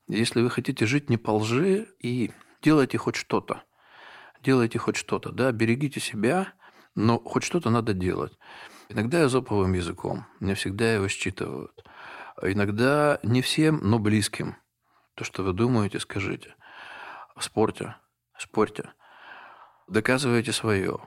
если 0.08 0.42
вы 0.42 0.50
хотите 0.50 0.84
жить 0.86 1.08
не 1.08 1.16
по 1.16 1.30
лжи 1.36 1.86
и 2.00 2.32
делайте 2.62 2.98
хоть 2.98 3.14
что-то, 3.14 3.62
делайте 4.42 4.78
хоть 4.78 4.96
что-то, 4.96 5.30
да, 5.30 5.52
берегите 5.52 6.00
себя, 6.00 6.54
но 6.96 7.20
хоть 7.20 7.44
что-то 7.44 7.70
надо 7.70 7.92
делать. 7.92 8.36
Иногда 8.89 9.24
эзоповым 9.24 9.72
языком, 9.72 10.26
не 10.39 10.55
всегда 10.55 10.95
его 10.95 11.09
считывают. 11.09 11.84
Иногда 12.41 13.18
не 13.22 13.43
всем, 13.43 13.80
но 13.82 13.99
близким. 13.99 14.57
То, 15.14 15.24
что 15.24 15.43
вы 15.43 15.53
думаете, 15.53 15.99
скажите. 15.99 16.55
Спорьте, 17.39 17.97
спорьте. 18.39 18.91
Доказывайте 19.89 20.53
свое. 20.53 21.01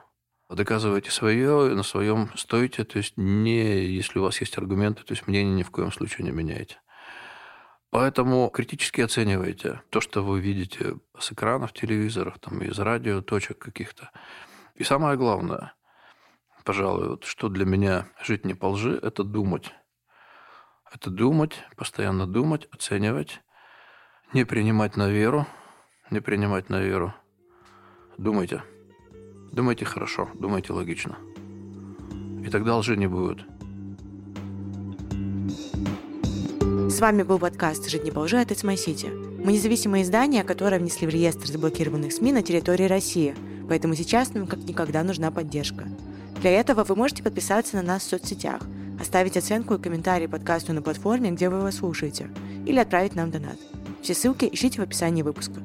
Доказывайте 0.50 1.10
свое, 1.10 1.74
на 1.74 1.82
своем 1.82 2.30
стойте. 2.36 2.84
То 2.84 2.98
есть, 2.98 3.16
не, 3.16 3.86
если 3.86 4.18
у 4.18 4.22
вас 4.24 4.40
есть 4.40 4.58
аргументы, 4.58 5.02
то 5.04 5.12
есть 5.12 5.26
мнение 5.26 5.54
ни 5.54 5.62
в 5.62 5.70
коем 5.70 5.92
случае 5.92 6.24
не 6.24 6.32
меняйте. 6.32 6.76
Поэтому 7.90 8.50
критически 8.50 9.00
оценивайте 9.00 9.80
то, 9.90 10.00
что 10.00 10.22
вы 10.22 10.40
видите 10.40 10.96
с 11.18 11.32
экранов 11.32 11.72
телевизоров, 11.72 12.38
там, 12.40 12.62
из 12.62 12.78
радио, 12.78 13.22
точек 13.22 13.58
каких-то. 13.58 14.10
И 14.74 14.84
самое 14.84 15.16
главное– 15.16 15.72
пожалуй, 16.70 17.08
вот 17.08 17.24
что 17.24 17.48
для 17.48 17.64
меня 17.64 18.06
жить 18.22 18.44
не 18.44 18.54
по 18.54 18.66
лжи, 18.66 18.96
это 19.02 19.24
думать. 19.24 19.72
Это 20.94 21.10
думать, 21.10 21.64
постоянно 21.76 22.28
думать, 22.28 22.68
оценивать, 22.70 23.40
не 24.32 24.44
принимать 24.44 24.96
на 24.96 25.10
веру, 25.10 25.48
не 26.12 26.20
принимать 26.20 26.68
на 26.68 26.80
веру. 26.80 27.12
Думайте. 28.18 28.62
Думайте 29.50 29.84
хорошо, 29.84 30.28
думайте 30.34 30.72
логично. 30.72 31.18
И 32.46 32.48
тогда 32.50 32.76
лжи 32.76 32.96
не 32.96 33.08
будет. 33.08 33.40
С 36.88 37.00
вами 37.00 37.24
был 37.24 37.40
подкаст 37.40 37.90
«Жить 37.90 38.04
не 38.04 38.12
по 38.12 38.20
лжи» 38.20 38.38
от 38.38 38.52
My 38.52 38.76
City. 38.76 39.10
Мы 39.44 39.54
независимое 39.54 40.02
издание, 40.02 40.44
которое 40.44 40.78
внесли 40.78 41.08
в 41.08 41.10
реестр 41.10 41.48
заблокированных 41.48 42.12
СМИ 42.12 42.32
на 42.32 42.42
территории 42.42 42.84
России, 42.84 43.34
поэтому 43.68 43.96
сейчас 43.96 44.34
нам 44.34 44.46
как 44.46 44.60
никогда 44.60 45.02
нужна 45.02 45.32
поддержка– 45.32 45.88
для 46.40 46.52
этого 46.52 46.84
вы 46.84 46.96
можете 46.96 47.22
подписаться 47.22 47.76
на 47.76 47.82
нас 47.82 48.02
в 48.02 48.08
соцсетях, 48.08 48.62
оставить 48.98 49.36
оценку 49.36 49.74
и 49.74 49.78
комментарий 49.82 50.26
подкасту 50.26 50.72
на 50.72 50.80
платформе, 50.80 51.32
где 51.32 51.50
вы 51.50 51.58
его 51.58 51.70
слушаете, 51.70 52.30
или 52.66 52.78
отправить 52.78 53.14
нам 53.14 53.30
донат. 53.30 53.58
Все 54.00 54.14
ссылки 54.14 54.48
ищите 54.50 54.80
в 54.80 54.84
описании 54.84 55.22
выпуска. 55.22 55.60